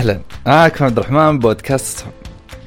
أهلا. 0.00 0.20
معكم 0.46 0.84
عبد 0.84 0.98
الرحمن 0.98 1.38
بودكاست. 1.38 2.04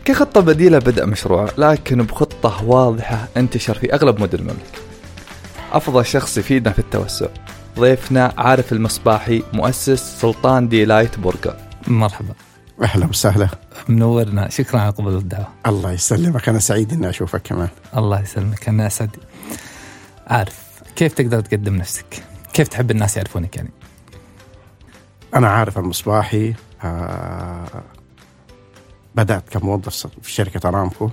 كخطة 0.06 0.42
بديلة 0.42 0.80
بدأ 0.80 1.06
مشروع 1.06 1.50
لكن 1.58 2.04
بخطة 2.04 2.64
واضحة 2.64 3.28
انتشر 3.38 3.74
في 3.74 3.94
أغلب 3.94 4.22
مدن 4.22 4.40
المملكة. 4.40 4.80
أفضل 5.72 6.06
شخص 6.06 6.38
يفيدنا 6.38 6.74
في 6.74 6.80
التوسع. 6.80 7.28
ضيفنا 7.80 8.34
عارف 8.38 8.72
المصباحي 8.74 9.44
مؤسس 9.54 10.22
سلطان 10.22 10.68
دي 10.68 10.86
لايت 10.86 11.20
برجر 11.20 11.56
مرحبا. 11.88 12.34
أهلا 12.82 13.06
وسهلا. 13.06 13.48
منورنا. 13.88 14.50
شكرا 14.50 14.80
على 14.80 14.92
قبول 14.92 15.16
الدعوة. 15.18 15.48
الله 15.68 15.92
يسلمك. 15.92 16.50
أنا 16.50 16.60
سعيد 16.60 16.94
إني 16.94 17.10
أشوفك 17.10 17.42
كمان. 17.42 17.70
الله 17.98 18.22
يسلمك. 18.22 18.70
أنا 18.70 18.88
أسعد. 18.88 19.10
عارف 20.28 20.60
كيف 20.96 21.14
تقدر 21.14 21.42
تقدم 21.42 21.76
نفسك؟ 21.76 22.24
كيف 22.54 22.68
تحب 22.68 22.92
الناس 22.92 23.18
يعرفونك 23.18 23.58
يعني؟ 23.58 23.72
أنا 25.36 25.50
عارف 25.50 25.78
المصباحي 25.78 26.54
آه 26.84 27.84
بدأت 29.16 29.50
كموظف 29.50 30.08
في 30.22 30.32
شركة 30.32 30.70
أرامكو. 30.70 31.10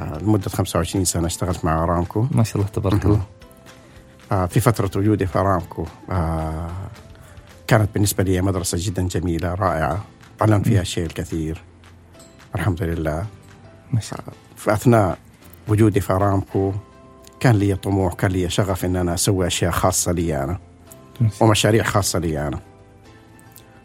آه 0.00 0.18
لمدة 0.18 0.50
25 0.50 1.04
سنة 1.04 1.26
اشتغلت 1.26 1.64
مع 1.64 1.84
أرامكو. 1.84 2.26
ما 2.30 2.44
شاء 2.44 2.56
الله 2.56 2.68
تبارك 2.68 3.04
الله. 3.04 3.22
آه 4.32 4.46
في 4.46 4.60
فترة 4.60 4.90
وجودي 4.96 5.26
في 5.26 5.38
أرامكو 5.38 5.86
آه 6.10 6.70
كانت 7.66 7.88
بالنسبة 7.94 8.24
لي 8.24 8.40
مدرسة 8.40 8.78
جدا 8.80 9.02
جميلة 9.02 9.54
رائعة 9.54 10.04
تعلمت 10.38 10.68
فيها 10.68 10.80
الشيء 10.80 11.06
الكثير. 11.06 11.62
الحمد 12.54 12.82
لله. 12.82 13.26
ما 13.92 14.00
شاء 14.00 14.20
الله. 14.20 14.32
في 14.56 14.72
أثناء 14.72 15.18
وجودي 15.68 16.00
في 16.00 16.12
أرامكو 16.12 16.72
كان 17.40 17.56
لي 17.56 17.74
طموح 17.74 18.14
كان 18.14 18.30
لي 18.30 18.50
شغف 18.50 18.84
إن 18.84 18.96
أنا 18.96 19.14
أسوي 19.14 19.46
أشياء 19.46 19.70
خاصة 19.70 20.12
لي 20.12 20.44
شاء 20.44 20.58
ومشاريع 21.40 21.84
خاصة 21.84 22.18
لي 22.18 22.48
أنا. 22.48 22.60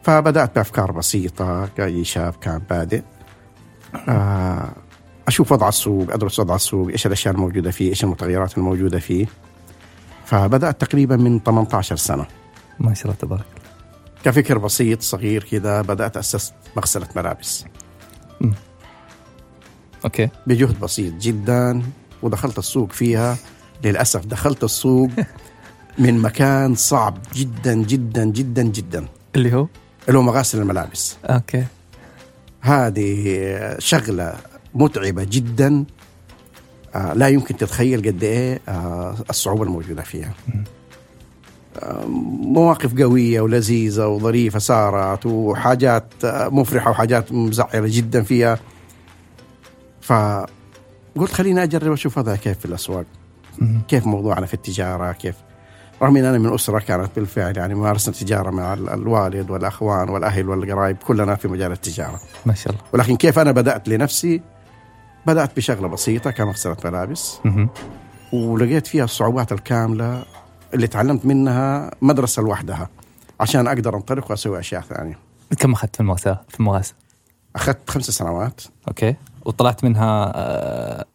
فبدأت 0.08 0.55
بأفكار 0.55 0.91
بسيطة 0.91 1.66
كأي 1.77 2.03
شاب 2.03 2.33
كان 2.41 2.61
بادئ. 2.69 3.02
آه، 3.95 4.72
أشوف 5.27 5.52
وضع 5.52 5.69
السوق 5.69 6.14
أدرس 6.14 6.39
وضع 6.39 6.55
السوق 6.55 6.89
إيش 6.89 7.08
الأشياء 7.08 7.33
الموجودة 7.33 7.72
فيه 7.72 7.89
إيش 7.89 8.03
المتغيرات 8.03 8.58
الموجودة 8.58 8.99
فيه. 8.99 9.25
فبدأت 10.25 10.81
تقريبا 10.81 11.16
من 11.16 11.39
18 11.39 11.95
سنة. 11.95 12.25
ما 12.80 12.94
شاء 12.94 13.05
الله 13.05 13.16
تبارك. 13.16 13.45
كفكر 14.23 14.58
بسيط 14.58 15.02
صغير 15.02 15.44
كذا 15.44 15.81
بدأت 15.81 16.17
أسست 16.17 16.53
مغسلة 16.77 17.08
ملابس. 17.16 17.66
Okay. 20.06 20.30
بجهد 20.47 20.80
بسيط 20.80 21.14
جدا 21.14 21.81
ودخلت 22.21 22.58
السوق 22.58 22.92
فيها. 22.92 23.38
للأسف 23.83 24.25
دخلت 24.25 24.64
السوق 24.64 25.09
من 25.99 26.19
مكان 26.19 26.75
صعب 26.75 27.17
جدا 27.33 27.73
جدا 27.73 28.25
جدا 28.25 28.64
جدا. 28.64 29.05
اللي 29.36 29.53
هو؟ 29.53 29.67
اللي 30.08 30.17
هو 30.17 30.23
مغاسل 30.23 30.59
الملابس. 30.61 31.17
Okay. 31.25 31.66
هذه 32.61 33.75
شغلة 33.80 34.36
متعبة 34.73 35.23
جدا. 35.23 35.86
آه، 36.95 37.14
لا 37.14 37.27
يمكن 37.27 37.58
تتخيل 37.58 38.08
قد 38.08 38.23
إيه 38.23 38.59
آه، 38.69 39.16
الصعوبة 39.30 39.64
الموجودة 39.64 40.02
فيها. 40.02 40.33
آه، 41.80 42.05
مواقف 42.41 43.02
قوية 43.02 43.41
ولذيذة 43.41 44.08
وظريفة 44.08 44.59
صارت 44.59 45.25
وحاجات 45.25 46.14
مفرحة 46.25 46.92
وحاجات 46.92 47.31
مزعلة 47.31 47.88
جدا 47.88 48.23
فيها. 48.23 48.59
فقلت 50.02 51.31
خليني 51.31 51.64
أجرب 51.64 51.92
أشوف 51.92 52.19
هذا 52.19 52.36
كيف 52.36 52.59
في 52.59 52.66
الأسواق. 52.66 53.05
مم. 53.59 53.81
كيف 53.88 54.05
موضوعنا 54.05 54.45
في 54.45 54.53
التجارة 54.53 55.11
كيف 55.11 55.36
رغم 56.02 56.17
إن 56.17 56.26
أنا 56.26 56.38
من 56.38 56.53
أسرة 56.53 56.80
كانت 56.80 57.09
بالفعل 57.16 57.58
يعني 57.58 57.76
مارسنا 57.76 58.14
التجاره 58.14 58.50
مع 58.50 58.73
ال- 58.73 58.90
الوالد 58.90 59.49
والأخوان 59.52 60.10
والأهل 60.10 60.49
والقرايب 60.49 60.98
كلنا 60.98 61.36
في 61.36 61.48
مجال 61.48 61.71
التجارة. 61.71 62.20
ما 62.45 62.54
شاء 62.54 62.73
الله. 62.73 62.83
ولكن 62.94 63.16
كيف 63.16 63.39
أنا 63.39 63.52
بدأت 63.52 63.88
لنفسي؟ 63.89 64.42
بدأت 65.26 65.55
بشغلة 65.55 65.88
بسيطة 65.88 66.32
كمغسله 66.32 66.77
ملابس. 66.86 67.38
ولقيت 68.33 68.88
فيها 68.88 69.04
الصعوبات 69.04 69.52
الكاملة 69.52 70.23
اللي 70.73 70.88
تعلمت 70.88 71.26
منها 71.26 71.92
مدرسة 72.02 72.42
لوحدها 72.42 72.89
عشان 73.39 73.67
أقدر 73.67 73.95
أنطلق 73.95 74.32
وأسوي 74.32 74.60
أشياء 74.60 74.82
ثانية. 74.82 75.20
كم 75.60 75.71
أخذت 75.73 75.95
في 75.95 76.02
المغسلة 76.02 76.39
في 76.50 76.60
أخذت 77.55 77.89
خمس 77.89 78.11
سنوات. 78.11 78.61
Okay. 78.88 79.15
وطلعت 79.45 79.83
منها 79.83 80.32
آه، 80.36 81.05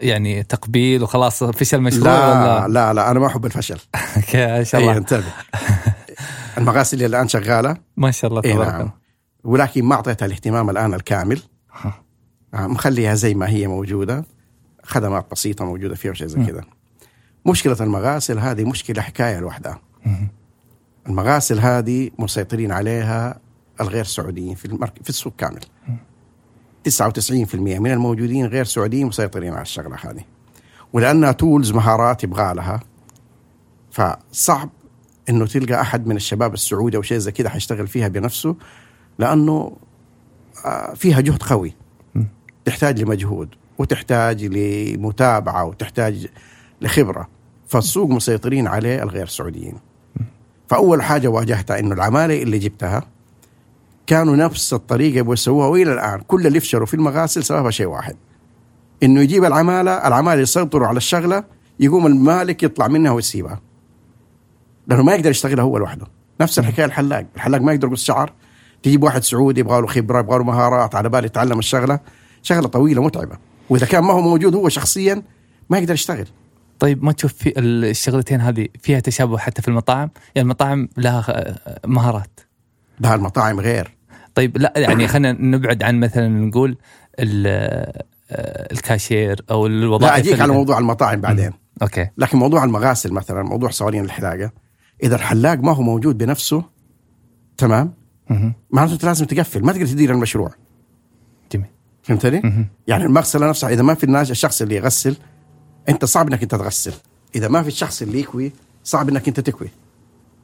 يعني 0.00 0.42
تقبيل 0.42 1.02
وخلاص 1.02 1.44
فشل 1.44 1.80
مشروع 1.80 2.04
لا 2.04 2.64
ولا؟ 2.64 2.68
لا 2.72 2.92
لا 2.92 3.10
أنا 3.10 3.20
ما 3.20 3.26
أحب 3.26 3.46
الفشل. 3.46 3.78
okay 4.16 4.46
ما 4.46 4.64
شاء 4.64 4.80
اي 4.80 4.86
الله. 4.86 4.96
انتبه. 4.96 5.32
المغاسل 6.58 6.96
اللي 6.96 7.06
الآن 7.06 7.28
شغالة. 7.28 7.76
ما 7.96 8.10
شاء 8.10 8.30
الله 8.30 8.42
اي 8.44 8.52
تبارك 8.52 8.68
نعم. 8.68 8.80
الله. 8.80 8.92
ولكن 9.44 9.84
ما 9.84 9.94
أعطيتها 9.94 10.26
الاهتمام 10.26 10.70
الآن 10.70 10.94
الكامل. 10.94 11.42
آه، 12.54 12.66
مخليها 12.66 13.14
زي 13.14 13.34
ما 13.34 13.48
هي 13.48 13.66
موجودة. 13.66 14.24
خدمات 14.82 15.26
بسيطة 15.32 15.64
موجودة 15.64 15.94
فيها 15.94 16.10
وشيء 16.10 16.26
زي. 16.26 16.44
كذا. 16.44 16.64
مشكلة 17.46 17.76
المغاسل 17.80 18.38
هذه 18.38 18.64
مشكلة 18.64 19.02
حكاية 19.02 19.40
لوحدها. 19.40 19.80
المغاسل 21.08 21.58
هذه 21.58 22.10
مسيطرين 22.18 22.72
عليها 22.72 23.40
الغير 23.80 24.04
سعوديين 24.04 24.54
في. 24.54 24.68
في 25.02 25.08
السوق 25.08 25.32
كامل. 25.38 25.60
99% 26.84 27.54
من 27.54 27.90
الموجودين 27.90 28.46
غير 28.46 28.64
سعوديين 28.64 29.06
مسيطرين 29.06 29.52
على 29.52 29.62
الشغلة 29.62 29.96
هذه. 29.96 30.24
ولانها 30.92 31.32
تولز 31.32 31.72
مهارات 31.72 32.24
يبغى 32.24 32.54
لها 32.54 32.80
فصعب 33.90 34.70
إنه 35.28 35.46
تلقى 35.46 35.80
أحد 35.80 36.06
من 36.06 36.16
الشباب 36.16 36.54
السعودي 36.54 36.96
أو 36.96 37.02
شيء 37.02 37.18
زي 37.18 37.32
كذا 37.32 37.48
حيشتغل 37.48 37.86
فيها 37.86 38.08
بنفسه 38.08 38.56
لأنه 39.18 39.76
آه، 40.64 40.94
فيها 40.94 41.20
جهد 41.20 41.42
قوي. 41.42 41.74
تحتاج 42.64 43.02
لمجهود 43.02 43.48
وتحتاج 43.78 44.44
لمتابعة 44.44 45.64
وتحتاج 45.64 46.26
لخبرة. 46.80 47.28
فالسوق 47.66 48.10
مسيطرين 48.10 48.66
عليه 48.66 49.02
الغير 49.02 49.26
سعوديين. 49.26 49.74
فأول 50.68 51.02
حاجة 51.02 51.28
واجهتها 51.28 51.78
إنه 51.78 51.94
العمالة 51.94 52.42
اللي 52.42 52.58
جبتها 52.58 53.02
كانوا 54.08 54.36
نفس 54.36 54.74
الطريقة 54.74 55.18
يبغوا 55.18 55.34
يسووها 55.34 55.68
وإلى 55.68 55.92
الآن. 55.92 56.20
كل 56.20 56.46
اللي 56.46 56.60
فشلوا 56.60 56.86
في 56.86 56.94
المغاسل 56.94 57.44
سببها 57.44 57.70
شيء 57.70 57.86
واحد. 57.86 58.16
إنه 59.02 59.20
يجيب 59.20 59.44
العمالة 59.44 59.90
العمالة 59.90 60.40
يسيطروا 60.40 60.88
على 60.88 60.96
الشغلة 60.96 61.44
يقوم 61.80 62.06
المالك 62.06 62.62
يطلع 62.62 62.88
منها 62.88 63.10
ويسيبها. 63.10 63.60
لأنه 64.86 65.02
ما 65.02 65.14
يقدر 65.14 65.30
يشتغلها 65.30 65.64
هو 65.64 65.78
لوحده. 65.78 66.06
نفس 66.40 66.58
الحكاية 66.58 66.84
الحلاق. 66.84 67.26
الحلاق 67.36 67.60
ما 67.60 67.72
يقدر 67.72 67.88
يقص 67.88 68.04
شعر. 68.04 68.32
تجيب 68.82 69.02
واحد 69.02 69.22
سعودي 69.22 69.60
يبغى 69.60 69.80
له 69.80 69.86
خبرة 69.86 70.18
يبغى 70.18 70.38
له 70.38 70.44
مهارات 70.44 70.94
على 70.94 71.08
بال 71.08 71.24
يتعلم 71.24 71.58
الشغلة. 71.58 72.00
شغلة 72.42 72.68
طويلة 72.68 73.02
متعبة. 73.02 73.36
وإذا 73.70 73.86
كان 73.86 74.04
ما 74.04 74.12
هو 74.12 74.20
موجود 74.20 74.54
هو 74.54 74.68
شخصيا 74.68 75.22
ما 75.70 75.78
يقدر 75.78 75.94
يشتغل. 75.94 76.26
طيب 76.78 77.04
ما 77.04 77.12
تشوف 77.12 77.32
في 77.32 77.52
الشغلتين 77.58 78.40
هذه 78.40 78.68
فيها 78.82 79.00
تشابه 79.00 79.38
حتى 79.38 79.62
في 79.62 79.68
المطاعم؟ 79.68 80.10
يعني 80.34 80.46
المطاعم 80.46 80.88
لها 80.96 81.24
آه، 81.28 81.80
مهارات. 81.86 82.40
ده 83.00 83.14
المطاعم 83.14 83.60
غير. 83.60 83.97
طيب 84.38 84.58
لا 84.58 84.72
يعني 84.76 85.08
خلينا 85.08 85.32
نبعد 85.32 85.82
عن 85.82 86.00
مثلا 86.00 86.28
نقول 86.28 86.76
آه، 87.18 88.04
الكاشير 88.72 89.44
أو 89.50 89.66
الوظائف 89.66 90.12
لا 90.12 90.18
أجيك 90.18 90.40
على 90.40 90.52
موضوع 90.52 90.78
المطاعم 90.78 91.20
بعدين. 91.20 91.50
Okay. 91.82 92.08
لكن 92.18 92.38
موضوع 92.38 92.64
المغاسل 92.64 93.12
مثلا 93.12 93.42
موضوع 93.42 93.70
صوالين 93.70 94.04
الحلاقة 94.04 94.50
إذا 95.02 95.16
الحلاق 95.16 95.58
ما 95.58 95.72
هو 95.72 95.82
موجود 95.82 96.18
بنفسه 96.18 96.64
تمام. 97.56 97.92
معناته 98.70 98.92
أنت 98.92 99.04
لازم 99.04 99.26
تقفل 99.26 99.64
ما 99.64 99.72
تقدر 99.72 99.86
تدير 99.86 100.10
المشروع. 100.10 100.50
جميل. 101.52 101.66
فهمتني؟ 102.02 102.66
يعني 102.86 103.04
المغسلة 103.04 103.48
نفسها 103.48 103.70
إذا 103.70 103.82
ما 103.82 103.94
في 103.94 104.04
الناس 104.04 104.30
الشخص 104.30 104.62
اللي 104.62 104.76
يغسل 104.76 105.16
أنت 105.88 106.04
صعب 106.04 106.28
إنك 106.28 106.42
أنت 106.42 106.54
تغسل. 106.54 106.92
إذا 107.34 107.48
ما 107.48 107.62
في 107.62 107.68
الشخص 107.68 108.02
اللي 108.02 108.20
يكوي 108.20 108.52
صعب 108.84 109.08
إنك 109.08 109.28
أنت 109.28 109.40
تكوي 109.40 109.68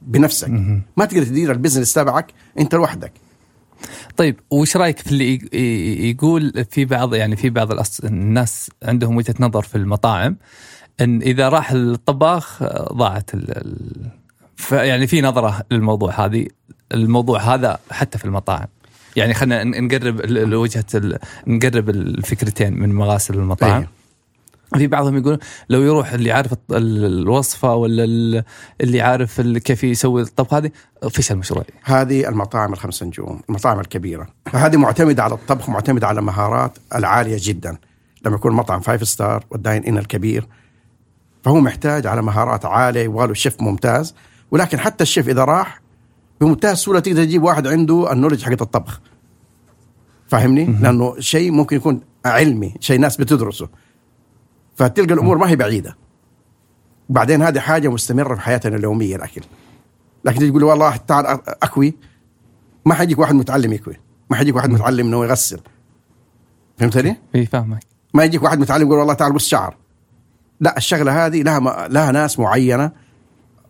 بنفسك. 0.02 0.49
ما 0.96 1.05
تقدر 1.05 1.25
تدير 1.25 1.52
البزنس 1.52 1.93
تبعك 1.93 2.32
أنت 2.58 2.75
لوحدك. 2.75 3.12
طيب 4.16 4.40
وش 4.50 4.76
رأيك 4.76 4.98
في 4.98 5.12
اللي 5.12 5.48
يقول 6.10 6.64
في 6.70 6.84
بعض 6.84 7.14
يعني 7.14 7.36
في 7.36 7.50
بعض 7.50 7.69
الناس 8.04 8.70
عندهم 8.82 9.16
وجهة 9.16 9.34
نظر 9.40 9.62
في 9.62 9.75
المطاعم 9.75 10.36
إن 11.00 11.22
إذا 11.22 11.48
راح 11.48 11.70
الطباخ 11.70 12.62
آه، 12.62 12.92
ضاعت 12.92 13.34
ال... 13.34 14.10
يعني 14.72 15.06
في 15.06 15.20
نظرة 15.20 15.62
للموضوع 15.70 16.25
هذه 16.25 16.46
الموضوع 16.94 17.54
هذا 17.54 17.78
حتى 17.90 18.19
في 18.19 18.25
المطاعم 18.25 18.66
يعني 19.16 19.34
خلينا 19.34 19.64
نقرب 19.64 20.20
وجهة. 20.54 21.19
نقرب 21.46 21.90
الفكرتين 21.90 22.81
من 22.81 22.94
مغاسل 22.94 23.34
المطاعم 23.34 23.81
أيه. 23.81 23.88
في 24.79 24.87
بعضهم 24.87 25.17
يقول 25.17 25.38
لو 25.69 25.82
يروح 25.82 26.12
اللي 26.12 26.32
عارف 26.32 26.55
الوصفة 26.71 27.75
ولا 27.75 28.05
ال- 28.05 28.44
اللي 28.81 29.00
عارف 29.00 29.41
كيف 29.41 29.85
يسوي 29.85 30.23
الطبخ 30.23 30.55
هذه 30.55 30.71
فشل 31.11 31.37
مشروع 31.37 31.65
هذه 31.85 32.29
المطاعم 32.29 32.73
الخمس 32.73 33.03
نجوم 33.03 33.41
المطاعم 33.49 33.81
الكبيرة. 33.81 34.26
فهذه 34.53 34.76
معتمدة 34.76 35.23
على 35.23 35.35
الطبخ 35.35 35.69
معتمدة 35.69 36.06
على 36.06 36.21
المهارات 36.21 36.79
العالية 36.94 37.37
جدا. 37.41 37.76
لما 38.26 38.35
يكون 38.35 38.53
مطعم 38.53 38.81
five 38.81 39.08
star 39.08 39.44
وال 39.50 39.62
dine 39.62 39.85
in 39.85 39.99
الكبير 39.99 40.47
فهو 41.44 41.61
محتاج 41.61 42.06
على 42.06 42.23
مهارات 42.23 42.65
عالية 42.65 43.00
يبغى 43.00 43.27
له 43.27 43.35
شيف 43.35 43.61
ممتاز. 43.61 44.15
ولكن 44.50 44.79
حتى 44.79 45.03
الشيف 45.03 45.29
إذا 45.29 45.44
راح 45.44 45.81
بمنتهى 46.41 46.73
السهوله 46.73 47.00
تقدر 47.00 47.25
تجيب 47.25 47.43
واحد 47.43 47.67
عنده 47.67 48.12
النولج 48.12 48.43
حقت 48.44 48.62
الطبخ. 48.62 49.00
فاهمني؟ 50.29 50.65
لأنه 50.65 51.20
شيء 51.20 51.50
ممكن 51.50 51.77
يكون 51.77 52.00
علمي 52.25 52.75
شيء 52.81 53.00
ناس 53.00 53.17
بتدرسه. 53.17 53.69
فتلقى 54.75 55.15
الأمور 55.15 55.38
ما 55.38 55.49
هي 55.49 55.56
بعيدة. 55.56 55.97
وبعدين 57.09 57.43
هذه 57.43 57.59
حاجة 57.59 57.88
مستمرة 57.88 58.35
في 58.35 58.41
حياتنا 58.41 58.76
اليومية 58.76 59.17
الاكل 59.17 59.43
لكن 60.25 60.38
تيجي 60.38 60.50
تقول 60.50 60.65
والله 60.65 60.97
تعال 60.97 61.26
أكوي 61.62 61.94
ما 62.85 62.94
حيجيك 62.94 63.19
واحد 63.19 63.35
متعلم 63.35 63.73
يكوي 63.73 63.97
ما 64.31 64.37
حيجيك 64.37 64.56
واحد 64.56 64.71
متعلم 64.71 65.06
إنه 65.06 65.25
يغسل. 65.25 65.61
فهمتني؟ 66.79 67.17
إي 67.35 67.47
فاهمك. 67.47 67.85
ما 68.15 68.25
يجيك 68.25 68.43
واحد 68.43 68.59
متعلم 68.59 68.87
يقول 68.87 68.99
والله 68.99 69.15
تعال 69.15 69.32
بص 69.32 69.49
شعر. 69.49 69.76
لا 70.61 70.77
الشغلة 70.77 71.27
هذه 71.27 71.43
لها 71.43 71.59
م... 71.59 71.69
لها 71.69 72.12
ناس 72.12 72.38
معينة 72.38 72.93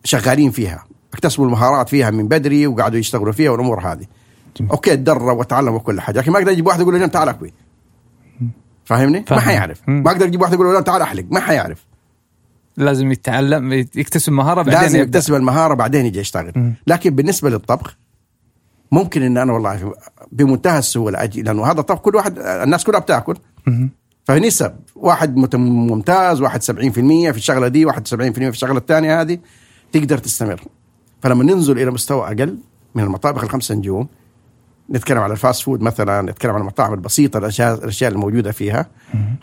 شغالين 0.03 0.51
فيها 0.51 0.85
اكتسبوا 1.13 1.45
المهارات 1.45 1.89
فيها 1.89 2.11
من 2.11 2.27
بدري 2.27 2.67
وقعدوا 2.67 2.99
يشتغلوا 2.99 3.33
فيها 3.33 3.51
والأمور 3.51 3.79
هذه. 3.79 4.05
جميل. 4.57 4.71
أوكي 4.71 4.95
تدرب 4.95 5.37
وتعلم 5.37 5.73
وكل 5.73 6.01
حاجة 6.01 6.19
لكن 6.19 6.31
ما 6.31 6.37
أقدر 6.37 6.51
أجيب 6.51 6.67
واحد 6.67 6.79
يقول 6.79 6.99
له 6.99 7.07
تعال 7.07 7.29
أكوي. 7.29 7.53
فاهمني؟ 8.85 9.19
ما 9.19 9.25
فاهم. 9.25 9.39
حيعرف. 9.39 9.81
ما 9.87 10.11
أقدر 10.11 10.25
أجيب 10.25 10.41
واحد 10.41 10.53
يقول 10.53 10.73
له 10.73 10.79
تعال 10.81 11.01
أحلق 11.01 11.25
ما 11.31 11.39
حيعرف 11.39 11.85
لازم 12.77 13.11
يتعلم 13.11 13.73
يكتسب 13.73 14.33
مهارة 14.33 14.61
بعدين 14.61 14.81
لازم 14.81 14.99
يبدأ. 14.99 15.17
يكتسب 15.19 15.33
المهارة 15.33 15.73
بعدين 15.73 16.05
يجي 16.05 16.19
يشتغل. 16.19 16.73
لكن 16.87 17.15
بالنسبة 17.15 17.49
للطبخ 17.49 17.97
ممكن 18.91 19.21
إن 19.23 19.37
أنا 19.37 19.53
والله 19.53 19.93
بمنتهى 20.31 20.79
السهولة 20.79 21.23
أجي 21.23 21.41
لأنه 21.41 21.65
هذا 21.65 21.79
الطبخ 21.79 21.99
كل 22.01 22.15
واحد 22.15 22.39
الناس 22.39 22.83
كلها 22.83 22.99
بتأكل. 22.99 23.35
فنسب 24.23 24.75
واحد 24.95 25.37
مت- 25.37 25.55
ممتاز 25.55 26.41
واحد 26.41 26.63
70% 26.63 27.31
في 27.31 27.37
الشغلة 27.37 27.67
دي 27.67 27.85
واحد 27.85 28.07
70% 28.07 28.13
في 28.31 28.49
الشغلة 28.49 28.77
الثانية 28.77 29.21
هذه 29.21 29.37
تقدر 29.91 30.17
تستمر 30.17 30.61
فلما 31.21 31.43
ننزل 31.43 31.79
إلى 31.79 31.91
مستوى 31.91 32.27
أقل 32.27 32.57
من 32.95 33.03
المطابخ 33.03 33.43
الخمسة 33.43 33.75
نجوم 33.75 34.07
نتكلم 34.91 35.17
على 35.19 35.31
ال 35.33 35.39
fast 35.39 35.63
food 35.63 35.81
مثلا 35.81 36.21
نتكلم 36.21 36.51
على 36.51 36.61
المطاعم 36.61 36.93
البسيطة 36.93 37.37
الأشياء 37.37 37.73
الأشياء 37.83 38.11
الموجودة 38.11 38.51
فيها. 38.51 38.87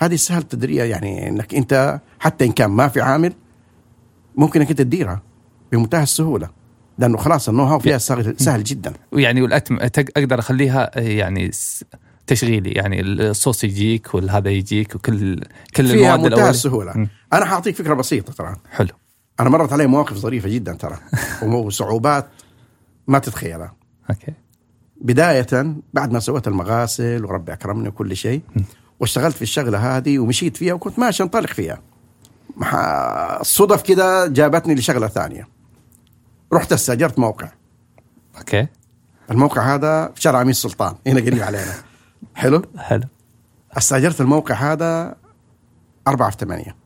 هذه 0.01 0.17
سهل 0.17 0.43
تديرها 0.43 0.85
يعني 0.85 1.29
إنك 1.29 1.55
أنت 1.55 2.01
حتى 2.21 2.45
إن 2.45 2.53
كان 2.53 2.71
ما 2.71 2.89
في 2.89 3.01
عامل 3.01 3.33
ممكن 4.37 4.61
إنك 4.61 4.71
أنت 4.71 4.79
تديرها 4.79 5.23
بمنتهى 5.73 6.03
السهولة. 6.03 6.51
لأنه 6.99 7.17
خلاص 7.19 7.49
ال 7.49 7.63
know-how 7.65 7.79
فيها 7.79 7.99
سهل, 7.99 8.35
سهل 8.39 8.65
جدا. 8.65 8.93
يعني 9.13 9.43
والاتم 9.43 9.79
أتق- 9.79 10.11
أقدر 10.17 10.39
أخليها 10.39 10.99
آه، 10.99 11.01
يعني 11.01 11.51
تشغيلي. 12.27 12.71
يعني 12.71 13.01
الصوص 13.01 13.65
يجيك 13.65 14.15
والهذا 14.15 14.51
يجيك 14.51 14.95
وكل 14.95 15.41
كل 15.77 15.87
فيها 15.89 16.15
المواد 16.15 16.33
منتهى 16.33 16.51
السهولة. 16.51 16.93
مم. 16.97 17.09
أنا 17.33 17.45
حأعطيك 17.45 17.77
فكرة 17.77 17.95
بسيطة 17.95 18.33
ترى. 18.33 18.57
حلو. 18.71 18.89
أنا 19.41 19.49
مرت 19.51 19.73
علي 19.73 19.87
مواقف 19.87 20.17
ظريفة 20.17 20.49
جدا 20.49 20.73
ترى. 20.73 20.97
وصعوبات 21.53 22.27
ما 23.09 23.19
تتخيلها. 23.19 23.75
okay. 24.11 24.33
بداية 25.03 25.77
بعد 25.95 26.13
ما 26.13 26.21
سويت 26.21 26.49
المغاسل 26.49 27.25
وربي 27.25 27.53
أكرمني 27.53 27.89
وكل 27.89 28.17
شيء 28.17 28.43
واشتغلت 29.01 29.37
في 29.37 29.43
الشغلة 29.43 29.97
هذه 29.97 30.19
ومشيت 30.19 30.57
فيها 30.57 30.75
وكنت 30.75 30.99
ماشي 30.99 31.23
أنطلق 31.23 31.49
فيها. 31.49 31.83
الصدف 33.41 33.83
كده 33.83 34.27
جابتني 34.27 34.75
لشغلة 34.75 35.07
ثانية. 35.07 35.49
رحت 36.53 36.73
استأجرت 36.73 37.19
موقع. 37.19 37.49
okay. 38.39 38.67
الموقع 39.31 39.75
هذا 39.75 40.13
في 40.15 40.23
شارع 40.23 40.43
أمير 40.43 40.53
سلطان. 40.53 40.95
هنا 41.07 41.21
قريب 41.21 41.43
علينا. 41.43 41.75
حلو؟ 42.35 42.63
حلو. 42.79 43.05
استأجرت 43.77 44.21
الموقع 44.21 44.55
هذا 44.55 45.17
أربعة 46.09 46.31
في 46.31 46.37
ثمانية. 46.41 46.77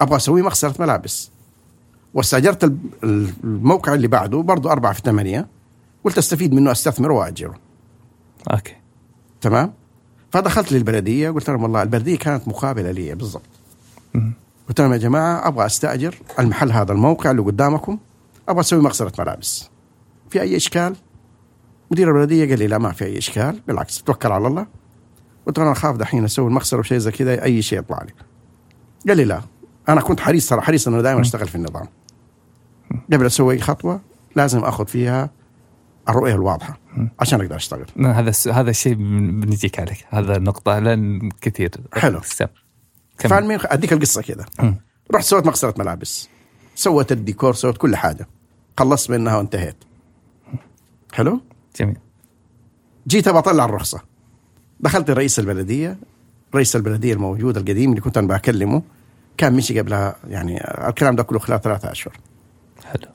أبغى 0.00 0.16
أسوي 0.16 0.42
مغسلة 0.42 0.74
ملابس. 0.78 1.30
واستأجرت 2.14 2.72
الموقع 3.44 3.94
اللي 3.94 4.08
بعده 4.08 4.42
برضه 4.42 4.72
أربعة 4.72 4.92
في 4.92 5.00
ثمانية. 5.04 5.46
قلت 6.04 6.18
أستفيد 6.18 6.54
منه 6.54 6.72
أستثمر 6.72 7.12
وأجره 7.12 7.54
okay. 8.52 8.76
تمام؟ 9.40 9.72
فدخلت 10.30 10.72
للبلدية 10.72 11.30
قلت 11.30 11.50
لهم 11.50 11.62
والله 11.62 11.82
البلدية 11.82 12.18
كانت 12.18 12.48
مقابلة 12.48 12.90
لي 12.90 13.14
بالضبط. 13.14 13.42
قلت 14.68 14.80
لهم 14.80 14.92
يا 14.92 14.96
جماعة 14.96 15.48
أبغى 15.48 15.66
أستأجر 15.66 16.14
المحل 16.38 16.72
هذا 16.72 16.92
الموقع 16.92 17.30
اللي 17.30 17.42
قدامكم 17.42 17.98
أبغى 18.48 18.60
أسوي 18.60 18.82
مغسلة 18.82 19.12
ملابس. 19.18 19.70
في 20.30 20.40
أي 20.40 20.56
إشكال؟ 20.56 20.96
مدير 21.90 22.08
البلدية 22.08 22.48
قال 22.48 22.58
لي 22.58 22.66
لا 22.66 22.78
ما 22.78 22.92
في 22.92 23.04
أي 23.04 23.18
إشكال 23.18 23.60
بالعكس 23.68 24.02
توكل 24.02 24.32
على 24.32 24.46
الله. 24.46 24.66
قلت 25.46 25.58
له 25.58 25.64
أنا 25.64 25.72
أخاف 25.72 25.96
دحين 25.96 26.24
أسوي 26.24 26.46
المغسلة 26.46 26.80
وشيء 26.80 26.98
زي 26.98 27.10
كذا 27.10 27.42
أي 27.42 27.62
شيء 27.62 27.78
يطلع 27.78 28.02
لي. 28.02 28.12
قال 29.08 29.16
لي 29.16 29.24
لا 29.24 29.40
أنا 29.88 30.00
كنت 30.00 30.20
حريص 30.20 30.48
ترى 30.48 30.60
حريص 30.60 30.88
أنه 30.88 31.00
دائما 31.00 31.20
أشتغل 31.20 31.48
في 31.48 31.54
النظام. 31.54 31.86
قبل 33.12 33.26
أسوي 33.26 33.54
أي 33.54 33.60
خطوة 33.60 34.00
لازم 34.36 34.58
أخذ 34.58 34.86
فيها 34.86 35.30
الرؤية 36.08 36.34
الواضحة. 36.34 36.78
عشان 37.20 37.40
أقدر 37.40 37.56
أشتغل. 37.56 37.86
لا، 37.96 38.20
هذا 38.20 38.32
هذا 38.52 38.70
الشيء 38.70 38.94
بن- 38.94 39.40
بنجيك 39.40 39.80
عليه. 39.80 39.96
هذا 40.08 40.36
النقطة 40.36 40.78
لأن 40.78 41.28
كثير. 41.40 41.70
حلو. 41.94 42.20
فالمهم 43.18 43.60
أديك 43.64 43.92
القصة 43.92 44.22
كذا. 44.22 44.46
رحت 45.14 45.24
سويت 45.24 45.46
مغسله 45.46 45.74
ملابس. 45.78 46.28
سويت 46.74 47.12
الديكور 47.12 47.54
سويت 47.54 47.76
كل 47.76 47.96
حاجة. 47.96 48.28
خلصت 48.78 49.10
منها 49.10 49.36
وانتهيت. 49.36 49.76
حلو؟ 51.12 51.40
جميل. 51.80 51.96
جيت 53.08 53.28
ابى 53.28 53.38
أطلع 53.38 53.64
الرخصة. 53.64 54.00
دخلت 54.80 55.10
رئيس 55.10 55.38
البلدية. 55.38 55.98
رئيس 56.54 56.76
البلدية 56.76 57.12
الموجود 57.12 57.56
القديم 57.56 57.90
اللي 57.90 58.00
كنت 58.00 58.18
أنا 58.18 58.26
بكلمه. 58.26 58.82
كان 59.36 59.52
مشي 59.52 59.80
قبلها 59.80 60.16
يعني 60.28 60.60
الكلام 60.88 61.16
ده 61.16 61.22
كله 61.22 61.38
خلال 61.38 61.60
ثلاثة 61.60 61.90
أشهر. 61.92 62.16
حلو. 62.84 63.08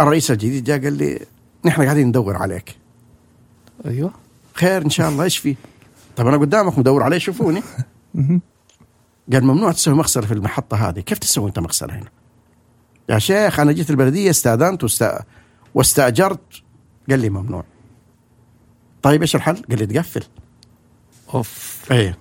الرئيس 0.00 0.30
الجديد 0.30 0.64
جاء 0.64 0.82
قال 0.82 0.92
لي 0.92 1.20
نحن 1.64 1.82
قاعدين 1.82 2.06
ندور 2.08 2.36
عليك. 2.36 2.76
أيوه. 3.86 4.12
خير 4.54 4.84
إن 4.84 4.90
شاء 4.90 5.08
الله 5.08 5.24
إيش 5.24 5.38
في 5.38 5.56
طب 6.16 6.26
أنا 6.26 6.36
قدامك 6.36 6.78
مدور 6.78 7.02
عليه 7.02 7.18
شوفوني. 7.18 7.62
قال 9.32 9.44
ممنوع 9.44 9.72
تسوي 9.72 9.94
مغسله 9.94 10.26
في 10.26 10.34
المحطة 10.34 10.88
هذه. 10.88 11.00
كيف 11.00 11.18
تسوي 11.18 11.48
أنت 11.48 11.58
مغسله 11.58 11.94
هنا؟ 11.94 12.08
يا 13.08 13.18
شيخ 13.18 13.60
أنا 13.60 13.72
جيت 13.72 13.90
البلدية 13.90 14.30
استأذنت 14.30 14.82
واست... 14.82 15.18
واستأجرت. 15.74 16.62
قال 17.10 17.20
لي 17.20 17.30
ممنوع. 17.30 17.64
طيب 19.02 19.20
إيش 19.22 19.36
الحل؟ 19.36 19.62
قال 19.70 19.78
لي 19.78 19.86
تقفل. 19.86 20.24
أوف. 21.34 21.80
إيه. 21.90 22.18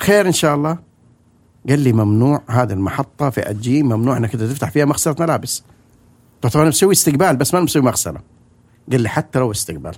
خير 0.00 0.26
إن 0.26 0.32
شاء 0.32 0.54
الله. 0.54 0.78
قال 1.68 1.78
لي 1.78 1.92
ممنوع 1.92 2.42
هذه 2.48 2.72
المحطة 2.72 3.30
في 3.30 3.50
الجيم 3.50 3.86
ممنوع 3.86 4.16
إنك 4.16 4.32
تفتح 4.32 4.70
فيها 4.70 4.84
مغسله 4.84 5.16
ملابس. 5.20 5.62
قلت 6.42 6.54
له 6.54 6.62
أنا 6.62 6.68
مسوي 6.68 6.92
استقبال 6.92 7.36
بس 7.36 7.54
ما 7.54 7.60
مسوي 7.60 7.82
مغسلة. 7.82 8.20
قال 8.92 9.00
لي 9.00 9.08
حتى 9.08 9.38
لو 9.38 9.50
استقبال. 9.50 9.94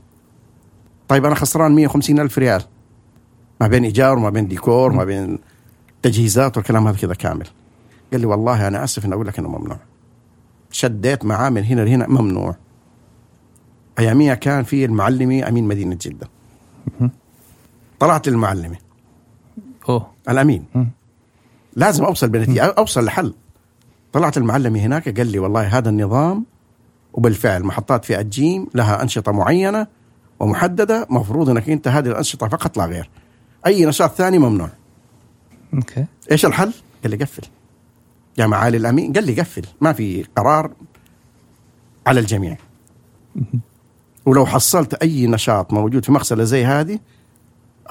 طيب 1.08 1.24
أنا 1.24 1.34
خسران 1.34 1.72
150 1.72 2.20
ألف 2.20 2.38
ريال. 2.38 2.62
ما 3.60 3.66
بين 3.66 3.84
إيجار 3.84 4.18
وما 4.18 4.30
بين 4.30 4.48
ديكور 4.48 4.92
ما 4.92 5.04
بين 5.04 5.38
تجهيزات 6.02 6.56
والكلام 6.56 6.86
هذا 6.86 6.96
كذا 6.96 7.14
كامل. 7.14 7.46
قال 8.12 8.20
لي 8.20 8.26
والله 8.26 8.68
أنا 8.68 8.84
آسف 8.84 9.06
ان 9.06 9.12
أقول 9.12 9.26
لك 9.26 9.38
إنه 9.38 9.48
ممنوع. 9.48 9.78
شديت 10.70 11.24
معاه 11.24 11.50
من 11.50 11.64
هنا 11.64 11.80
لهنا 11.80 12.08
ممنوع. 12.08 12.56
اياميها 13.98 14.34
كان 14.34 14.64
في 14.64 14.84
المعلمي 14.84 15.48
أمين 15.48 15.68
مدينة 15.68 15.98
جدة. 16.02 16.28
طلعت 17.98 18.28
لمعالي 18.28 18.76
أوه. 19.88 20.10
الأمين. 20.28 20.64
لازم 21.76 22.04
أوصل 22.04 22.28
بنتيجة 22.28 22.64
أوصل 22.64 23.04
لحل. 23.04 23.34
طلعت 24.12 24.36
لمعالي 24.36 24.80
هناك 24.80 25.18
قال 25.18 25.26
لي 25.26 25.38
والله 25.38 25.78
هذا 25.78 25.88
النظام 25.88 26.44
وبالفعل 27.12 27.62
محطات 27.62 28.04
فئة 28.04 28.20
الجيم 28.20 28.66
لها 28.74 29.02
أنشطة 29.02 29.32
معينة 29.32 29.86
ومحددة 30.40 31.06
مفروض 31.10 31.50
إنك 31.50 31.70
أنت 31.70 31.88
هذه 31.88 32.08
الأنشطة 32.08 32.48
فقط 32.48 32.76
لا 32.76 32.84
غير. 32.84 33.10
أي 33.66 33.86
نشاط 33.86 34.14
ثاني 34.14 34.38
ممنوع. 34.38 34.70
okay. 35.74 36.06
إيش 36.30 36.46
الحل؟ 36.46 36.72
قال 37.02 37.10
لي 37.10 37.16
قفل. 37.16 37.42
يا 38.38 38.46
معالي 38.46 38.76
الأمين 38.76 39.12
قال 39.12 39.24
لي 39.24 39.40
قفل. 39.40 39.62
ما 39.80 39.92
في 39.92 40.24
قرار 40.36 40.72
على 42.06 42.20
الجميع. 42.20 42.56
ولو 44.26 44.46
حصلت 44.46 44.94
أي 44.94 45.26
نشاط 45.26 45.72
موجود 45.72 46.04
في 46.04 46.12
مغسلة 46.12 46.44
زي 46.44 46.64
هذه 46.64 46.98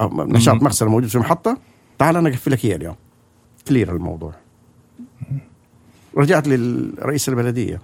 أو 0.00 0.24
نشاط 0.24 0.54
مم. 0.54 0.64
مغسلة 0.64 0.88
موجود 0.88 1.08
في 1.08 1.18
محطة 1.18 1.58
تعال 1.98 2.16
أنا 2.16 2.28
أقفلك 2.28 2.64
اياه 2.64 2.76
اليوم. 2.76 2.96
كلير 3.68 3.96
الموضوع. 3.96 4.34
رجعت 6.16 6.48
للرئيس 6.48 7.28
البلدية 7.28 7.80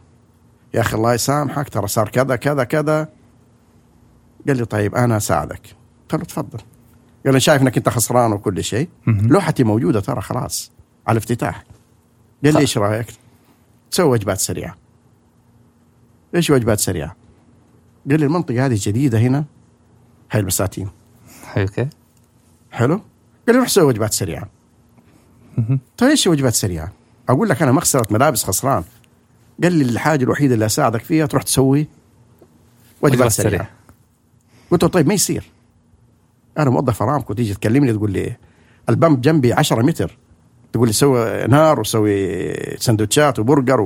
يا 0.74 0.80
أخي 0.80 0.96
الله 0.96 1.14
يسامحك 1.14 1.68
ترى 1.68 1.86
صار 1.86 2.08
كذا 2.08 2.36
كذا 2.36 2.64
كذا 2.64 3.08
قال 4.48 4.56
لي 4.56 4.64
طيب 4.64 4.94
أنا 4.94 5.16
أساعدك 5.16 5.60
قلت 6.02 6.14
له 6.14 6.24
تفضل 6.24 6.58
قال 7.24 7.34
لي 7.34 7.40
شايف 7.40 7.62
إنك 7.62 7.76
أنت 7.76 7.88
خسران 7.88 8.32
وكل 8.32 8.64
شيء. 8.64 8.88
لوحتي 9.06 9.64
موجودة 9.64 10.00
ترى 10.00 10.20
خلاص 10.20 10.72
على 11.06 11.12
الافتتاح 11.16 11.64
قال 12.44 12.54
لي 12.54 12.58
إيش 12.60 12.78
رأيك؟ 12.78 13.06
تسوي 13.90 14.06
وجبات 14.08 14.38
سريعة 14.38 14.76
إيش 16.34 16.50
وجبات 16.50 16.80
سريعة؟ 16.80 17.16
قال 18.10 18.20
لي 18.20 18.26
المنطقة 18.26 18.66
هذه 18.66 18.78
جديدة 18.82 19.18
هنا 19.18 19.44
حي 20.30 20.40
البساتين 20.40 20.88
حلو 21.44 21.64
okay 21.66 21.88
حلو؟ 22.70 22.94
قال 23.46 23.56
لي 23.56 23.58
روح 23.58 23.68
سوي 23.68 23.84
وجبات 23.84 24.12
سريعة. 24.12 24.48
طيب 25.98 26.10
إيش 26.10 26.26
وجبات 26.26 26.54
سريعة؟ 26.54 26.92
أقول 27.28 27.48
لك 27.48 27.62
أنا 27.62 27.72
مغسلة 27.72 28.04
ملابس 28.10 28.44
خسران. 28.44 28.84
قال 29.62 29.72
لي 29.72 29.84
الحاجة 29.84 30.24
الوحيدة 30.24 30.54
اللي 30.54 30.66
أساعدك 30.66 31.00
فيها 31.02 31.26
تروح 31.26 31.42
تسوي 31.42 31.86
وجبات 33.02 33.32
سريعة. 33.32 33.68
قلت 34.70 34.82
له 34.82 34.88
طيب 34.88 35.06
ما 35.08 35.14
يصير؟ 35.14 35.50
أنا 36.58 36.70
موظف 36.70 37.02
ارامكو 37.02 37.34
تيجي 37.34 37.54
تكلمني 37.54 37.92
تقول 37.92 38.10
لي 38.12 38.36
ال 38.88 38.95
pump 38.95 39.20
جنبي 39.20 39.52
10 39.52 39.82
متر. 39.82 40.18
تقول 40.72 40.88
لي 40.88 40.92
سوي 40.92 41.46
نار 41.46 41.80
وسوي 41.80 42.52
سندوتشات 42.76 43.38
وبرجر 43.38 43.80
و... 43.80 43.84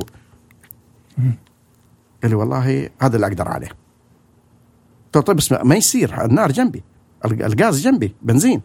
قال 2.23 2.31
لي 2.31 2.35
والله 2.35 2.91
هذا 3.03 3.17
اللي 3.17 3.27
أقدر 3.27 3.49
عليه. 3.49 3.69
قلت 5.13 5.27
طيب 5.27 5.39
اسمع 5.39 5.63
ما 5.63 5.75
يصير 5.75 6.25
النار 6.25 6.53
جنبي 6.53 6.83
الغ- 7.25 7.47
الغاز 7.47 7.81
جنبي 7.81 8.15
بنزين. 8.23 8.61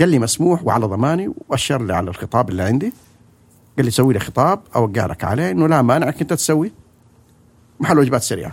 قال 0.00 0.08
لي 0.08 0.18
مسموح 0.18 0.64
وعلى 0.64 0.86
ضماني 0.86 1.32
وأشر 1.48 1.82
لي 1.82 1.94
على 1.94 2.10
الخطاب 2.10 2.48
اللي 2.50 2.62
عندي. 2.62 2.92
قال 3.76 3.84
لي 3.84 3.90
سوي 3.90 4.14
لي 4.14 4.20
خطاب 4.20 4.60
اوقع 4.76 5.06
لك 5.06 5.24
عليه 5.24 5.50
إنه 5.50 5.68
لا 5.68 5.82
مانع 5.82 6.05
إنك 6.05 6.20
انت 6.20 6.32
تسوي. 6.32 6.72
محل 7.80 7.98
وجبات 7.98 8.22
سريعة. 8.22 8.52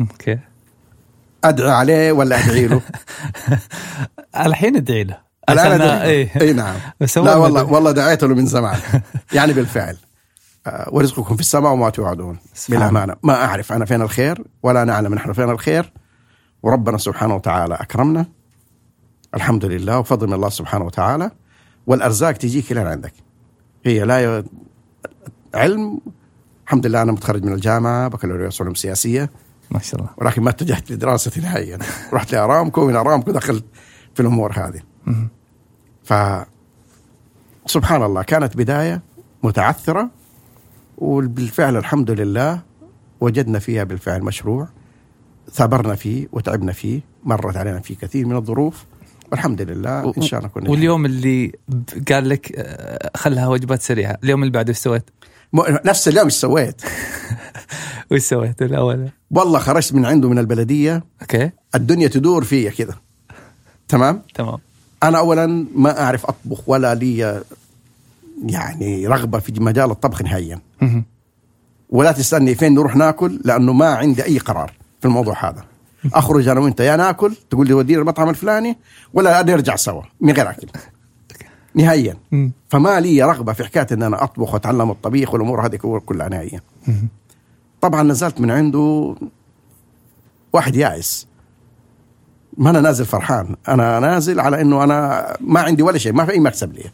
okay. 0.00 0.38
ادعي 1.44 1.70
عليه 1.70 2.12
ولا 2.12 2.44
أدعي 2.44 2.66
له؟ 2.66 2.80
الحين 4.46 4.76
أدعي 4.76 5.04
له. 5.04 5.18
الآن 5.48 5.72
أدعي 5.72 5.78
له. 5.88 6.02
إيه. 6.02 6.40
إي 6.40 6.52
نعم. 6.52 6.76
بس 7.00 7.18
لا 7.18 7.36
والله 7.36 7.64
والله 7.64 7.90
دعيت 7.90 8.24
له 8.24 8.34
من 8.34 8.46
زمان. 8.46 8.78
يعني 9.32 9.52
بالفعل. 9.52 9.96
آه، 10.66 10.88
ورزقكم 10.92 11.34
في 11.34 11.40
السماء 11.40 11.72
وما 11.72 11.90
توعدون. 11.90 12.38
بالامانه 12.68 13.16
ما 13.22 13.44
أعرف 13.44 13.72
أنا 13.72 13.84
فين 13.84 14.02
الخير 14.02 14.44
ولا 14.62 14.84
نعلم 14.84 15.14
نحن 15.14 15.32
فين 15.32 15.50
الخير. 15.50 15.92
وربنا 16.62 16.98
سبحانه 16.98 17.34
وتعالى 17.34 17.74
أكرمنا. 17.74 18.26
الحمد 19.34 19.64
لله 19.64 19.98
وفضل 19.98 20.26
من 20.26 20.32
الله 20.32 20.48
سبحانه 20.48 20.84
وتعالى. 20.84 21.30
والأرزاق 21.86 22.32
تجيك 22.32 22.72
إلى 22.72 22.80
عندك. 22.80 23.12
هي 23.84 24.04
لا 24.04 24.38
ي... 24.38 24.44
علم. 25.54 26.00
الحمد 26.64 26.86
لله 26.86 27.02
أنا 27.02 27.12
متخرج 27.12 27.44
من 27.44 27.52
الجامعة 27.52 28.08
بكالوريوس 28.08 28.62
علوم 28.62 28.74
سياسية. 28.74 29.30
ما 29.70 29.78
شاء 29.78 30.00
الله. 30.00 30.10
ولكن 30.16 30.42
ما 30.42 30.50
اتجهت 30.50 30.92
لدراستي 30.92 31.40
نهائيا. 31.40 31.78
رحت 32.14 32.32
لأرامكو 32.32 32.80
ومن 32.80 32.96
أرامكو 32.96 33.30
دخلت 33.30 33.64
في 34.14 34.20
الأمور 34.20 34.52
هذه. 34.52 34.80
ف 36.04 36.14
سبحان 37.66 38.02
الله 38.02 38.22
كانت 38.22 38.56
بداية 38.56 39.02
متعثرة 39.42 40.10
وبالفعل 40.98 41.76
الحمد 41.76 42.10
لله 42.10 42.60
وجدنا 43.20 43.58
فيها 43.58 43.84
بالفعل 43.84 44.22
مشروع 44.22 44.68
ثابرنا 45.50 45.94
فيه 45.94 46.28
وتعبنا 46.32 46.72
فيه 46.72 47.00
مرت 47.24 47.56
علينا 47.56 47.80
فيه 47.80 47.96
كثير 47.96 48.26
من 48.26 48.36
الظروف. 48.36 48.84
والحمد 49.32 49.62
لله 49.62 50.12
إن 50.16 50.22
شاء 50.22 50.40
الله 50.40 50.50
كنا 50.50 50.70
واليوم 50.70 51.06
اللي 51.06 51.52
قال 52.12 52.28
لك 52.28 52.52
آه، 52.56 53.10
خلها 53.16 53.48
وجبات 53.48 53.82
سريعة 53.82 54.18
اليوم 54.24 54.42
اللي 54.42 54.52
بعده 54.52 54.68
إيش 54.68 54.78
سويت؟ 54.78 55.10
نفس 55.84 56.08
اليوم 56.08 56.24
إيش 56.24 56.34
سويت؟ 56.34 56.82
وش 58.10 58.20
سويت 58.20 58.62
الأول؟ 58.62 59.08
والله 59.30 59.58
خرجت 59.58 59.94
من 59.94 60.06
عنده 60.06 60.28
من 60.28 60.38
البلدية 60.38 61.04
okay 61.22 61.50
الدنيا 61.74 62.08
تدور 62.08 62.44
فيا 62.44 62.70
كذا 62.70 62.94
تمام؟ 63.88 64.22
تمام 64.34 64.58
أنا 65.02 65.18
اولا 65.18 65.66
ما 65.74 66.00
أعرف 66.02 66.26
أطبخ 66.26 66.68
ولا 66.68 66.94
لي 66.94 67.42
يعني 68.46 69.06
رغبة 69.06 69.38
في 69.38 69.52
مجال 69.60 69.90
الطبخ 69.90 70.22
نهائيا. 70.22 70.60
ولا 71.90 72.12
تسألني 72.12 72.54
فين 72.54 72.74
نروح 72.74 72.96
ناكل 72.96 73.40
لأنه 73.44 73.72
ما 73.72 73.86
عندي 73.86 74.24
أي 74.24 74.38
قرار 74.38 74.72
في 75.00 75.08
الموضوع 75.08 75.50
هذا 75.50 75.64
أخرج 76.14 76.48
أنا 76.48 76.60
وأنت 76.60 76.80
يا 76.80 76.96
ناكل 76.96 77.34
تقول 77.50 77.66
لي 77.66 77.74
ودينا 77.74 78.00
المطعم 78.00 78.28
الفلاني 78.28 78.78
ولا 79.14 79.42
نرجع 79.42 79.76
سوا 79.76 80.02
من 80.20 80.32
غير 80.32 80.50
أكل. 80.50 80.68
نهائيا. 81.74 82.16
فما 82.68 83.00
لي 83.00 83.22
رغبة 83.22 83.52
في 83.52 83.64
حكاية 83.64 83.86
إن 83.92 84.02
أنا 84.02 84.24
أطبخ 84.24 84.52
وأتعلم 84.52 84.90
الطبيخ 84.90 85.34
والأمور 85.34 85.66
هذه 85.66 85.76
كلها 85.76 86.28
نهائيا. 86.28 86.60
طبعا 87.80 88.02
نزلت 88.02 88.40
من 88.40 88.50
عنده 88.50 89.16
واحد 90.52 90.76
يائس. 90.76 91.26
ما 92.56 92.70
أنا 92.70 92.80
نازل 92.80 93.04
فرحان. 93.06 93.56
أنا 93.68 94.00
نازل 94.00 94.40
على 94.40 94.60
إنه 94.60 94.84
أنا 94.84 95.36
ما 95.40 95.60
عندي 95.60 95.82
ولا 95.82 95.98
شيء 95.98 96.12
ما 96.12 96.24
في 96.24 96.32
أي 96.32 96.40
مكسب 96.40 96.72
لي. 96.72 96.90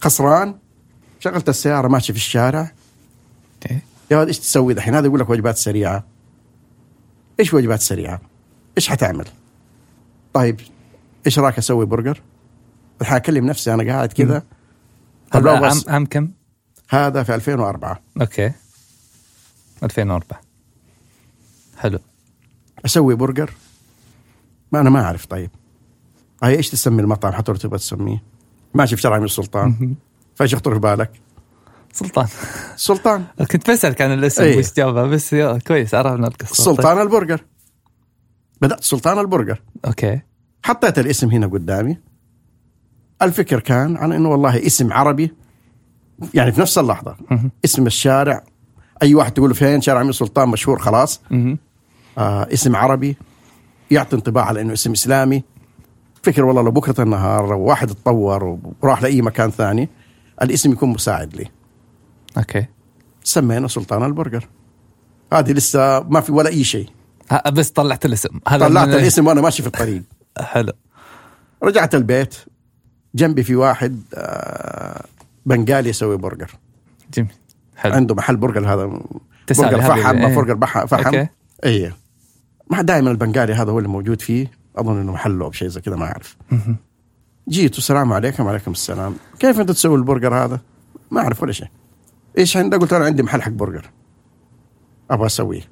خسران 0.00 0.54
شغلت 1.20 1.48
السيارة 1.48 1.88
ماشي 1.88 2.12
في 2.12 2.18
الشارع. 2.18 2.72
أوكي 3.54 3.78
يا 4.10 4.16
ولد 4.16 4.26
إيش 4.26 4.38
تسوي 4.38 4.74
دحين 4.74 4.94
هذا 4.94 5.06
يقول 5.06 5.20
لك 5.20 5.30
وجبات 5.30 5.56
سريعة. 5.56 6.04
إيش 7.40 7.54
وجبات 7.54 7.80
سريعة؟ 7.80 8.20
إيش 8.76 8.88
حتعمل؟ 8.88 9.28
طيب 10.32 10.60
إيش 11.26 11.38
رايك 11.38 11.58
أسوي 11.58 11.86
برجر؟ 11.86 12.22
الحين 13.00 13.16
أكلم 13.16 13.46
نفسي 13.46 13.74
أنا 13.74 13.92
قاعد 13.92 14.12
كذا. 14.12 14.42
هذا 15.32 15.44
لو 15.44 15.64
عام 15.64 15.80
عام 15.88 16.06
كم؟ 16.06 16.30
هذا 16.88 17.22
في 17.22 17.34
2004 17.34 18.00
okay. 18.20 18.52
2004 19.82 20.40
حلو. 21.78 21.98
أسوي 22.84 23.14
برجر؟ 23.14 23.50
ما 24.72 24.80
أنا 24.80 24.90
ما 24.90 25.04
أعرف 25.04 25.26
طيب. 25.26 25.50
هاي 26.42 26.56
إيش 26.56 26.70
تسمي 26.70 27.02
المطعم؟ 27.02 27.32
حتى 27.32 27.52
لو 27.52 27.58
تبغى 27.58 27.78
تسميه. 27.78 28.22
ماشي 28.74 28.96
في 28.96 29.02
شارع 29.02 29.18
أمير 29.18 29.24
سلطان. 29.24 29.94
فايش 30.34 30.52
يخطر 30.52 30.74
في 30.74 30.80
بالك؟ 30.80 31.10
سلطان. 31.96 32.26
سلطان. 32.76 33.24
كنت 33.50 33.70
بسألك 33.70 34.02
عن 34.02 34.12
الاسم. 34.12 34.58
وش 34.58 34.72
جابها 34.76 35.06
بس 35.06 35.34
كويس 35.66 35.94
عرفنا 35.94 36.26
القصة 36.26 36.64
سلطان 36.64 37.00
البرجر. 37.00 37.44
بدأت 38.60 38.84
سلطان 38.84 39.18
البرجر. 39.18 39.62
okay. 39.86 40.20
حطيت 40.62 40.98
الاسم 40.98 41.30
هنا 41.30 41.46
قدامي. 41.46 41.98
الفكر 43.22 43.60
كان 43.60 43.96
على 43.96 44.16
إنه 44.16 44.28
والله 44.28 44.66
اسم 44.66 44.92
عربي 44.92 45.34
يعني 46.34 46.52
في 46.52 46.60
نفس 46.60 46.78
اللحظة. 46.78 47.16
اسم 47.64 47.86
الشارع. 47.86 48.44
أي 49.02 49.14
واحد 49.14 49.32
تقول 49.32 49.48
له 49.48 49.54
فين 49.54 49.80
شارع 49.80 50.00
أمير 50.00 50.12
سلطان 50.12 50.48
مشهور 50.48 50.78
خلاص. 50.78 51.20
آه 52.18 52.48
اسم 52.52 52.76
عربي. 52.76 53.16
يعطي 53.90 54.16
انطباع 54.16 54.44
على 54.44 54.60
إنه 54.60 54.72
اسم 54.72 54.92
إسلامي. 54.92 55.44
فكر 56.22 56.44
والله 56.44 56.62
لو 56.62 56.70
بكرة 56.70 57.02
النهار 57.02 57.52
واحد 57.52 57.90
اتطور 57.90 58.58
وراح 58.82 59.02
لأي 59.02 59.22
مكان 59.22 59.50
ثاني 59.50 59.88
الاسم 60.42 60.72
يكون 60.72 60.88
مساعد 60.88 61.36
لي. 61.36 61.55
okay. 62.36 62.66
سمينا 63.24 63.68
سلطان 63.68 64.02
البرجر 64.04 64.48
هذه 65.32 65.52
لسه 65.52 66.00
ما 66.00 66.20
في 66.20 66.32
ولا 66.32 66.48
أي 66.48 66.64
شيء. 66.64 66.88
ها- 67.30 67.50
بس 67.50 67.70
طلعت 67.70 68.04
الاسم. 68.06 68.40
هذا 68.48 68.68
طلعت 68.68 68.88
من- 68.88 68.94
الاسم 68.94 69.26
وأنا 69.26 69.40
ماشي 69.40 69.62
في 69.62 69.68
الطريق. 69.68 70.02
حلو. 70.40 70.72
رجعت 71.62 71.94
البيت. 71.94 72.34
جنبي 73.14 73.42
في 73.42 73.56
واحد 73.56 74.00
آه 74.14 75.04
بنغالي 75.46 75.88
يسوي 75.90 76.16
برجر 76.16 76.50
جميل. 77.14 77.30
حلو. 77.76 77.94
عنده 77.94 78.14
محل 78.14 78.36
برجر 78.36 78.74
هذا. 78.74 78.86
برجر 79.58 79.80
فحم 79.82 80.16
إيه. 80.18 80.34
برجر 80.36 80.66
فحم. 80.66 81.06
okay. 81.06 81.28
اي 81.64 81.92
ما 82.70 82.82
دائما 82.82 83.10
البنغالي 83.10 83.52
هذا 83.54 83.70
هو 83.70 83.78
اللي 83.78 83.88
موجود 83.88 84.20
فيه. 84.20 84.50
أظن 84.76 85.00
إنه 85.00 85.12
محله 85.12 85.44
أو 85.44 85.52
شيء 85.52 85.68
زي 85.68 85.80
كذا 85.80 85.96
ما 85.96 86.04
أعرف. 86.04 86.36
جيت 87.48 87.74
والسلام 87.74 88.12
عليكم 88.12 88.46
وعليكم 88.46 88.70
السلام. 88.72 89.14
كيف 89.38 89.60
أنت 89.60 89.70
تسوي 89.70 89.96
البرجر 89.96 90.34
هذا؟ 90.44 90.60
ما 91.10 91.20
أعرف 91.20 91.42
ولا 91.42 91.52
شيء. 91.52 91.68
إيش 92.38 92.56
عندك؟ 92.56 92.78
قلت 92.78 92.92
أنا 92.92 93.04
عندي 93.04 93.22
محل 93.22 93.42
حق 93.42 93.50
برجر. 93.50 93.90
أبغى 95.10 95.26
أسويه. 95.26 95.62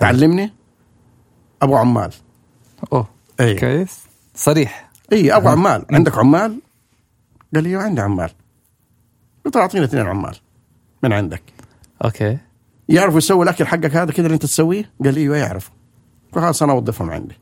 تعلمني؟ 0.00 0.52
أبغى 1.62 1.78
عمال. 1.78 2.12
أوه 2.92 3.08
اي 3.40 3.54
كويس. 3.54 4.00
صريح. 4.34 4.90
اي 5.12 5.36
أبغى 5.36 5.48
عمال. 5.48 5.84
عندك 5.90 6.18
عمال؟ 6.18 6.60
قال 7.54 7.64
لي 7.64 7.76
عندي 7.76 8.00
عمال. 8.00 8.30
قلت 9.44 9.56
له 9.56 9.62
أعطيني 9.62 9.84
اثنين 9.84 10.06
عمال 10.06 10.36
من 11.02 11.12
عندك. 11.12 11.42
okay. 12.04 12.38
يعرفوا 12.88 13.18
يسووا 13.18 13.44
الأكل 13.44 13.66
حقك 13.66 13.96
هذا 13.96 14.12
كذا 14.12 14.26
اللي 14.26 14.34
أنت 14.34 14.42
تسويه؟ 14.42 14.90
قال 15.04 15.14
لي 15.14 15.20
أيوه 15.20 15.36
يعرفوا. 15.36 15.74
خلاص 16.34 16.62
أنا 16.62 16.72
أوظفهم 16.72 17.10
عندي. 17.10 17.34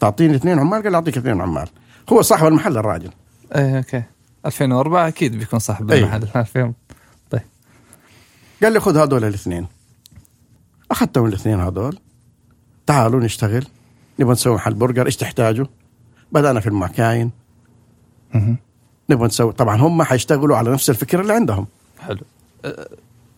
تعطيني 0.00 0.34
اثنين 0.36 0.58
عمال؟ 0.58 0.82
قال 0.82 0.94
أعطيك 0.94 1.16
اثنين 1.16 1.40
عمال. 1.40 1.68
هو 2.12 2.22
صاحب 2.22 2.46
المحل 2.46 2.76
الراجل. 2.76 3.10
إيه 3.54 3.76
okay. 3.76 4.02
2004 4.46 5.08
أكيد 5.08 5.38
بيكون 5.38 5.58
صاحب 5.58 5.90
إيه. 5.90 5.98
المحل. 5.98 6.22
2000 6.36 6.72
طيب. 7.30 7.42
قال 8.62 8.72
لي 8.72 8.80
خذ 8.80 8.98
هذول 8.98 9.24
الاثنين. 9.24 9.66
أخذتهم 10.90 11.26
الاثنين 11.26 11.60
هذول. 11.60 11.98
تعالوا 12.86 13.20
نشتغل. 13.20 13.66
نبغى 14.18 14.32
نسوي 14.32 14.54
محل 14.54 14.74
برجر. 14.74 15.06
إيش 15.06 15.16
تحتاجوا؟ 15.16 15.66
بدأنا 16.32 16.60
في 16.60 16.66
المكاين. 16.66 17.30
نبغى 19.10 19.26
نسوي 19.26 19.52
طبعا 19.52 19.76
هم 19.76 20.02
حيشتغلوا 20.02 20.56
على 20.56 20.70
نفس 20.72 20.90
الفكرة 20.90 21.20
اللي 21.20 21.32
عندهم. 21.32 21.66
حلو. 22.00 22.20
أه، 22.64 22.88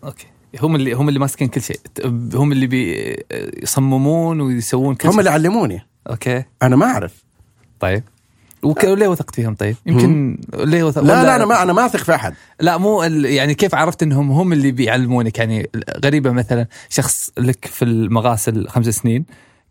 okay. 0.04 0.26
هم 0.62 0.76
اللي 0.76 0.92
هم 0.92 1.08
اللي 1.08 1.18
ماسكين 1.20 1.48
كل 1.48 1.62
شيء. 1.62 1.80
هم 2.34 2.52
اللي 2.52 2.66
بيصممون 2.66 4.40
ويسوون 4.40 4.94
كل 4.94 5.08
هم 5.08 5.12
شيء. 5.12 5.20
اللي 5.20 5.30
علموني. 5.30 5.86
okay. 6.10 6.44
أنا 6.62 6.76
ما 6.76 6.86
أعرف. 6.86 7.24
طيب. 7.80 8.02
وليه 8.64 9.08
وثقت 9.08 9.34
فيهم 9.34 9.54
طيب؟ 9.54 9.76
يمكن 9.86 10.38
ليه 10.54 10.84
وثق... 10.84 11.02
لا 11.02 11.24
لا 11.24 11.36
أنا 11.36 11.44
ما 11.44 11.62
أنا 11.62 11.72
ما 11.72 11.86
أثق 11.86 12.02
في 12.04 12.14
أحد. 12.14 12.34
لا 12.60 12.76
مو 12.76 13.02
ال... 13.02 13.24
يعني 13.24 13.54
كيف 13.54 13.74
عرفت 13.74 14.02
إنهم 14.02 14.30
هم 14.30 14.52
اللي 14.52 14.70
بيعلمونك؟ 14.70 15.38
يعني 15.38 15.70
غريبة 16.04 16.30
مثلا 16.30 16.66
شخص 16.88 17.30
لك 17.38 17.64
في 17.66 17.84
المغاسل 17.84 18.68
خمس 18.68 18.88
سنين 18.88 19.24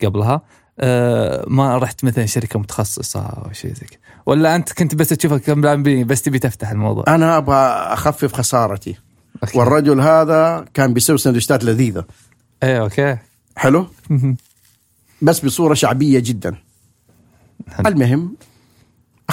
قبلها 0.03 0.41
آه 0.79 1.45
ما 1.47 1.77
رحت 1.77 2.03
مثلا 2.03 2.25
شركة 2.25 2.59
متخصصة 2.59 3.19
أو 3.19 3.53
شيء 3.53 3.73
زي 3.73 3.85
كذا. 3.87 3.99
ولا 4.25 4.55
أنت 4.55 4.73
كنت 4.73 4.95
بس 4.95 5.09
تشوفها 5.09 5.75
بس 6.03 6.21
تبي 6.21 6.39
تفتح 6.39 6.69
الموضوع؟ 6.69 7.03
أنا 7.07 7.37
أبغى 7.37 7.55
أخفف 7.93 8.33
خسارتي. 8.33 8.95
أوكي. 9.43 9.57
والرجل 9.57 10.01
هذا 10.01 10.65
كان 10.73 10.93
بيسوي 10.93 11.17
سندويشتات 11.17 11.63
لذيذة. 11.63 12.05
إيه 12.63 12.81
أوكي. 12.81 13.17
حلو. 13.55 13.87
بس 15.21 15.45
بصورة 15.45 15.73
شعبية 15.73 16.19
جدا. 16.19 16.55
المهم 17.85 18.35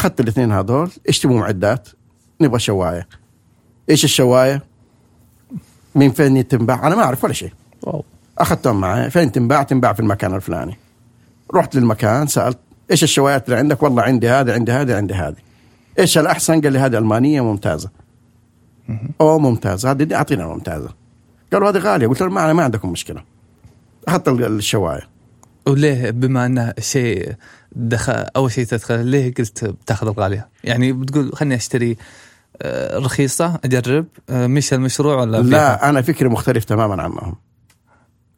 أخذت 0.01 0.21
الاثنين 0.21 0.53
هذول 0.53 0.91
اشتروا 1.09 1.41
معدات 1.41 1.89
نبغى 2.41 2.59
شواية. 2.59 3.09
إيش 3.91 4.05
الشواية؟ 4.05 4.63
من 5.95 6.11
فين 6.11 6.49
تنباع؟ 6.49 6.87
أنا 6.87 6.97
ما 6.97 7.03
أعرف 7.03 7.25
ولا 7.25 7.33
شيء. 7.33 7.53
واو. 7.83 8.05
أخذتهم 8.39 8.81
معي. 8.81 9.11
فين 9.11 9.33
تنباع؟ 9.33 9.63
تنباع 9.63 9.93
في 9.93 10.01
المكان 10.01 10.35
الفلاني. 10.35 10.79
رحت 11.55 11.75
للمكان 11.75 12.27
سألت 12.27 12.59
إيش 12.91 13.03
الشوايات 13.03 13.45
اللي 13.45 13.57
عندك؟ 13.59 13.83
والله 13.83 14.03
عندي 14.03 14.29
هذه 14.29 14.53
عندي 14.53 14.73
هذه 14.73 14.97
عندي 14.97 15.15
هذه. 15.15 15.37
إيش 15.99 16.19
الأحسن؟ 16.19 16.61
قال 16.61 16.73
لي 16.73 16.79
هذه 16.79 16.99
ألمانية 16.99 17.41
ممتازة. 17.41 17.91
أوه 19.21 19.39
ممتازة. 19.39 19.91
هذه 19.91 20.15
أعطينا 20.15 20.47
ممتازة. 20.47 20.89
قالوا 21.53 21.71
هذه 21.71 21.79
غالية. 21.79 22.07
قلت 22.07 22.21
لهم 22.23 22.35
ما 22.35 22.63
عندكم 22.63 22.93
مشكلة. 22.93 23.23
أخذت 24.09 24.29
ال- 24.29 24.45
الشواية. 24.45 25.09
وليه؟ 25.67 26.11
بما 26.11 26.47
انه 26.47 26.75
شيء 26.79 27.33
دخل 27.73 28.27
أول 28.37 28.53
شيء 28.53 28.65
تدخل 28.65 29.07
ليه 29.07 29.35
قلت 29.35 29.65
بتاخذ 29.65 30.07
الغاليه؟ 30.07 30.49
يعني 30.65 30.93
بتقول 30.93 31.33
خلني 31.33 31.55
أشتري 31.55 31.97
آه، 32.63 32.99
رخيصة 32.99 33.61
أجرب 33.65 34.07
آه، 34.31 34.47
مش 34.47 34.73
المشروع 34.73 35.21
ولا 35.21 35.43
فيها؟ 35.43 35.51
لا 35.51 35.89
أنا 35.89 36.03
فكري 36.03 36.29
مختلف 36.29 36.65
تماما 36.65 37.03
عنهم 37.03 37.37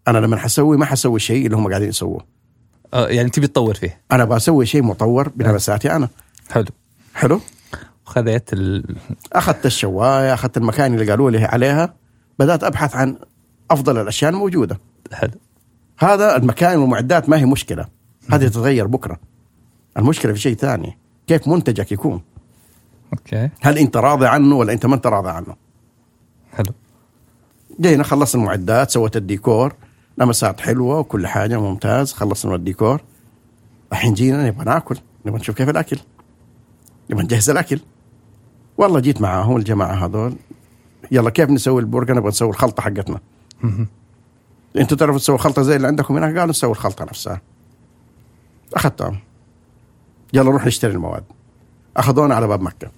أنا 0.09 0.19
لما 0.19 0.37
حسوي 0.37 0.77
ما 0.77 0.85
حسوي 0.87 1.21
شيء 1.21 1.47
اللي 1.47 1.57
هم 1.57 1.69
قاعدين 1.69 1.89
يسووه. 1.89 2.25
آه، 2.95 3.09
يعني 3.09 3.31
تبي 3.31 3.47
تطور 3.47 3.75
فيه. 3.75 4.01
أنا 4.13 4.25
بسوي 4.25 4.67
شيء 4.67 4.83
مطور 4.83 5.29
بلمساتي 5.29 5.97
أنا. 5.97 6.09
حلو. 6.51 6.67
حلو؟ 7.15 7.41
خذيت 8.05 8.53
ال... 8.53 8.97
أخذت 9.33 9.67
الشواية 9.67 10.35
أخذت 10.35 10.57
المكان 10.57 10.95
اللي 10.95 11.11
قالوا 11.11 11.31
لي 11.31 11.45
عليها 11.45 11.95
بدأت 12.39 12.65
أبحث 12.65 12.97
عن 12.97 13.17
أفضل 13.71 13.99
الأشياء 14.01 14.31
الموجودة. 14.31 14.81
حلو. 15.13 15.31
هذا 15.99 16.37
المكان 16.37 16.79
والمعدات 16.79 17.29
ما 17.29 17.39
هي 17.39 17.45
مشكلة. 17.45 17.87
هذه 18.31 18.49
تتغير 18.49 18.87
بكرة. 18.87 19.19
المشكلة 19.99 20.33
في 20.33 20.39
شيء 20.39 20.57
ثاني. 20.57 20.99
كيف 21.27 21.49
منتجك 21.49 21.93
يكون؟ 21.93 22.23
أوكي. 23.13 23.51
هل 23.61 23.79
أنت 23.79 23.97
راضي 23.97 24.27
عنه 24.27 24.57
ولا 24.57 24.73
أنت 24.73 24.87
ما 24.87 24.95
أنت 24.95 25.07
راضي 25.07 25.31
عنه؟ 25.31 25.57
حلو. 26.53 26.73
جينا 27.81 28.03
خلصنا 28.03 28.43
المعدات 28.43 28.91
سويت 28.91 29.17
الديكور. 29.17 29.75
لمسات 30.19 30.61
حلوة 30.61 30.99
وكل 30.99 31.27
حاجة 31.27 31.61
ممتاز. 31.61 32.13
خلصنا 32.13 32.55
الديكور. 32.55 33.03
الحين 33.93 34.15
جينا 34.15 34.47
نبغى 34.47 34.65
ناكل. 34.65 34.97
نبغى 35.27 35.41
نشوف 35.41 35.57
كيف 35.57 35.69
الأكل. 35.69 35.99
نبغى 37.11 37.25
نجهز 37.25 37.51
الأكل. 37.51 37.81
والله 38.79 39.01
جيت 39.01 39.21
معاهم 39.21 39.57
الجماعة 39.57 40.07
هذول. 40.07 40.35
يلا 41.11 41.31
كيف 41.31 41.51
نسوي 41.51 41.81
البرجر؟ 41.81 42.15
نبغى 42.15 42.29
نسوي 42.29 42.51
الخلطة 42.51 42.83
حقتنا. 42.83 43.21
أنتوا 44.77 44.97
تعرفوا 44.97 45.19
تسووا 45.19 45.39
خلطة 45.39 45.63
زي 45.63 45.77
اللي 45.77 45.87
عندكم 45.87 46.17
هناك 46.17 46.31
قالوا 46.31 46.51
نسوي 46.51 46.71
الخلطة 46.71 47.05
نفسها. 47.05 47.41
اخذتهم 48.75 49.19
يلا 50.33 50.51
نروح 50.51 50.67
نشتري 50.67 50.93
المواد. 50.93 51.25
أخذونا 51.97 52.35
على 52.35 52.47
باب 52.47 52.63
مكة. 52.63 52.91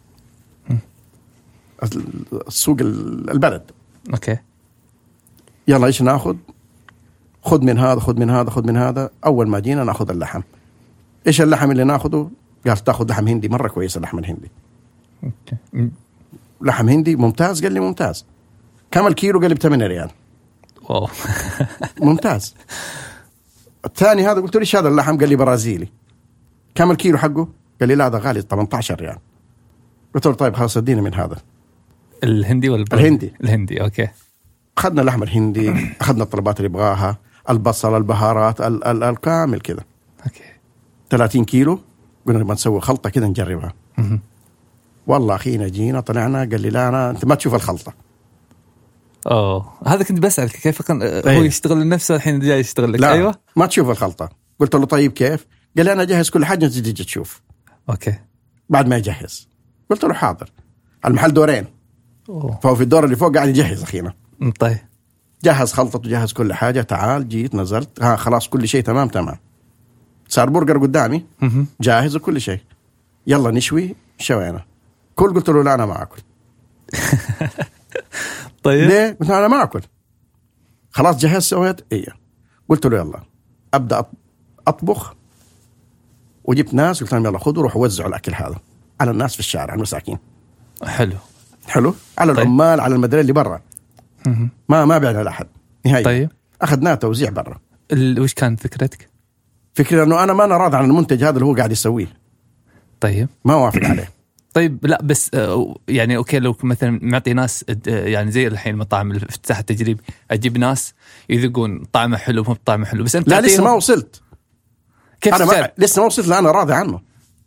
السوق 2.48 2.76
البلد. 2.80 3.70
أوكي. 4.12 4.36
يلا 5.68 5.86
إيش 5.86 6.02
ناخذ؟ 6.02 6.36
خذ 7.42 7.60
من 7.62 7.78
هذا 7.78 8.00
خذ 8.00 8.20
من 8.20 8.30
هذا 8.30 8.50
خذ 8.50 8.66
من 8.66 8.76
هذا. 8.76 9.10
أول 9.26 9.48
ما 9.48 9.58
جينا 9.58 9.84
ناخذ 9.84 10.10
اللحم. 10.10 10.40
إيش 11.26 11.40
اللحم 11.40 11.70
اللي 11.70 11.84
ناخذه؟ 11.84 12.30
قال 12.66 12.76
تاخذ 12.76 13.10
لحم 13.10 13.28
هندي 13.28 13.48
مرة 13.48 13.68
كويس 13.68 13.96
اللحم 13.96 14.18
الهندي. 14.18 14.50
أوكي. 15.24 15.90
لحم 16.60 16.88
هندي 16.88 17.16
ممتاز؟ 17.16 17.62
قال 17.62 17.72
لي 17.72 17.80
ممتاز. 17.80 18.24
كم 18.90 19.06
الكيلو؟ 19.06 19.40
قال 19.40 19.48
لي 19.48 19.54
ب 19.54 19.58
8 19.58 19.86
ريال. 19.86 20.10
واو. 20.82 21.08
ممتاز. 22.00 22.54
الثاني 23.86 24.26
هذا 24.26 24.40
قلت 24.40 24.54
له 24.54 24.60
إيش 24.60 24.76
هذا 24.76 24.88
اللحم؟ 24.88 25.18
قال 25.18 25.28
لي 25.28 25.36
برازيلي 25.36 25.88
كم 26.74 26.90
الكيلو 26.90 27.18
حقه؟ 27.18 27.48
قال 27.80 27.88
لي 27.88 27.94
لا 27.94 28.06
هذا 28.06 28.18
غالي 28.18 28.40
18 28.40 28.94
ريال 29.00 29.16
قلت 30.14 30.26
له 30.26 30.32
طيب 30.34 30.54
خلاص 30.56 30.76
ادينا 30.76 31.02
من 31.02 31.14
هذا 31.14 31.36
الهندي 32.24 32.68
ولا؟ 32.68 32.84
الهندي. 32.92 33.32
الهندي 33.44 33.82
أوكي 33.82 34.08
أخذنا 34.78 35.00
اللحم 35.00 35.22
الهندي 35.22 35.72
أخذنا 36.00 36.22
الطلبات 36.22 36.56
اللي 36.60 36.66
يبغاها 36.70 37.18
البصل 37.50 37.96
البهارات 37.96 38.60
ال- 38.60 38.84
ال- 38.84 39.02
الكامل 39.02 39.60
كذا 39.60 39.84
أوكي 40.26 40.40
30 41.10 41.44
كيلو 41.44 41.80
قلنا 42.26 42.38
نبغى 42.38 42.52
نسوي 42.54 42.80
خلطة 42.80 43.10
كذا 43.10 43.26
نجربها. 43.26 43.72
والله 45.06 45.34
اخينا 45.34 45.68
جينا 45.68 46.00
طلعنا 46.00 46.38
قال 46.38 46.60
لي 46.60 46.70
لا 46.70 46.88
أنا 46.88 47.10
أنت 47.10 47.24
ما 47.24 47.34
تشوف 47.34 47.54
الخلطة 47.54 47.92
أوه. 49.26 49.72
هذا 49.86 50.04
كنت 50.04 50.20
بسألك 50.20 50.50
كيف 50.50 50.82
كان 50.82 51.02
هو 51.02 51.08
أيه. 51.08 51.38
يشتغل 51.38 51.80
لنفسه 51.80 52.16
الحين 52.16 52.40
جاي 52.40 52.60
يشتغل 52.60 52.92
لك؟ 52.92 53.00
لا 53.00 53.12
أيوه. 53.12 53.34
ما 53.56 53.66
تشوف 53.66 53.90
الخلطة. 53.90 54.28
قلت 54.60 54.74
له 54.74 54.86
طيب 54.86 55.12
كيف؟ 55.12 55.46
قال 55.76 55.84
لي 55.86 55.92
أنا 55.92 56.02
أجهز 56.02 56.30
كل 56.30 56.44
حاجة 56.44 56.66
أنت 56.66 56.74
تجي 56.74 57.04
تشوف. 57.04 57.42
أوكي. 57.90 58.14
بعد 58.68 58.88
ما 58.88 58.96
يجهز. 58.96 59.48
قلت 59.90 60.04
له 60.04 60.14
حاضر. 60.14 60.52
المحل 61.06 61.32
دورين. 61.32 61.66
أوه. 62.28 62.58
فهو 62.62 62.74
في 62.74 62.82
الدور 62.82 63.04
اللي 63.04 63.16
فوق 63.16 63.34
قاعد 63.34 63.48
يجهز 63.48 63.82
اخينا 63.82 64.14
طيب. 64.58 64.78
جهز 65.44 65.72
خلطته 65.72 66.10
جهز 66.10 66.32
كل 66.32 66.52
حاجة. 66.52 66.82
تعال 66.82 67.28
جيت 67.28 67.54
نزلت. 67.54 68.02
ها 68.02 68.16
خلاص 68.16 68.48
كل 68.48 68.68
شيء 68.68 68.82
تمام 68.82 69.08
تمام. 69.08 69.36
صار 70.28 70.50
برجر 70.50 70.78
قدامي. 70.78 71.24
جاهز 71.80 72.16
وكل 72.16 72.40
شيء. 72.40 72.60
يلا 73.26 73.50
نشوي 73.50 73.96
شوينا. 74.18 74.64
كل 75.14 75.34
قلت 75.34 75.48
له 75.48 75.62
لا 75.62 75.74
أنا 75.74 75.86
ما 75.86 76.02
آكل. 76.02 76.22
طيب. 78.64 78.88
ليه؟ 78.88 79.16
قلت 79.20 79.30
أنا 79.30 79.48
ما 79.48 79.62
أكل. 79.62 79.80
خلاص 80.90 81.16
جهزت 81.16 81.42
سويت. 81.42 81.80
إيه؟ 81.92 82.06
قلت 82.68 82.86
له 82.86 82.96
يلا. 82.98 83.20
أبدأ 83.74 84.04
أطبخ. 84.66 85.14
وجبت 86.44 86.74
ناس 86.74 87.02
قلت 87.02 87.12
لهم 87.12 87.26
يلا 87.26 87.38
خذوا 87.38 87.62
روحوا 87.62 87.82
وزعوا 87.82 88.08
الأكل 88.08 88.34
هذا. 88.34 88.56
على 89.00 89.10
الناس 89.10 89.32
في 89.34 89.40
الشارع 89.40 89.74
المساكين 89.74 90.18
حلو. 90.84 91.16
حلو؟ 91.68 91.94
على 92.18 92.34
طيب. 92.34 92.42
العمال 92.42 92.80
على 92.80 92.94
المدرسة 92.94 93.20
اللي 93.20 93.32
برا. 93.32 93.60
ما 94.68 94.84
ما 94.84 94.98
بعنا 94.98 95.22
لأحد. 95.22 95.46
نهائيا. 95.86 96.04
طيب. 96.04 96.30
أخذناه 96.62 96.94
توزيع 96.94 97.30
برا. 97.30 97.58
ال- 97.92 98.20
وش 98.20 98.34
كانت 98.34 98.60
فكرتك؟ 98.60 99.08
فكرة 99.74 100.04
إنه 100.04 100.24
أنا 100.24 100.32
ما 100.32 100.44
أنا 100.44 100.56
راضي 100.56 100.76
عن 100.76 100.84
المنتج 100.84 101.24
هذا 101.24 101.30
اللي 101.34 101.44
هو 101.44 101.54
قاعد 101.54 101.72
يسويه. 101.72 102.16
طيب. 103.00 103.28
ما 103.44 103.54
وافق 103.54 103.84
عليه. 103.84 104.08
طيب 104.54 104.86
لا 104.86 105.02
بس 105.02 105.30
آه، 105.34 105.74
يعني 105.88 106.16
أوكي 106.16 106.38
لو 106.38 106.56
مثلا 106.62 106.98
معطي 107.02 107.32
ناس 107.32 107.64
آه، 107.68 108.06
يعني 108.06 108.30
زي 108.30 108.46
الحين 108.46 108.74
المطاعم 108.74 109.10
الافتتاح 109.10 109.58
التجريبي 109.58 110.02
أجيب 110.30 110.58
ناس 110.58 110.94
يذوقون 111.28 111.84
طعمه 111.92 112.16
حلو 112.16 112.42
مو 112.42 112.52
بطعمه 112.52 112.86
حلو 112.86 113.04
بس 113.04 113.16
أنت 113.16 113.28
لا 113.28 113.40
لسه 113.40 113.64
ما 113.64 113.72
وصلت 113.72 114.22
كيف 115.20 115.34
أنا؟ 115.34 115.44
ما 115.44 115.70
لسه 115.78 116.00
ما 116.00 116.06
وصلت 116.06 116.28
أنا 116.28 116.50
راضي 116.50 116.72
عنه 116.72 117.00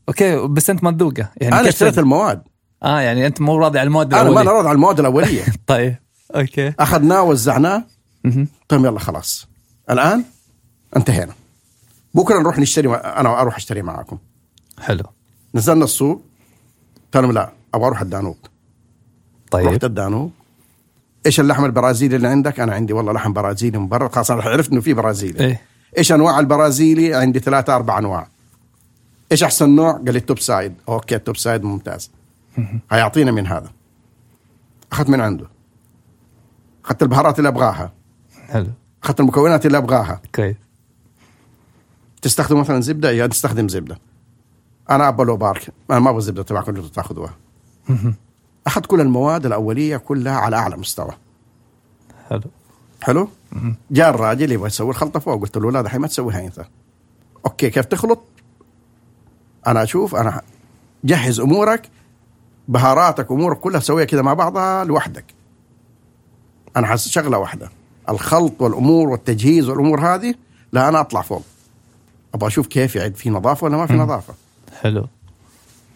أوكي 0.09 0.47
بس 0.47 0.69
أنت 0.69 0.83
ما 0.83 0.91
تذوقه 0.91 1.29
يعني 1.37 1.59
أنا 1.59 1.69
اشتريت؟ 1.69 1.99
المواد 1.99 2.43
آه 2.83 2.99
يعني 2.99 3.27
أنت 3.27 3.41
مو 3.41 3.57
راضي 3.57 3.79
على 3.79 3.87
المواد 3.87 4.13
أنا 4.13 4.23
ما 4.23 4.29
أنا 4.29 4.41
الأولية. 4.41 4.57
راضي 4.57 4.69
عن 4.69 4.75
المواد 4.75 4.99
الأولية 4.99 5.43
طيب 5.67 5.95
أوكي 6.35 6.73
أخذناه 6.79 7.23
وزعناه. 7.23 7.83
طيب 8.67 8.85
يلا 8.85 8.99
خلاص 8.99 9.47
الآن 9.89 10.23
انتهينا 10.97 11.33
بكرة 12.13 12.39
نروح 12.39 12.59
نشتري. 12.59 12.95
أنا 12.95 13.41
أروح 13.41 13.55
أشتري 13.55 13.81
معاكم 13.81 14.17
حلو 14.79 15.03
نزلنا 15.55 15.83
السوق 15.83 16.26
لهم 17.15 17.31
لا 17.31 17.51
أبغى 17.73 17.87
أروح 17.87 18.01
الدانوب. 18.01 18.37
طيب. 19.51 19.67
رحت 19.67 19.83
الدانوب. 19.83 20.31
إيش 21.25 21.39
اللحم 21.39 21.65
البرازيلي 21.65 22.15
اللي 22.15 22.27
عندك؟ 22.27 22.59
أنا 22.59 22.73
عندي 22.73 22.93
والله 22.93 23.13
لحم 23.13 23.33
برازيلي 23.33 23.77
من 23.77 23.87
برا 23.87 24.07
خلاص 24.07 24.31
أنا 24.31 24.41
عرفت 24.41 24.71
إنه 24.71 24.81
في 24.81 24.93
برازيلي. 24.93 25.39
إيه. 25.39 25.61
إيش 25.97 26.11
أنواع 26.11 26.39
البرازيلي؟ 26.39 27.13
عندي 27.15 27.39
ثلاثة 27.39 27.75
أربع 27.75 27.97
أنواع. 27.97 28.27
إيش 29.31 29.43
أحسن 29.43 29.69
نوع؟ 29.69 29.91
قال 29.91 30.13
لي 30.13 30.19
ال 30.19 30.24
top 30.24 30.39
side. 30.39 30.73
أوكي 30.89 31.15
ال 31.15 31.21
top 31.21 31.37
side 31.37 31.63
ممتاز. 31.63 32.11
هيعطينا 32.91 33.31
من 33.31 33.47
هذا. 33.47 33.71
أخذت 34.91 35.09
من 35.09 35.21
عنده. 35.21 35.45
أخذت 36.85 37.03
البهارات 37.03 37.39
اللي 37.39 37.49
أبغاها. 37.49 37.91
حلو. 38.47 38.67
أخذت 39.03 39.19
المكونات 39.19 39.65
اللي 39.65 39.77
أبغاها. 39.77 40.21
كويس 40.35 40.55
تستخدم 42.21 42.59
مثلا 42.59 42.81
زبدة؟ 42.81 43.11
يا 43.11 43.27
تستخدم 43.27 43.67
زبدة. 43.67 43.97
أنا 44.89 45.07
ابى 45.07 45.23
لو 45.23 45.37
بارك. 45.37 45.73
أنا 45.91 45.99
ما 45.99 46.09
أبغى 46.09 46.17
الزبده 46.17 46.43
تبعكم 46.43 46.75
اللي 46.75 46.89
تأخذوها. 46.89 47.33
اخذت 48.67 48.85
كل 48.85 49.01
المواد 49.01 49.45
الأولية 49.45 49.97
كلها 49.97 50.35
على 50.37 50.55
أعلى 50.55 50.77
مستوى. 50.77 51.11
حلو. 52.29 52.41
حلو؟ 53.03 53.29
جاء 53.91 54.09
الراجل 54.09 54.51
يبغى 54.51 54.67
يسوي 54.67 54.89
الخلطة 54.89 55.19
فوق. 55.19 55.41
قلت 55.41 55.57
له 55.57 55.71
لا 55.71 55.81
دحين 55.81 56.01
ما 56.01 56.07
تسويها 56.07 56.39
أنت. 56.39 56.65
أوكي 57.45 57.69
كيف 57.69 57.85
تخلط؟ 57.85 58.23
أنا 59.67 59.83
أشوف 59.83 60.15
أنا 60.15 60.41
جهز 61.03 61.39
أمورك 61.39 61.89
بهاراتك 62.67 63.31
أمورك 63.31 63.59
كلها 63.59 63.79
سويها 63.79 64.05
كذا 64.05 64.21
مع 64.21 64.33
بعضها 64.33 64.83
لوحدك. 64.83 65.25
أنا 66.77 66.87
حس 66.87 67.07
شغلة 67.07 67.37
واحدة. 67.37 67.69
الخلط 68.09 68.61
والأمور 68.61 69.09
والتجهيز 69.09 69.69
والأمور 69.69 69.99
هذه 69.99 70.35
لا 70.71 70.89
أنا 70.89 71.01
أطلع 71.01 71.21
فوق. 71.21 71.43
أبغى 72.33 72.47
أشوف 72.47 72.67
كيف 72.67 72.95
يعد 72.95 73.15
في 73.15 73.29
نظافة 73.29 73.65
ولا 73.65 73.77
ما 73.77 73.85
في 73.85 73.93
نظافة. 73.93 74.33
حلو. 74.81 75.07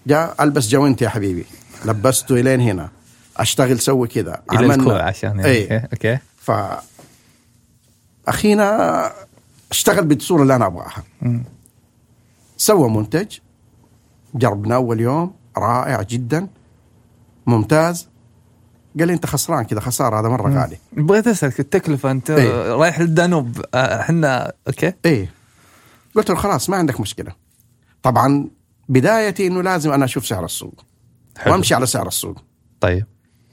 جاء 0.08 0.44
ألبس 0.44 0.67
جوانتي 0.67 1.04
يا 1.06 1.10
حبيبي. 1.10 1.46
لبسته 1.86 2.36
إلين 2.36 2.62
هنا. 2.62 2.89
أشتغل 3.38 3.80
سوي 3.80 4.08
كذا. 4.08 4.41
إلى 4.54 4.76
الكوع 4.76 5.02
عشان 5.02 5.30
يعني. 5.30 5.46
إيه. 5.46 5.78
أوكي. 5.94 6.17
ف 6.38 6.52
أخينا 8.28 9.12
اشتغل 9.72 10.06
بالصورة 10.06 10.41
اللي 10.41 10.56
أنا 10.56 10.65
أبغاها. 10.65 11.04
سوى 12.58 12.89
منتج. 12.89 13.38
جربناه 14.36 14.76
أول 14.76 15.00
يوم. 15.00 15.34
رائع 15.58 16.02
جدا. 16.02 16.48
ممتاز. 17.46 18.08
قال 19.00 19.08
لي 19.08 19.13
أنت 19.13 19.26
خسران 19.26 19.63
كذا. 19.63 19.80
خسارة. 19.80 20.20
هذا 20.20 20.30
مرة 20.30 20.62
غالي. 20.62 20.78
بغيت 20.94 21.28
أسألك 21.28 21.60
التكلفة. 21.60 22.12
أنت 22.12 22.30
إيه. 22.30 22.74
رايح 22.74 23.00
للدانوب 23.00 23.65
آه، 23.74 24.02
إحنا 24.02 24.54
أوكي. 24.67 24.94
إيه. 25.06 25.34
قلت 26.15 26.30
له 26.30 26.36
خلاص 26.36 26.70
ما 26.70 26.78
عندك 26.78 27.00
مشكلة. 27.00 27.32
طبعا 28.04 28.50
بدايتي 28.89 29.48
إنه 29.48 29.62
لازم 29.62 29.91
أنا 29.91 30.06
أشوف 30.06 30.28
سعر 30.28 30.46
السوق 30.46 30.86
حلو. 31.38 31.54
وأمشي 31.54 31.76
على 31.76 31.86
سعر 31.86 32.08
السوق. 32.08 32.38
طيب. 32.80 33.06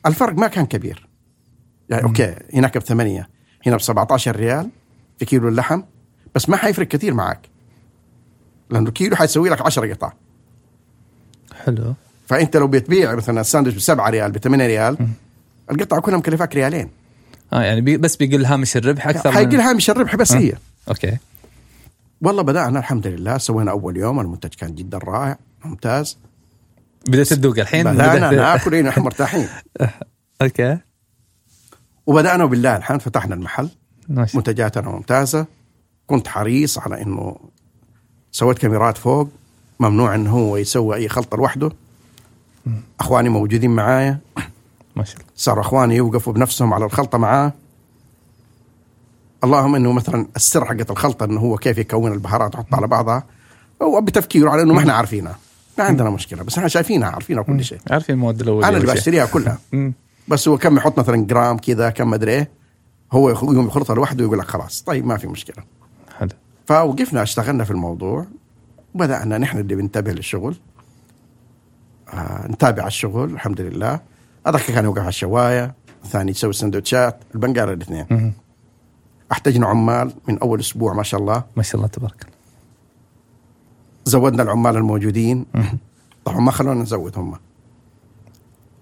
الفرق 0.06 0.34
ما 0.34 0.46
كان 0.46 0.66
كبير. 0.66 1.08
يعني 1.88 2.02
أوكي 2.04 2.34
هناك 2.54 2.78
بثمانية 2.78 3.28
هنا 3.66 3.76
ب 3.76 3.80
17 3.80 4.36
ريال 4.36 4.70
في 5.18 5.24
كيلو 5.24 5.48
اللحم 5.48 5.82
بس 6.34 6.48
ما 6.48 6.56
حيفرق 6.56 6.88
كثير 6.88 7.14
معك. 7.14 7.48
لأنه 8.70 8.90
كيلو 8.90 9.16
حيسوي 9.16 9.48
لك 9.48 9.60
10 9.60 9.92
قطع. 9.92 10.12
حلو. 11.64 11.94
فأنت 12.26 12.56
لو 12.56 12.68
بتبيع 12.68 13.14
مثلا 13.14 13.40
الساندويتش 13.40 13.78
ب 13.78 13.80
7 13.82 14.10
ريال 14.10 14.32
ب 14.32 14.38
8 14.38 14.66
ريال 14.66 14.96
القطعه 15.70 16.00
كلها 16.00 16.18
مكلفاك 16.18 16.54
ريالين. 16.54 16.90
آه 17.52 17.62
يعني 17.62 17.80
بي 17.80 17.96
بس 17.96 18.16
بيقل 18.16 18.44
هامش 18.44 18.76
الربح 18.76 19.08
أكثر 19.08 19.32
حيقل 19.32 19.60
هامش 19.60 19.90
الربح 19.90 20.16
بس 20.16 20.32
آه. 20.32 20.38
هي. 20.38 20.52
أوكي. 20.88 21.16
والله 22.22 22.42
بدأنا 22.42 22.78
الحمد 22.78 23.06
لله 23.06 23.38
سوينا 23.38 23.70
أول 23.70 23.96
يوم 23.96 24.20
المنتج 24.20 24.48
كان 24.54 24.74
جدا 24.74 24.98
رائع 24.98 25.38
ممتاز. 25.64 26.18
بدأت 27.08 27.26
تذوق 27.32 27.58
الحين؟ 27.58 27.84
بدأت- 27.84 28.32
ناكل 28.36 28.74
هنا 28.74 28.88
إحنا 28.88 29.02
مرتاحين. 29.02 29.48
أوكي. 30.42 30.78
وبدأنا 32.06 32.44
بالله 32.46 32.76
الحين 32.76 32.98
فتحنا 32.98 33.34
المحل. 33.34 33.68
ماشي 34.08 34.36
منتجاتنا 34.36 34.90
ممتازة. 34.90 35.46
كنت 36.06 36.28
حريص 36.28 36.78
على 36.78 37.02
إنه 37.02 37.36
سويت 38.32 38.58
كاميرات 38.58 38.98
فوق 38.98 39.28
ممنوع 39.80 40.14
إنه 40.14 40.30
هو 40.30 40.56
يسوي 40.56 40.96
أي 40.96 41.08
خلطة 41.08 41.36
لوحده. 41.36 41.70
أخواني 43.00 43.28
موجودين 43.28 43.70
معايا. 43.70 44.18
ما 44.96 45.04
شاء 45.04 45.16
الله. 45.16 45.26
صاروا 45.36 45.60
أخواني 45.60 45.96
يوقفوا 45.96 46.32
بنفسهم 46.32 46.74
على 46.74 46.84
الخلطة 46.84 47.18
معاه. 47.18 47.52
اللهم 49.44 49.74
إنه 49.74 49.92
مثلا 49.92 50.26
السر 50.36 50.64
حقت 50.64 50.90
الخلطة 50.90 51.24
إنه 51.24 51.40
هو 51.40 51.56
كيف 51.56 51.78
يكون 51.78 52.12
البهارات 52.12 52.54
يحطها 52.54 52.76
على 52.76 52.86
بعضها 52.86 53.24
هو 53.82 54.00
بتفكيره 54.00 54.50
على 54.50 54.62
إنه 54.62 54.74
ما 54.74 54.80
إحنا 54.80 54.92
عارفينها. 54.92 55.38
ما 55.78 55.84
عندنا 55.84 56.10
مشكلة 56.10 56.42
بس 56.42 56.56
إحنا 56.56 56.68
شايفينها 56.68 57.08
عارفينها 57.08 57.42
كل 57.42 57.64
شيء. 57.64 57.78
عارفين 57.90 58.14
المواد 58.14 58.40
الأولية 58.40 58.68
أنا 58.68 58.76
اللي. 58.76 58.92
بشتريها 58.92 59.26
كلها. 59.26 59.58
بس 60.28 60.48
هو 60.48 60.58
كم 60.58 60.76
يحط 60.76 60.98
مثلا 60.98 61.16
جرام 61.16 61.58
كذا 61.58 61.90
كم 61.90 62.10
مدري 62.10 62.32
إيه 62.32 62.50
هو 63.12 63.30
يقوم 63.30 63.66
يخلطها 63.66 63.94
لوحده 63.94 64.24
ويقول 64.24 64.38
لك 64.38 64.46
خلاص 64.46 64.82
طيب 64.82 65.06
ما 65.06 65.16
في 65.16 65.26
مشكلة. 65.26 65.64
حلو. 66.18 66.28
فوقفنا 66.66 67.22
اشتغلنا 67.22 67.64
في 67.64 67.70
الموضوع 67.70 68.26
وبدأنا 68.94 69.38
نحن 69.38 69.58
اللي 69.58 69.74
بنتبه 69.74 70.12
للشغل. 70.12 70.56
آه 72.12 72.46
نتابع 72.46 72.86
الشغل 72.86 73.30
الحمد 73.30 73.60
لله. 73.60 74.00
هذاك 74.46 74.62
كان 74.62 74.84
يوقف 74.84 74.98
على 74.98 75.08
الشواية 75.08 75.74
الثاني 76.04 76.30
يسوي 76.30 76.52
سندوتشات 76.52 77.16
البنقاله 77.34 77.72
الاثنين. 77.72 78.32
احتجنا 79.32 79.66
عمال 79.66 80.12
من 80.28 80.38
أول 80.38 80.60
أسبوع 80.60 80.92
ما 80.92 81.02
شاء 81.02 81.20
الله. 81.20 81.44
ما 81.56 81.62
شاء 81.62 81.76
الله 81.76 81.88
تبارك 81.88 82.22
الله. 82.22 82.34
زودنا 84.04 84.42
العمال 84.42 84.76
الموجودين. 84.76 85.46
طبعا 86.24 86.40
ما 86.40 86.50
خلونا 86.50 86.82
نزود 86.82 87.18
هم. 87.18 87.34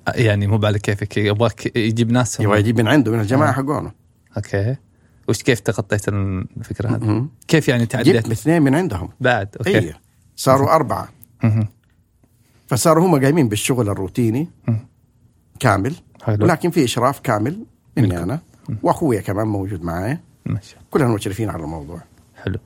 آه، 0.08 0.12
يعني 0.12 0.46
مو 0.46 0.60
على 0.64 0.78
كيفك 0.78 1.16
يبغاك 1.16 1.76
يجيب 1.76 2.12
ناس. 2.12 2.40
يبغى 2.40 2.60
يجيب 2.60 2.80
من 2.80 2.88
عنده 2.88 3.12
من 3.12 3.20
الجماعة 3.20 3.48
آه. 3.48 3.52
حقونه. 3.52 3.92
أوكي. 4.36 4.76
وش 5.28 5.42
كيف 5.42 5.60
تغطيت 5.60 6.08
الفكرة 6.08 6.88
هذه؟ 6.88 7.26
كيف 7.48 7.68
يعني 7.68 7.82
جبت 7.82 7.92
تعديت؟ 7.92 8.30
اثنين 8.30 8.62
من 8.62 8.74
عندهم. 8.74 9.08
بعد 9.20 9.56
أوكي. 9.56 9.78
اي 9.78 9.94
صاروا 10.36 10.74
أربعة. 10.74 11.08
فصاروا 12.66 13.06
هم 13.06 13.20
قايمين 13.20 13.48
بالشغل 13.48 13.88
الروتيني. 13.88 14.48
كامل. 15.60 15.94
حلو. 16.22 16.44
ولكن 16.44 16.70
في 16.70 16.84
إشراف 16.84 17.20
كامل 17.20 17.64
مني. 17.96 18.22
أنا. 18.22 18.40
وأخويا 18.82 19.20
كمان 19.20 19.46
موجود 19.46 19.82
معايا. 19.82 20.20
ما 20.46 20.60
شاء 20.60 20.78
الله 20.78 20.86
كلنا 20.90 21.08
مشرفين 21.08 21.50
على 21.50 21.62
الموضوع 21.62 22.00
حلو 22.36 22.58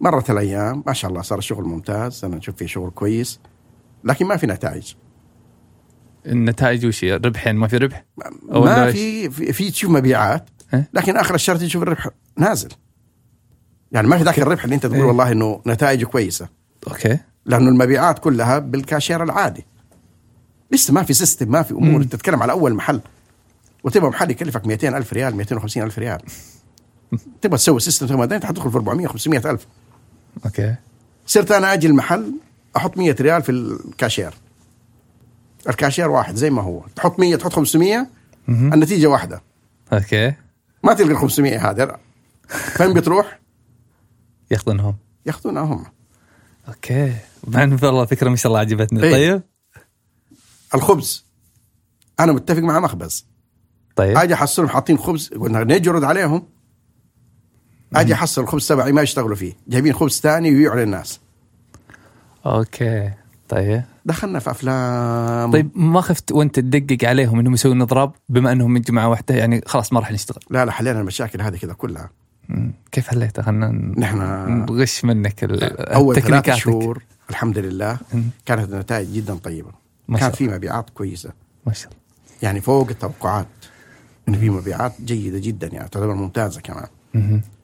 مرت 0.00 0.30
الأيام 0.30 0.82
ما 0.86 0.92
شاء 0.92 1.10
الله 1.10 1.22
صار 1.22 1.38
الشغل 1.38 1.64
ممتاز 1.64 2.24
أنا 2.24 2.36
نشوف 2.36 2.56
فيه 2.56 2.66
شغل 2.66 2.90
كويس 2.90 3.40
لكن 4.04 4.26
ما 4.26 4.36
في 4.36 4.46
نتائج 4.46 4.94
النتائج 6.26 6.86
وش؟ 6.86 7.04
ربح 7.04 7.46
يعني 7.46 7.58
ما 7.58 7.68
في 7.68 7.76
ربح؟ 7.76 8.04
أو 8.52 8.64
ما 8.64 8.92
في 8.92 9.30
في, 9.30 9.70
تشوف 9.70 9.90
مبيعات 9.90 10.50
إيه؟ 10.74 10.88
لكن 10.92 11.16
آخر 11.16 11.34
الشهر 11.34 11.56
تشوف 11.56 11.82
الربح 11.82 12.08
نازل 12.36 12.68
يعني 13.92 14.08
ما 14.08 14.18
في 14.18 14.24
ذاك 14.24 14.38
الربح 14.38 14.64
اللي 14.64 14.74
أنت 14.74 14.86
تقول 14.86 14.98
إيه. 14.98 15.04
والله 15.04 15.32
إنه 15.32 15.62
نتائجه 15.66 16.04
كويسة 16.04 16.48
أوكي 16.88 17.18
لأنه 17.46 17.68
المبيعات 17.68 18.18
كلها 18.18 18.58
بالكاشير 18.58 19.22
العادي 19.22 19.66
لسه 20.70 20.94
ما 20.94 21.02
في 21.02 21.12
system 21.12 21.50
ما 21.50 21.62
في 21.62 21.74
أمور 21.74 22.00
مم. 22.00 22.02
تتكلم 22.02 22.42
على 22.42 22.52
أول 22.52 22.74
محل 22.74 23.00
وتبغى 23.84 24.08
محل 24.08 24.30
يكلفك 24.30 24.66
200 24.66 24.96
ألف 24.96 25.12
ريال 25.12 25.36
250 25.36 25.82
ألف 25.82 25.98
ريال 25.98 26.22
تبغى 27.42 27.58
تسوي 27.58 27.80
system 27.80 28.06
تبغى 28.06 28.18
بعدين 28.18 28.40
تدخل 28.40 28.70
في 28.70 28.76
400 28.76 29.06
500 29.06 29.50
ألف. 29.50 29.66
أوكي. 30.44 30.74
صرت 31.26 31.52
أنا 31.52 31.72
أجي 31.72 31.86
المحل 31.86 32.34
أحط 32.76 32.98
100 32.98 33.16
ريال 33.20 33.42
في 33.42 33.52
الكاشير. 33.52 34.34
الكاشير 35.68 36.10
واحد 36.10 36.34
زي 36.34 36.50
ما 36.50 36.62
هو. 36.62 36.84
تحط 36.96 37.18
100 37.18 37.36
تحط 37.36 37.52
500 37.52 38.06
مهم. 38.48 38.72
النتيجة 38.72 39.06
واحدة. 39.06 39.42
أوكي. 39.92 40.34
ما 40.84 40.94
تلقى 40.94 41.12
ال 41.12 41.18
500 41.18 41.70
هذا. 41.70 41.98
فين 42.48 42.94
بتروح؟ 42.94 43.38
ياخذونهم 44.50 44.96
ياخذونها 45.26 45.62
هم 45.62 45.86
أوكي 46.68 47.14
مع 47.48 47.62
انه 47.62 47.78
والله 47.82 48.04
فكرة 48.04 48.30
ما 48.30 48.36
شاء 48.36 48.50
الله 48.50 48.60
عجبتني. 48.60 49.02
إيه. 49.02 49.12
طيب. 49.12 49.42
الخبز. 50.74 51.24
أنا 52.20 52.32
متفق 52.32 52.58
مع 52.58 52.80
مخبز. 52.80 53.26
طيب. 53.96 54.18
أجي 54.18 54.34
أحصلهم 54.34 54.68
حاطين 54.68 54.98
خبز 54.98 55.28
قلنا 55.28 55.64
نجرد 55.64 56.04
عليهم. 56.04 56.48
أجي 57.94 58.14
أحصل 58.14 58.42
الخبز 58.42 58.68
تبعي 58.68 58.92
ما 58.92 59.02
يشتغلوا 59.02 59.36
فيه. 59.36 59.52
جايبين 59.68 59.92
خبز 59.92 60.20
ثاني 60.20 60.50
ويبيعوا 60.50 60.80
للناس. 60.80 61.20
أوكي. 62.46 63.10
طيب. 63.48 63.82
دخلنا 64.04 64.38
في 64.38 64.50
أفلام. 64.50 65.52
طيب 65.52 65.70
ما 65.74 66.00
خفت 66.00 66.32
وأنت 66.32 66.60
تدقق 66.60 67.08
عليهم 67.08 67.38
إنهم 67.38 67.54
يسوون 67.54 67.82
إضراب 67.82 68.12
بما 68.28 68.52
إنهم 68.52 68.70
من 68.70 68.80
جماعة 68.80 69.08
واحدة؟ 69.08 69.34
يعني 69.34 69.60
خلاص 69.66 69.92
ما 69.92 70.00
راح 70.00 70.12
نشتغل. 70.12 70.40
لا 70.50 70.64
لا 70.64 70.72
حلينا 70.72 71.00
المشاكل 71.00 71.40
هذه 71.42 71.56
كذا 71.56 71.72
كلها. 71.72 72.10
كيف 72.92 73.08
حليتها؟ 73.08 73.42
خلينا 73.42 73.68
نحن 73.98 74.18
نغش 74.68 75.04
منك 75.04 75.44
ال- 75.44 75.80
أول 75.80 76.22
ثلاث. 76.22 76.50
شهور 76.54 77.02
الحمد 77.30 77.58
لله. 77.58 77.98
كانت 78.46 78.72
النتائج 78.72 79.12
جدا 79.12 79.34
طيبة. 79.34 79.70
ما 80.08 80.18
كان 80.18 80.30
في 80.30 80.48
مبيعات 80.48 80.90
كويسة. 80.90 81.30
ما 81.66 81.72
شاء 81.72 81.86
الله. 81.92 82.02
يعني 82.42 82.60
فوق 82.60 82.88
التوقعات 82.88 83.46
انه 84.28 84.38
في 84.38 84.50
مبيعات 84.50 84.92
جيدة 85.04 85.38
جدا 85.38 85.66
يعني 85.66 85.88
تعتبر 85.88 86.14
ممتازة 86.14 86.60
كمان. 86.60 86.86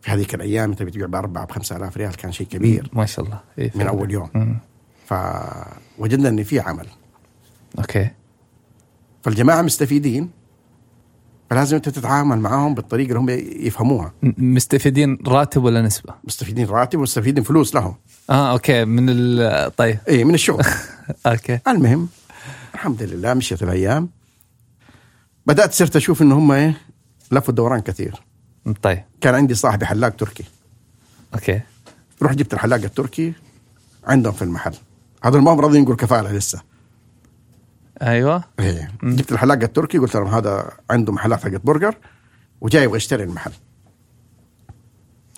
في 0.02 0.10
هذيك 0.10 0.34
الأيام 0.34 0.70
أنت 0.70 0.82
بتبيع 0.82 1.06
بأربعة 1.06 1.44
ب 1.46 1.50
5000 1.52 1.96
ريال 1.96 2.16
كان 2.16 2.32
شيء 2.32 2.46
كبير 2.46 2.90
ما 2.92 3.06
شاء 3.06 3.24
الله. 3.24 3.40
إيه 3.58 3.72
من. 3.74 3.86
أول 3.86 4.10
يوم. 4.10 4.30
مم. 4.34 4.58
فوجدنا 5.06 6.28
إن 6.28 6.42
في 6.42 6.60
عمل. 6.60 6.86
okay. 7.78 8.10
فالجماعة 9.22 9.62
مستفيدين 9.62 10.30
فلازم 11.50 11.76
أنت 11.76 11.88
تتعامل 11.88 12.38
معاهم 12.38 12.74
بالطريقة 12.74 13.08
اللي 13.08 13.18
هم 13.18 13.30
يفهموها. 13.66 14.12
مستفيدين 14.22 15.18
راتب 15.26 15.64
ولا 15.64 15.82
نسبة؟ 15.82 16.14
مستفيدين 16.24 16.66
راتب 16.66 16.98
ومستفيدين 16.98 17.44
فلوس 17.44 17.74
لهم. 17.74 17.94
آه 18.30 18.52
okay. 18.52 18.84
من 18.84 19.06
ال 19.08 19.76
طيب. 19.76 19.98
اي 20.08 20.24
من 20.24 20.34
الشغل. 20.34 20.64
okay. 21.26 21.58
المهم 21.68 22.08
الحمد 22.74 23.02
لله 23.02 23.34
مشيت 23.34 23.62
الأيام. 23.62 24.08
بدأت 25.46 25.72
صرت 25.72 25.96
أشوف 25.96 26.22
إن 26.22 26.32
هم 26.32 26.52
إيه 26.52 26.80
لفوا 27.32 27.48
الدوران 27.48 27.80
كثير. 27.80 28.22
طيب. 28.82 29.02
كان 29.20 29.34
عندي 29.34 29.54
صاحبي 29.54 29.86
حلاق 29.86 30.16
تركي. 30.16 30.44
okay. 31.34 31.60
رحت 32.22 32.36
جبت 32.36 32.54
الحلاق 32.54 32.80
التركي 32.82 33.32
عندهم 34.06 34.32
في 34.32 34.42
المحل. 34.42 34.74
هذول 35.24 35.42
ما 35.42 35.52
هم 35.52 35.60
راضيين 35.60 35.82
ينقلوا 35.82 35.98
كفاله 35.98 36.32
لسه. 36.32 36.62
أيوه. 38.02 38.44
إيه. 38.60 38.90
جبت 39.02 39.32
الحلاق 39.32 39.62
التركي 39.62 39.98
قلت 39.98 40.16
لهم 40.16 40.34
هذا 40.34 40.70
عنده 40.90 41.12
محلات 41.12 41.42
حقت 41.42 41.60
برجر 41.64 41.94
وجاي 42.60 42.84
يبغى 42.84 42.96
يشتري 42.96 43.24
المحل. 43.24 43.52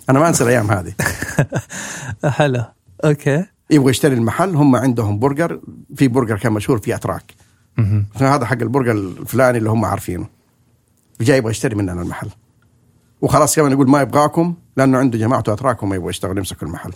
أنا 0.09 0.19
ما 0.19 0.27
أنسى 0.27 0.43
الأيام 0.43 0.71
هذه. 0.71 0.93
حلو. 2.37 2.63
okay. 3.05 3.45
يبغى 3.69 3.89
يشتري 3.89 4.15
المحل 4.15 4.55
هم 4.55 4.75
عندهم 4.75 5.19
برجر 5.19 5.61
في 5.95 6.07
برجر 6.07 6.37
كان 6.37 6.53
مشهور 6.53 6.79
في 6.79 6.95
أتراك. 6.95 7.33
هذا 8.15 8.45
حق 8.45 8.61
البرجر 8.61 8.91
الفلاني 8.91 9.57
اللي 9.57 9.69
هم 9.69 9.85
عارفينه. 9.85 10.27
وجاي 11.19 11.37
يبغى 11.37 11.51
يشتري 11.51 11.75
مننا 11.75 12.01
المحل. 12.01 12.29
وخلاص 13.21 13.55
كمان 13.55 13.71
يقول 13.71 13.89
ما 13.89 14.01
يبغاكم 14.01 14.55
لأنه 14.77 14.97
عنده 14.97 15.17
جماعته 15.17 15.53
اتراك 15.53 15.83
وما 15.83 15.95
يبغوا 15.95 16.09
يشتغلوا 16.09 16.37
يمسكوا 16.37 16.67
المحل. 16.67 16.93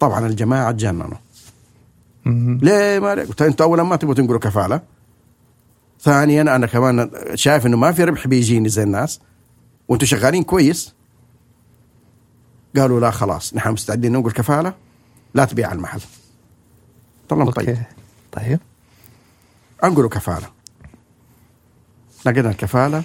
طبعا 0.00 0.26
الجماعة 0.26 0.72
تجننوا. 0.72 1.18
ليه 2.62 2.98
ما؟ 2.98 3.10
قلت 3.10 3.42
أنتوا 3.42 3.66
اولا 3.66 3.82
ما 3.82 3.96
تبغوا 3.96 4.14
تنقلوا 4.14 4.38
كفالة. 4.38 4.80
ثانيا 6.00 6.42
أنا 6.42 6.66
كمان 6.66 7.10
شايف 7.34 7.66
إنه 7.66 7.76
ما 7.76 7.92
في 7.92 8.04
ربح 8.04 8.26
بيجيني 8.26 8.68
زي 8.68 8.82
الناس. 8.82 9.20
وأنتم 9.88 10.06
شغالين 10.06 10.42
كويس. 10.42 10.94
قالوا 12.76 13.00
لا 13.00 13.10
خلاص 13.10 13.54
نحن 13.54 13.70
مستعدين 13.70 14.12
ننقل 14.12 14.30
كفالة. 14.30 14.74
لا 15.34 15.44
تبيع 15.44 15.72
المحل. 15.72 16.00
طلعنا 17.28 17.50
طيب. 17.50 17.68
أوكي. 17.68 17.82
طيب. 18.32 18.60
أنقلوا 19.84 20.08
كفالة. 20.08 20.46
نقلنا 22.26 22.50
الكفالة. 22.50 23.02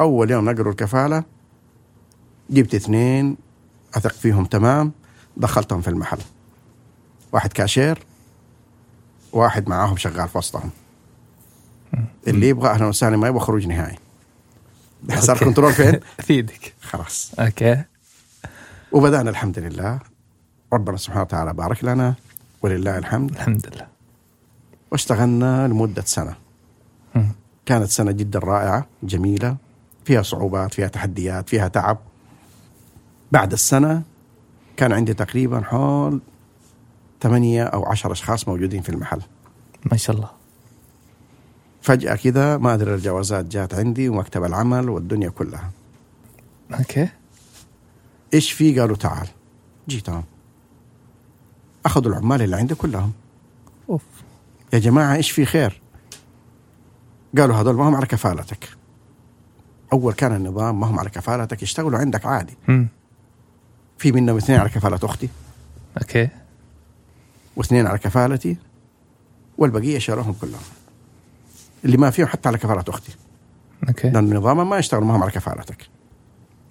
أول 0.00 0.30
يوم 0.30 0.50
نقلوا 0.50 0.70
الكفالة 0.70 1.24
جبت 2.54 2.74
اثنين 2.74 3.36
أثق 3.94 4.12
فيهم 4.12 4.44
تمام 4.44 4.92
دخلتهم 5.36 5.80
في 5.80 5.88
المحل. 5.88 6.18
واحد 7.32 7.52
كاشير 7.52 7.98
واحد 9.32 9.68
معاهم 9.68 9.96
شغال 9.96 10.28
في 10.28 10.38
وسطهم. 10.38 10.70
اللي 12.26 12.48
يبغى 12.48 12.70
أهلا 12.70 12.86
وسهلا 12.86 13.16
ما 13.16 13.28
يبغى 13.28 13.40
خروج 13.40 13.66
نهائي. 13.66 13.98
صار. 15.18 15.38
control 15.38 15.72
فين؟ 15.72 16.00
في 16.20 16.42
ايدك 16.42 16.74
خلاص. 16.82 17.32
okay. 17.38 17.82
وبدأنا 18.92 19.30
الحمد 19.30 19.58
لله. 19.58 19.98
ربنا 20.72 20.96
سبحانه 20.96 21.22
وتعالى 21.22 21.52
بارك 21.52 21.84
لنا 21.84 22.14
ولله 22.62 22.98
الحمد. 22.98 23.30
الحمد 23.30 23.66
لله. 23.74 23.86
واشتغلنا 24.92 25.68
لمدة 25.68 26.02
سنة. 26.02 26.34
مم. 27.14 27.28
كانت 27.66 27.90
سنة 27.90 28.12
جدا 28.12 28.38
رائعة 28.38 28.86
جميلة 29.02 29.56
فيها 30.04 30.22
صعوبات 30.22 30.74
فيها 30.74 30.88
تحديات 30.88 31.48
فيها 31.48 31.68
تعب. 31.68 31.98
بعد 33.34 33.52
السنة 33.52 34.02
كان 34.76 34.92
عندي 34.92 35.14
تقريبا 35.14 35.60
حول 35.60 36.20
ثمانية 37.20 37.64
أو 37.64 37.84
عشر 37.84 38.12
أشخاص 38.12 38.48
موجودين 38.48 38.82
في 38.82 38.88
المحل. 38.88 39.22
ما 39.90 39.96
شاء 39.96 40.16
الله. 40.16 40.30
فجأة 41.82 42.14
كذا 42.16 42.56
ما 42.56 42.74
أدري 42.74 42.94
الجوازات 42.94 43.44
جات 43.44 43.74
عندي 43.74 44.08
ومكتب 44.08 44.44
العمل 44.44 44.88
والدنيا 44.88 45.28
كلها. 45.28 45.70
okay. 46.74 47.08
إيش 48.34 48.52
في؟ 48.52 48.80
قالوا 48.80 48.96
تعال. 48.96 49.28
جيتهم. 49.88 50.24
أخذوا 51.86 52.12
العمال 52.12 52.42
اللي 52.42 52.56
عندي 52.56 52.74
كلهم. 52.74 53.12
أوف. 53.90 54.02
يا 54.72 54.78
جماعة 54.78 55.14
إيش 55.14 55.30
في 55.30 55.44
خير؟ 55.44 55.80
قالوا 57.38 57.56
هذول 57.56 57.74
ما 57.74 57.88
هم 57.88 57.94
على 57.94 58.06
كفالتك. 58.06 58.68
أول 59.92 60.12
كان 60.12 60.36
النظام 60.36 60.80
ما 60.80 60.86
هم 60.86 60.98
على 60.98 61.10
كفالتك 61.10 61.62
يشتغلوا 61.62 61.98
عندك 61.98 62.26
عادي. 62.26 62.56
في 64.04 64.12
منهم 64.12 64.36
اثنين 64.36 64.60
على 64.60 64.68
كفالة 64.68 64.98
أختي. 65.02 65.28
okay. 65.98 66.28
واثنين 67.56 67.86
على 67.86 67.98
كفالتي. 67.98 68.56
والبقية 69.58 69.98
شالوهم 69.98 70.32
كلهم. 70.32 70.60
اللي 71.84 71.96
ما 71.96 72.10
فيهم 72.10 72.26
حتى 72.26 72.48
على 72.48 72.58
كفالة 72.58 72.84
أختي. 72.88 73.12
okay. 73.88 74.10
لأن 74.10 74.32
النظام 74.32 74.70
ما 74.70 74.78
يشتغلوا 74.78 75.06
ما 75.06 75.16
هم 75.16 75.22
على 75.22 75.32
كفالتك. 75.32 75.88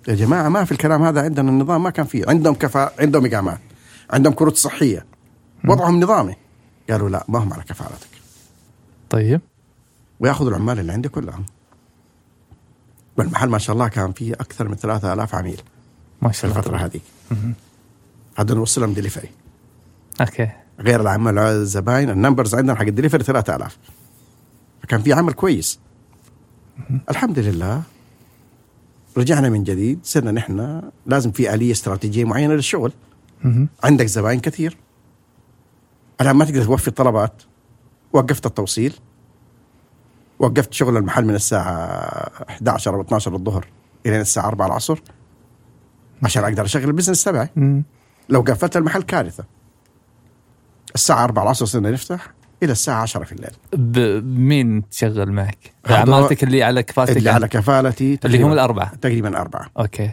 يا 0.07 0.15
جماعة 0.15 0.49
ما 0.49 0.63
في 0.63 0.71
الكلام 0.71 1.03
هذا 1.03 1.21
عندنا. 1.21 1.49
النظام 1.49 1.83
ما 1.83 1.89
كان 1.89 2.05
فيه. 2.05 2.25
عندهم 2.27 2.53
كفا 2.53 3.01
عندهم 3.01 3.25
إقامات. 3.25 3.59
عندهم 4.09 4.33
كروت 4.33 4.55
صحية. 4.55 5.05
وضعهم 5.65 5.99
نظامي. 5.99 6.35
قالوا 6.89 7.09
لا 7.09 7.25
ما 7.27 7.39
هم 7.39 7.53
على 7.53 7.63
كفالتك. 7.63 8.09
طيب. 9.09 9.41
ويأخذوا 10.19 10.49
العمال 10.49 10.79
اللي 10.79 10.93
عندي 10.93 11.09
كلهم. 11.09 11.45
والمحل 13.17 13.49
ما 13.49 13.57
شاء 13.57 13.73
الله 13.73 13.87
كان 13.87 14.11
فيه 14.11 14.33
أكثر 14.33 14.67
من 14.67 14.75
3000 14.75 15.35
عميل. 15.35 15.61
ما 16.21 16.31
شاء 16.31 16.45
الله 16.45 16.59
الفترة 16.59 16.77
هذيك. 16.77 17.01
هذا 18.37 18.53
نوصلهم 18.55 18.93
دليفري 18.93 19.29
okay. 20.21 20.49
غير 20.79 21.01
العمل 21.01 21.37
الزباين 21.37 22.09
ال 22.09 22.15
numbers 22.15 22.55
عندنا 22.55 22.75
حق 22.75 22.81
الدليفري 22.81 23.23
3000 23.23 23.77
فكان 24.83 25.01
في 25.01 25.13
عمل 25.13 25.33
كويس. 25.33 25.79
الحمد 27.09 27.39
لله. 27.39 27.83
رجعنا 29.17 29.49
من 29.49 29.63
جديد 29.63 29.99
صرنا 30.03 30.31
نحن 30.31 30.81
لازم 31.05 31.31
في 31.31 31.53
آلية 31.53 31.71
استراتيجية 31.71 32.25
معينة 32.25 32.53
للشغل. 32.53 32.91
عندك 33.83 34.05
زباين 34.05 34.39
كثير. 34.39 34.77
الآن 36.21 36.35
ما 36.35 36.45
تقدر 36.45 36.63
توفي 36.63 36.87
الطلبات 36.87 37.43
وقفت 38.13 38.45
التوصيل. 38.45 38.93
وقفت 40.39 40.73
شغل 40.73 40.97
المحل 40.97 41.25
من 41.25 41.35
الساعة 41.35 41.73
11 42.49 42.95
أو 42.95 43.01
12 43.01 43.35
الظهر 43.35 43.67
إلى 44.05 44.21
الساعة 44.21 44.47
4 44.47 44.67
العصر. 44.67 44.99
عشان 46.23 46.43
أقدر 46.43 46.65
أشغل 46.65 46.83
ال 46.83 46.88
business 46.88 47.23
تبعي. 47.23 47.49
لو 48.29 48.41
قفلت 48.41 48.77
المحل 48.77 49.01
كارثة. 49.01 49.43
الساعة 50.95 51.23
4 51.23 51.43
العصر 51.43 51.65
صرنا 51.65 51.91
نفتح 51.91 52.33
إلى 52.63 52.71
الساعة 52.71 53.01
10 53.01 53.23
في 53.23 53.31
الليل. 53.31 54.23
مين 54.25 54.89
تشغل 54.89 55.31
معك؟ 55.31 55.73
عمالتك 55.85 56.43
اللي 56.43 56.63
على 56.63 56.83
كفالتك 56.83 57.17
اللي 57.17 57.29
على 57.29 57.47
كفالتي 57.47 58.19
اللي 58.25 58.43
هم 58.43 58.53
الأربعة. 58.53 58.95
تقريبا 58.95 59.41
أربعة 59.41 59.69
okay. 59.79 60.11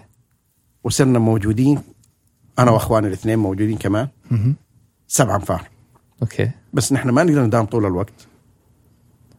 وصرنا 0.85 1.19
موجودين 1.19 1.83
أنا 2.59 2.71
وأخواني 2.71 3.07
الاثنين 3.07 3.39
موجودين 3.39 3.79
كمان. 3.79 4.09
سبع 5.09 5.37
أنفار. 5.37 5.69
okay. 6.23 6.51
بس 6.73 6.93
نحن 6.93 7.11
ما 7.11 7.25
نقدر 7.25 7.43
نداوم 7.43 7.65
طول 7.65 7.87
الوقت. 7.87 8.27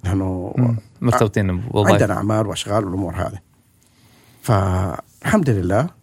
نحن 0.06 0.52
مم. 0.58 0.78
مرتبطين 1.02 1.60
بوظائف 1.60 2.02
عندنا 2.02 2.14
أعمال 2.14 2.48
وأشغال 2.48 2.86
والأمور 2.86 3.16
هذه. 3.16 3.40
فالحمد 4.42 5.50
لله 5.50 6.01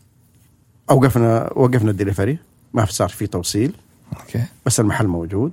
اوقفنا 0.90 1.50
وقفنا 1.56 1.90
الدليفري. 1.90 2.38
ما 2.74 2.84
في 2.84 2.92
صار 2.92 3.08
في 3.08 3.26
توصيل. 3.26 3.76
okay. 4.20 4.44
بس 4.66 4.80
المحل 4.80 5.06
موجود. 5.06 5.52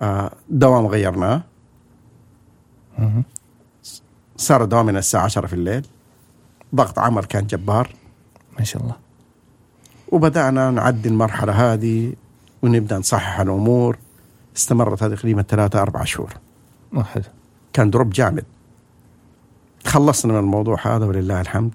آه، 0.00 0.30
دوام 0.48 0.86
غيرناه. 0.86 1.42
صار 4.36 4.64
الدوام 4.64 4.86
من 4.86 4.96
الساعة 4.96 5.24
10 5.24 5.46
في 5.46 5.52
الليل. 5.52 5.86
ضغط 6.74 6.98
عمل 6.98 7.24
كان 7.24 7.46
جبار. 7.46 7.94
ما 8.58 8.64
شاء 8.64 8.82
الله. 8.82 8.96
وبدأنا 10.12 10.70
نعدي 10.70 11.08
المرحلة 11.08 11.72
هذه 11.72 12.12
ونبدأ 12.62 12.98
نصحح 12.98 13.40
الأمور. 13.40 13.98
استمرت 14.56 15.02
هذه 15.02 15.14
تقريبا 15.14 15.42
ثلاثة 15.42 15.82
أربع 15.82 16.04
شهور. 16.04 16.34
حلو. 17.02 17.22
كان 17.72 17.90
دروب 17.90 18.10
جامد. 18.10 18.44
خلصنا 19.86 20.32
من 20.32 20.38
الموضوع 20.38 20.76
هذا 20.82 21.04
ولله 21.04 21.40
الحمد. 21.40 21.72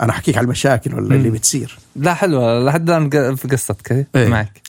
أنا 0.00 0.10
أحكيك 0.10 0.36
على 0.36 0.44
المشاكل 0.44 0.94
ولا 0.94 1.14
اللي. 1.14 1.30
بتصير. 1.30 1.78
لا 1.96 2.14
حلوة. 2.14 2.64
لحد 2.64 2.90
الآن 2.90 3.36
في 3.36 3.48
قصتك 3.48 4.06
إيه. 4.16 4.28
معك. 4.28 4.62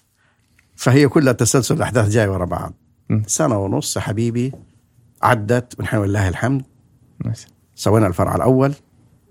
فهي 0.75 1.07
كلها 1.07 1.33
تسلسل 1.33 1.75
الأحداث 1.75 2.09
جاي 2.09 2.27
ورا 2.27 2.45
بعض. 2.45 2.73
سنة 3.27 3.57
ونص 3.57 3.95
يا 3.95 4.01
حبيبي 4.01 4.53
عدت 5.21 5.79
ونحن 5.79 5.97
ولله 5.97 6.27
الحمد. 6.27 6.63
ماشي. 7.25 7.47
سوينا 7.75 8.07
الفرع 8.07 8.35
الأول 8.35 8.73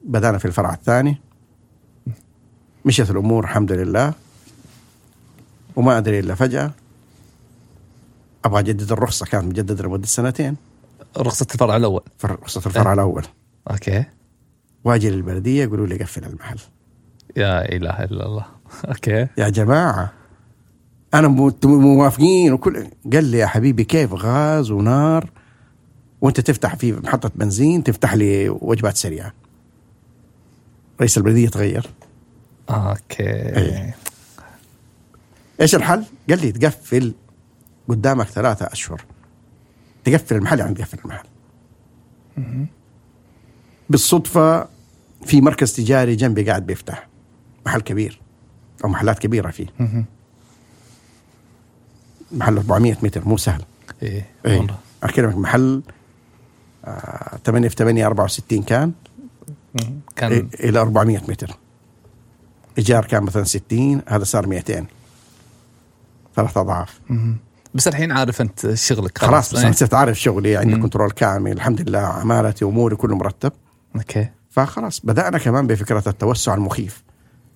بدأنا 0.04 0.38
في 0.38 0.44
الفرع 0.44 0.74
الثاني. 0.74 1.20
مشيت 2.84 3.10
الأمور 3.10 3.44
الحمد 3.44 3.72
لله. 3.72 4.14
وما 5.76 5.98
أدري 5.98 6.18
إلا 6.18 6.34
فجأة 6.34 6.70
أبغى 8.44 8.60
أجدد 8.60 8.92
الرخصة 8.92 9.26
كانت 9.26 9.44
مجددة 9.44 9.84
لمدة 9.84 10.06
سنتين. 10.06 10.56
رخصة 11.16 11.46
الفرع 11.54 11.76
الأول. 11.76 12.02
رخصة 12.24 12.62
الفرع 12.66 12.92
الأول. 12.92 13.24
okay. 13.70 14.04
واجي 14.84 15.10
للبلدية 15.10 15.62
يقولوا 15.62 15.86
لي 15.86 15.96
قفل 15.96 16.24
المحل. 16.24 16.58
لا 17.36 17.76
إله 17.76 18.04
إلا 18.04 18.26
الله. 18.26 18.46
أوكي. 18.88 19.26
يا 19.38 19.48
جماعة 19.48 20.12
أنا 21.14 21.28
مو- 21.28 21.52
موافقين؟ 21.64 22.52
وكل 22.52 22.86
قال 23.12 23.24
لي 23.24 23.38
يا 23.38 23.46
حبيبي 23.46 23.84
كيف 23.84 24.12
غاز 24.14 24.70
ونار؟ 24.70 25.30
وأنت 26.20 26.40
تفتح 26.40 26.76
في 26.76 26.92
محطة 26.92 27.30
بنزين 27.34 27.84
تفتح 27.84 28.14
لي 28.14 28.48
وجبات 28.48 28.96
سريعة. 28.96 29.32
رئيس 31.00 31.18
البلدية 31.18 31.48
تغير 31.48 31.86
أوكي. 32.70 33.22
إيه. 33.22 33.96
إيش 35.60 35.74
الحل؟ 35.74 36.04
قال 36.30 36.40
لي 36.40 36.52
تقفل 36.52 37.14
قدامك 37.88 38.26
ثلاثة 38.26 38.66
أشهر. 38.66 39.02
تقفل 40.04 40.36
المحل 40.36 40.58
يعني 40.60 40.74
تقفل 40.74 40.98
المحل. 41.04 41.26
بالصدفة 43.90 44.68
في 45.26 45.40
مركز 45.40 45.72
تجاري 45.72 46.16
جنبي 46.16 46.42
قاعد 46.42 46.66
بيفتح. 46.66 47.08
محل 47.66 47.80
كبير. 47.80 48.20
أو 48.84 48.88
محلات 48.88 49.18
كبيرة 49.18 49.50
فيه. 49.50 49.66
محل 52.32 52.56
400 52.56 52.96
متر. 53.02 53.28
مو 53.28 53.36
سهل. 53.36 53.62
إيه 54.02 54.26
إيه. 54.46 54.58
والله. 54.58 54.76
اكلمك 55.02 55.36
محل 55.36 55.82
آه 56.84 57.38
8 57.44 57.68
في 57.68 57.76
8 57.76 58.06
64 58.06 58.62
كان. 58.62 58.92
كان 60.16 60.32
إيه 60.32 60.68
إلى 60.68 60.80
400 60.80 61.22
متر. 61.28 61.50
إيجار 62.78 63.04
كان 63.04 63.22
مثلا 63.22 63.44
60 63.44 64.02
هذا 64.08 64.24
صار 64.24 64.46
200 64.46 64.86
ثلاث 66.36 66.56
أضعاف. 66.56 67.00
مهم. 67.08 67.36
بس 67.74 67.88
الحين 67.88 68.12
عارف 68.12 68.40
أنت 68.40 68.74
شغلك. 68.74 69.18
خلاص 69.18 69.52
بس 69.52 69.58
إيه. 69.58 69.66
أنا 69.66 69.72
صرت 69.72 69.94
عارف 69.94 70.20
شغلي. 70.20 70.56
عندي. 70.56 70.76
control 70.76 71.10
كامل. 71.10 71.52
الحمد 71.52 71.88
لله 71.88 71.98
عمالتي 71.98 72.64
أموري 72.64 72.96
كله 72.96 73.16
مرتب. 73.16 73.52
okay. 73.96 74.28
فخلاص 74.50 75.00
بدأنا 75.00 75.38
كمان 75.38 75.66
بفكرة 75.66 76.02
التوسع 76.06 76.54
المخيف. 76.54 77.02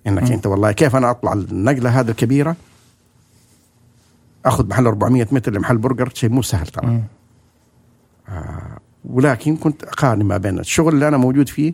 إنك 0.07 0.31
أنت 0.31 0.47
والله 0.47 0.71
كيف 0.71 0.95
أنا 0.95 1.11
أطلع 1.11 1.33
النقلة 1.33 1.99
هذه 1.99 2.09
الكبيرة؟ 2.09 2.55
أخذ 4.45 4.67
محل 4.67 4.87
400 4.87 5.27
متر 5.31 5.53
لمحل 5.53 5.77
برجر 5.77 6.11
شيء 6.13 6.29
مو 6.29 6.41
سهل 6.41 6.67
ترى. 6.67 6.87
مم. 6.87 7.03
ولكن 9.05 9.57
كنت 9.57 9.83
أقارن 9.83 10.23
ما 10.23 10.37
بين 10.37 10.59
الشغل 10.59 10.93
اللي 10.93 11.07
أنا 11.07 11.17
موجود 11.17 11.49
فيه 11.49 11.73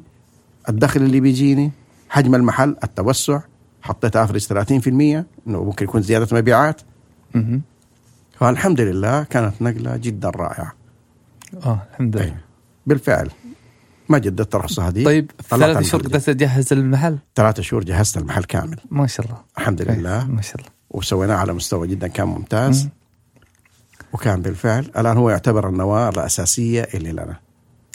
الدخل 0.69 1.01
اللي 1.01 1.19
بيجيني 1.19 1.71
حجم 2.09 2.35
المحل 2.35 2.75
التوسع. 2.83 3.39
حطيت 3.81 4.15
افرج 4.15 4.47
30% 4.47 4.87
إنه 4.87 5.25
ممكن 5.63 5.85
يكون 5.85 6.01
زيادة 6.01 6.37
مبيعات. 6.37 6.81
مهم. 7.35 7.61
فالحمد 8.39 8.81
لله 8.81 9.23
كانت 9.23 9.61
نقلة 9.61 9.97
جدا 9.97 10.29
رائعة. 10.29 10.73
آه 11.65 11.81
الحمد 11.91 12.15
لله. 12.15 12.25
أيوة. 12.25 12.37
بالفعل. 12.87 13.29
ما 14.09 14.17
جددت 14.17 14.55
الرخصه 14.55 14.87
هذه 14.87 15.05
طيب 15.05 15.31
ثلاث 15.49 15.81
شهور. 15.83 16.03
قدرت 16.03 16.29
تجهز 16.29 16.73
المحل؟ 16.73 17.17
ثلاثة 17.35 17.63
شهور 17.63 17.83
جهزت 17.83 18.17
المحل 18.17 18.43
كامل. 18.43 18.79
ما 18.91 19.07
شاء 19.07 19.25
الله. 19.25 19.37
الحمد. 19.57 19.81
لله. 19.81 20.27
ما 20.27 20.41
شاء 20.41 20.55
الله. 20.55 20.69
وسويناه 20.89 21.35
على 21.35 21.53
مستوى 21.53 21.87
جدا 21.87 22.07
كان 22.07 22.27
ممتاز. 22.27 22.83
مم. 22.83 22.89
وكان 24.13 24.41
بالفعل 24.41 24.91
الآن 24.97 25.17
هو 25.17 25.29
يعتبر 25.29 25.69
النواه 25.69 26.09
الأساسية 26.09 26.87
اللي 26.93 27.11
لنا. 27.11 27.39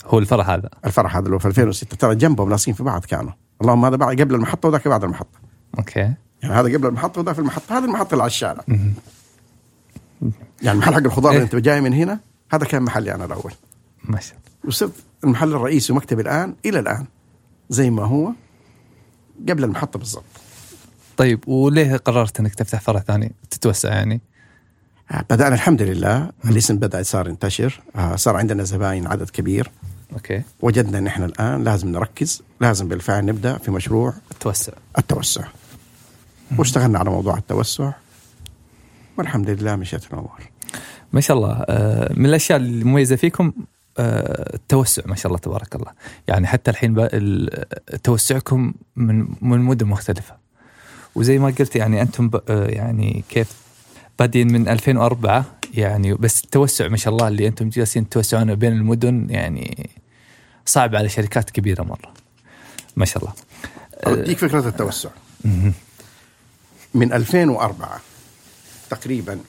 هو 0.07 0.19
الفرح 0.19 0.51
هذا. 0.51 0.71
الفرح 0.87 1.17
هذا 1.17 1.25
اللي 1.25 1.35
هو 1.35 1.39
في 1.39 1.49
2006 1.49 1.97
ترى 1.97 2.15
جنبهم 2.15 2.51
لاصقين 2.51 2.75
في 2.75 2.83
بعض 2.83 3.05
كانوا. 3.05 3.33
اللهم 3.63 3.85
هذا 3.85 3.97
بعد 3.97 4.21
قبل 4.21 4.35
المحطة 4.35 4.69
وذاك 4.69 4.89
بعد 4.89 5.05
المحطة. 5.05 5.39
أوكي. 5.79 6.01
يعني 6.43 6.55
هذا 6.55 6.75
قبل 6.75 6.87
المحطة 6.87 7.21
وذاك 7.21 7.35
في 7.35 7.41
المحطة. 7.41 7.79
هذا 7.79 7.85
المحطة 7.85 8.13
اللي 8.13 8.23
على 8.23 8.31
الشارع. 8.31 8.65
يعني 10.63 10.79
محل 10.79 10.95
حق 10.95 11.01
الخضار 11.01 11.33
إيه. 11.33 11.39
اللي 11.39 11.45
أنت 11.45 11.57
جاي 11.57 11.81
من 11.81 11.93
هنا 11.93 12.21
هذا 12.51 12.65
كان 12.65 12.83
محلي 12.83 13.15
أنا 13.15 13.25
الأول. 13.25 13.53
ما 14.05 14.21
شاء 14.21 14.33
الله. 14.33 14.69
وصرت 14.69 14.93
المحل 15.25 15.55
الرئيسي 15.55 15.93
ومكتبي 15.93 16.23
الآن 16.23 16.55
إلى 16.65 16.79
الآن 16.79 17.07
زي 17.71 17.91
ما 17.91 18.05
هو 18.05 18.33
قبل 19.49 19.65
المحطة 19.65 19.99
بالضبط. 19.99 20.25
طيب 21.17 21.49
وليه 21.49 21.97
قررت 21.97 22.41
إنك 22.41 22.55
تفتح 22.55 22.81
فرع 22.81 23.01
ثاني 23.01 23.33
تتوسع 23.51 23.89
يعني؟ 23.89 24.21
بدأنا 25.31 25.55
الحمد 25.55 25.83
لله. 25.83 26.31
الاسم 26.45 26.77
بدأ 26.77 27.03
صار 27.03 27.29
ينتشر. 27.29 27.81
آه، 27.97 28.17
صار 28.17 28.37
عندنا 28.37 28.65
زباين 28.65 29.07
عدد 29.07 29.31
كبير. 29.31 29.71
أوكي. 30.13 30.43
وجدنا 30.61 30.99
ان 30.99 31.07
إحنا 31.07 31.27
الآن 31.27 31.65
لازم 31.65 31.89
نركز 31.89 32.43
لازم 32.61 32.89
بالفعل 32.89 33.27
نبدأ 33.27 33.59
في 33.59 33.71
مشروع 33.71 34.15
التوسع. 34.33 34.73
التوسع. 34.99 35.45
واشتغلنا 36.59 36.99
على 36.99 37.11
موضوع 37.11 37.39
التوسع. 37.39 37.93
والحمد 39.19 39.51
لله 39.51 39.77
مشيت 39.77 40.07
الأمور. 40.07 40.41
ما 41.13 41.21
شاء 41.21 41.37
الله. 41.37 41.65
آه، 41.69 42.13
من 42.17 42.27
الأشياء 42.27 42.59
المميزة 42.59 43.17
فيكم 43.17 43.53
آه، 43.57 43.74
التوسع 43.99 45.03
ما 45.07 45.17
شاء 45.17 45.27
الله 45.27 45.39
تبارك 45.39 45.77
الله. 45.77 45.93
يعني 46.29 46.47
حتى 46.47 46.71
الحين 46.71 47.09
توسعكم 48.03 48.75
من 48.97 49.29
من 49.41 49.59
مدن 49.59 49.87
مختلفة. 49.87 50.35
وزي 51.15 51.39
ما 51.39 51.55
قلت 51.59 51.77
يعني 51.77 52.03
أنتم 52.03 52.31
آه، 52.49 52.67
يعني 52.67 53.25
كيف 53.29 53.53
بادين 54.19 54.53
من 54.53 54.69
2004 54.69 55.45
يعني 55.75 56.15
بس 56.15 56.45
التوسع 56.45 56.89
ما 56.89 56.97
شاء 56.97 57.15
الله 57.15 57.29
اللي 57.29 57.47
أنتم 57.47 57.69
جالسين 57.69 58.09
توسعون 58.09 58.55
بين 58.55 58.73
المدن 58.73 59.27
يعني 59.31 59.91
صعب 60.67 60.95
على 60.95 61.09
شركات 61.09 61.51
كبيرة 61.51 61.83
مرة. 61.83 62.15
ما 62.97 63.05
شاء 63.05 63.23
الله. 63.23 63.35
اوديك 64.07 64.39
فكرة 64.39 64.69
التوسع. 64.69 65.09
من 66.95 67.13
2004 67.13 68.01
تقريبا 68.91 69.41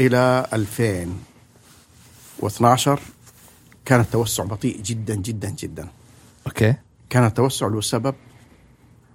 إلى 0.00 0.46
2012 0.52 3.00
كان 3.84 4.00
التوسع 4.00 4.44
بطيء 4.44 4.82
جدا 4.82 5.14
جدا 5.14 5.50
جدا. 5.50 5.88
okay. 6.46 6.74
كان 7.10 7.24
التوسع 7.24 7.66
له 7.66 7.80
سبب 7.80 8.14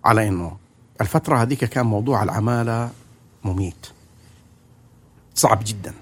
على 0.06 0.28
إنه 0.28 0.58
الفترة 1.02 1.38
هذيك 1.42 1.66
كان 1.66 1.86
موضوع 1.86 2.24
العمالة 2.24 2.92
مميت. 3.44 3.88
صعب 5.36 5.60
جدا. 5.66 5.94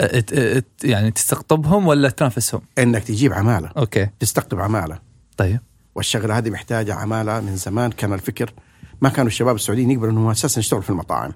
ات- 0.00 0.32
ات- 0.32 0.84
يعني 0.84 1.10
تستقطبهم 1.10 1.86
ولا 1.86 2.10
تنافسهم؟ 2.10 2.60
إنك 2.78 3.04
تجيب 3.04 3.32
عمالة. 3.32 3.70
okay. 3.76 4.08
تستقطب 4.20 4.60
عمالة. 4.60 4.98
طيب. 5.36 5.60
والشغلة 5.94 6.38
هذه 6.38 6.50
محتاجة 6.50 6.94
عمالة 6.94 7.40
من 7.40 7.56
زمان 7.56 7.90
كان 7.92 8.12
الفكر 8.12 8.52
ما 9.00 9.08
كانوا 9.08 9.26
الشباب 9.26 9.54
السعوديين 9.56 9.90
يقبلوا 9.90 10.10
إنهم 10.12 10.28
أساسا 10.28 10.60
يشتغلوا 10.60 10.82
في 10.82 10.90
المطاعم. 10.90 11.32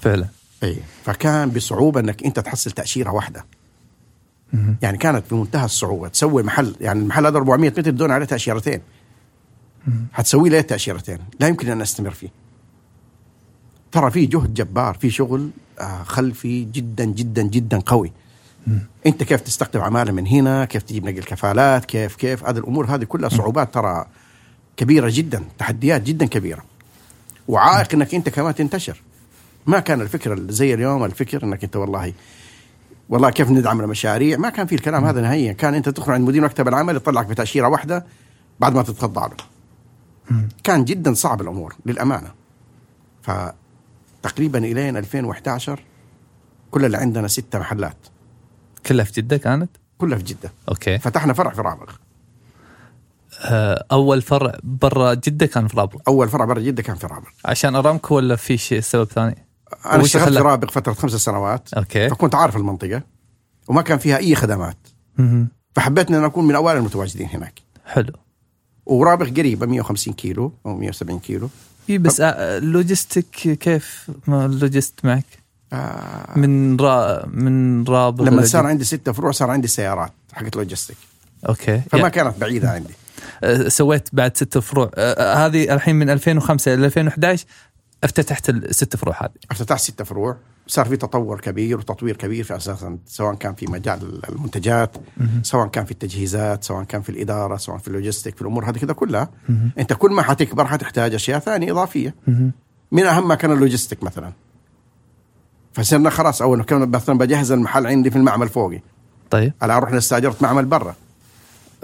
فعلا. 0.00 0.26
اي 0.62 0.76
فكان 1.04 1.50
بصعوبة 1.50 2.00
إنك 2.00 2.24
أنت 2.24 2.40
تحصل 2.40 2.70
تأشيرة 2.70 3.10
واحدة. 3.10 3.44
يعني 4.82 4.98
كانت 4.98 5.24
بمنتهى 5.30 5.64
الصعوبة. 5.64 6.08
تسوي 6.08 6.42
محل 6.42 6.76
يعني 6.80 7.00
المحل 7.00 7.26
هذا 7.26 7.36
400 7.36 7.70
متر 7.70 7.90
بدون 7.90 8.10
عليه 8.10 8.26
تأشيرتين. 8.26 8.80
حتسوي 10.12 10.48
ليه 10.48 10.60
تأشيرتين؟ 10.60 11.18
لا 11.40 11.48
يمكن 11.48 11.68
أن 11.68 11.80
أستمر 11.80 12.10
فيه. 12.10 12.28
ترى 13.92 14.10
في 14.10 14.26
جهد 14.26 14.54
جبار 14.54 14.94
في 14.94 15.10
شغل 15.10 15.50
آه، 15.80 16.02
خلفي 16.02 16.64
جدا 16.64 17.04
جدا 17.04 17.42
جدا 17.42 17.78
قوي. 17.86 18.12
أنت 19.06 19.22
كيف 19.22 19.40
تستقطب 19.40 19.80
عماله 19.80 20.12
من 20.12 20.26
هنا؟ 20.26 20.64
كيف 20.64 20.82
تجيب 20.82 21.04
نقل 21.04 21.22
كفالات 21.22 21.84
كيف 21.84 22.16
كيف؟ 22.16 22.44
هذه 22.44 22.58
الأمور 22.58 22.86
هذه 22.86 23.04
كلها 23.04 23.28
صعوبات 23.28 23.74
ترى 23.74 24.06
كبيرة 24.76 25.10
جدا 25.12 25.44
تحديات 25.58 26.02
جدا 26.02 26.26
كبيرة. 26.26 26.62
وعائق 27.48 27.94
إنك 27.94 28.14
أنت 28.14 28.28
كمان 28.28 28.54
تنتشر. 28.54 29.02
ما 29.66 29.80
كان 29.80 30.00
الفكرة 30.00 30.40
زي 30.48 30.74
اليوم 30.74 31.04
الفكر 31.04 31.44
إنك 31.44 31.64
أنت 31.64 31.76
والله 31.76 32.12
والله 33.08 33.30
كيف 33.30 33.50
ندعم 33.50 33.80
المشاريع؟ 33.80 34.36
ما 34.38 34.50
كان 34.50 34.66
في 34.66 34.74
الكلام 34.74 35.04
هذا 35.04 35.20
نهائيا. 35.20 35.52
كان 35.52 35.74
أنت 35.74 35.88
تدخل 35.88 36.12
عند 36.12 36.28
مدير 36.28 36.42
مكتب 36.42 36.68
العمل 36.68 36.96
يطلعك 36.96 37.26
بتأشيرة 37.26 37.68
واحدة 37.68 38.06
بعد 38.60 38.74
ما 38.74 38.82
تتخضع 38.82 39.26
له. 39.26 39.36
كان 40.64 40.84
جدا 40.84 41.14
صعب 41.14 41.40
الأمور 41.40 41.74
للأمانة. 41.86 42.32
فتقريبا 43.22 44.58
الين 44.58 44.96
2011 44.96 45.80
كل 46.70 46.84
اللي 46.84 46.96
عندنا 46.96 47.28
ستة 47.28 47.58
محلات. 47.58 47.96
كلها 48.86 49.04
في 49.04 49.12
جدة 49.12 49.36
كانت؟ 49.36 49.70
كلها 49.98 50.18
في 50.18 50.24
جدة. 50.24 50.52
أوكي. 50.68 50.98
فتحنا 50.98 51.32
فرع 51.32 51.50
في 51.50 51.60
رابغ. 51.60 51.92
آه، 53.44 53.84
أول 53.92 54.22
فرع 54.22 54.58
برا 54.62 55.14
جدة 55.14 55.46
كان 55.46 55.68
في 55.68 55.76
رابغ. 55.76 55.98
أول 56.08 56.28
فرع 56.28 56.44
برا 56.44 56.60
جدة 56.60 56.82
كان 56.82 56.96
في 56.96 57.06
رابغ. 57.06 57.28
عشان 57.44 57.74
أرامكو 57.74 58.16
ولا 58.16 58.36
في 58.36 58.56
شيء 58.56 58.80
سبب 58.80 59.04
ثاني؟ 59.04 59.46
أنا 59.86 60.02
اشتغلت 60.02 60.38
في 60.38 60.44
رابغ 60.44 60.68
فترة 60.68 60.92
خمس 60.92 61.12
سنوات 61.12 61.74
okay. 61.74 62.08
فكنت 62.08 62.34
عارف 62.34 62.56
المنطقة 62.56 63.02
وما 63.68 63.82
كان 63.82 63.98
فيها 63.98 64.16
أي 64.16 64.34
خدمات. 64.34 64.76
مهم. 65.18 65.48
فحبيت 65.74 66.10
أن 66.10 66.24
أكون 66.24 66.46
من 66.46 66.54
أوائل 66.54 66.78
المتواجدين 66.78 67.28
هناك. 67.28 67.62
حلو. 67.86 68.12
ورابغ 68.86 69.30
قريبة 69.30 69.66
150 69.66 70.14
كيلو 70.14 70.52
أو 70.66 70.76
170 70.76 71.18
كيلو. 71.18 71.48
اي 71.90 71.98
بس 71.98 72.20
آه، 72.20 72.58
ال 72.58 72.66
logistic 72.66 73.26
كيف؟ 73.60 74.10
ما 74.26 74.46
ال 74.46 74.51
logistic 74.51 74.94
معك؟ 75.04 75.24
آه. 75.72 76.38
من 76.38 76.76
را 76.76 77.26
من 77.26 77.84
رابغ 77.84 78.24
لما 78.24 78.44
صار؟ 78.44 78.66
عندي 78.66 78.84
ستة 78.84 79.12
فروع 79.12 79.32
صار 79.32 79.50
عندي 79.50 79.68
سيارات 79.68 80.12
حقت 80.32 80.56
logistic 80.56 80.96
okay. 81.48 81.80
فما 81.90 82.00
يعني 82.00 82.10
كانت 82.10 82.38
بعيدة 82.38 82.70
عندي. 82.70 82.94
آه، 83.44 83.68
سويت 83.68 84.08
بعد 84.12 84.36
ست 84.36 84.58
فروع. 84.58 84.90
آه، 84.94 85.46
هذه 85.46 85.74
الحين 85.74 85.96
من 85.96 86.10
2005 86.10 86.74
إلى 86.74 86.86
2011 86.86 87.44
افتتحت 88.04 88.48
الست 88.50 88.96
فروع 88.96 89.22
هذه. 89.24 89.30
افتتحت 89.50 89.80
ستة 89.80 90.04
فروع. 90.04 90.36
صار 90.66 90.84
في 90.88 90.96
تطور 90.96 91.40
كبير 91.40 91.78
وتطوير 91.78 92.16
كبير 92.16 92.44
في 92.44 92.56
أساسا 92.56 92.98
سواء 93.06 93.34
كان 93.34 93.54
في 93.54 93.66
مجال 93.66 94.20
المنتجات 94.28 94.96
سواء 95.42 95.66
كان 95.68 95.84
في 95.84 95.90
التجهيزات 95.90 96.64
سواء 96.64 96.84
كان 96.84 97.02
في 97.02 97.08
الإدارة 97.08 97.56
سواء 97.56 97.78
في 97.78 97.88
ال 97.88 97.93
logistic 97.93 98.34
في 98.36 98.42
الأمور 98.42 98.64
هذه 98.70 98.78
كذا 98.78 98.92
كلها. 98.92 99.28
أنت 99.78 99.92
كل 99.92 100.10
ما 100.12 100.22
حتكبر 100.22 100.66
حتحتاج 100.66 101.14
أشياء 101.14 101.38
ثانية 101.38 101.72
إضافية. 101.72 102.14
من 102.92 103.02
اهمها 103.02 103.36
كان 103.36 103.52
ال 103.52 103.58
logistic 103.58 104.02
مثلا. 104.02 104.32
فصرنا 105.72 106.10
خلاص 106.10 106.42
أول 106.42 106.62
كان 106.62 106.90
مثلا 106.90 107.18
بجهز 107.18 107.52
المحل 107.52 107.86
عندي 107.86 108.10
في 108.10 108.16
المعمل 108.16 108.48
فوقي. 108.48 108.80
طيب. 109.30 109.52
الان 109.62 109.78
رحنا 109.78 109.98
استاجرت 109.98 110.42
معمل 110.42 110.64
برا. 110.64 110.94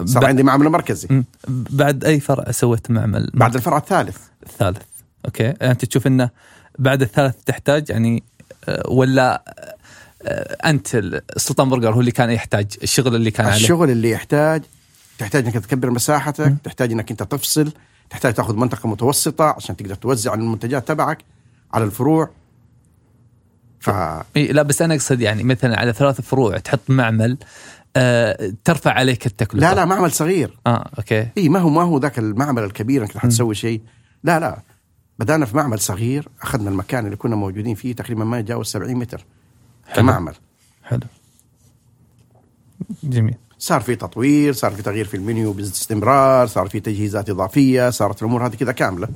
صار 0.05 0.21
ب- 0.23 0.25
عندي 0.25 0.43
معمل 0.43 0.69
مركزي. 0.69 1.23
بعد 1.47 2.03
أي 2.03 2.19
فرع 2.19 2.51
سويت 2.51 2.91
معمل؟ 2.91 3.31
بعد 3.33 3.55
الفرع 3.55 3.77
الثالث. 3.77 4.17
الثالث. 4.43 4.81
okay. 5.25 5.49
أنت 5.49 5.85
تشوف 5.85 6.07
إنه 6.07 6.29
بعد 6.79 7.01
الثالث 7.01 7.35
تحتاج 7.45 7.89
يعني 7.89 8.23
آه، 8.69 8.89
ولا 8.89 9.43
آه، 10.23 10.69
أنت 10.69 10.95
السلطان 10.95 11.69
برجر 11.69 11.93
هو 11.93 11.99
اللي 11.99 12.11
كان 12.11 12.29
يحتاج 12.29 12.67
الشغل 12.83 13.15
اللي 13.15 13.31
كان 13.31 13.45
عليه؟ 13.45 13.55
الشغل 13.55 13.89
اللي 13.89 14.09
يحتاج 14.09 14.61
تحتاج 15.17 15.45
إنك 15.45 15.53
تكبر 15.53 15.89
مساحتك 15.89 16.55
تحتاج 16.63 16.91
إنك 16.91 17.11
أنت 17.11 17.23
تفصل 17.23 17.71
تحتاج 18.09 18.33
تأخذ 18.33 18.55
منطقة 18.55 18.89
متوسطة 18.89 19.45
عشان 19.45 19.77
تقدر 19.77 19.95
توزع 19.95 20.33
المنتجات 20.33 20.87
تبعك 20.87 21.17
على 21.73 21.83
الفروع. 21.83 22.29
ف 23.79 23.89
لا 24.35 24.61
بس 24.61 24.81
أنا 24.81 24.93
أقصد 24.93 25.21
يعني 25.21 25.43
مثلا 25.43 25.79
على 25.79 25.93
ثلاث 25.93 26.21
فروع 26.21 26.57
تحط 26.57 26.79
معمل 26.89 27.37
آه 27.95 28.53
ترفع 28.63 28.91
عليك 28.91 29.25
التكلفة. 29.25 29.69
لا 29.69 29.75
لا 29.75 29.85
معمل 29.85 30.11
صغير. 30.11 30.59
آه 30.67 30.89
أوكي. 30.97 31.27
إي 31.37 31.49
ما 31.49 31.59
هو 31.59 31.69
ما 31.69 31.81
هو 31.81 31.99
ذاك 31.99 32.19
المعمل 32.19 32.63
الكبير 32.63 33.01
إنك 33.01 33.17
حتسوي 33.17 33.55
شيء. 33.55 33.81
لا 34.23 34.39
لا. 34.39 34.61
بدأنا 35.19 35.45
في 35.45 35.57
معمل 35.57 35.79
صغير 35.79 36.27
أخذنا 36.41 36.69
المكان 36.69 37.05
اللي 37.05 37.15
كنا 37.15 37.35
موجودين 37.35 37.75
فيه 37.75 37.95
تقريبا 37.95 38.23
ما 38.23 38.39
يتجاوز 38.39 38.67
70 38.67 38.95
متر 38.95 39.25
كمعمل. 39.95 40.35
حلو. 40.83 40.99
جميل. 43.03 43.35
صار 43.57 43.81
في 43.81 43.95
تطوير 43.95 44.53
صار 44.53 44.71
في 44.71 44.81
تغيير 44.81 45.05
في 45.05 45.17
المنيو 45.17 45.53
باستمرار 45.53 46.47
صار 46.47 46.69
في 46.69 46.79
تجهيزات 46.79 47.29
إضافية 47.29 47.89
صارت 47.89 48.21
الأمور 48.21 48.45
هذه 48.45 48.55
كذا 48.55 48.71
كاملة. 48.71 49.07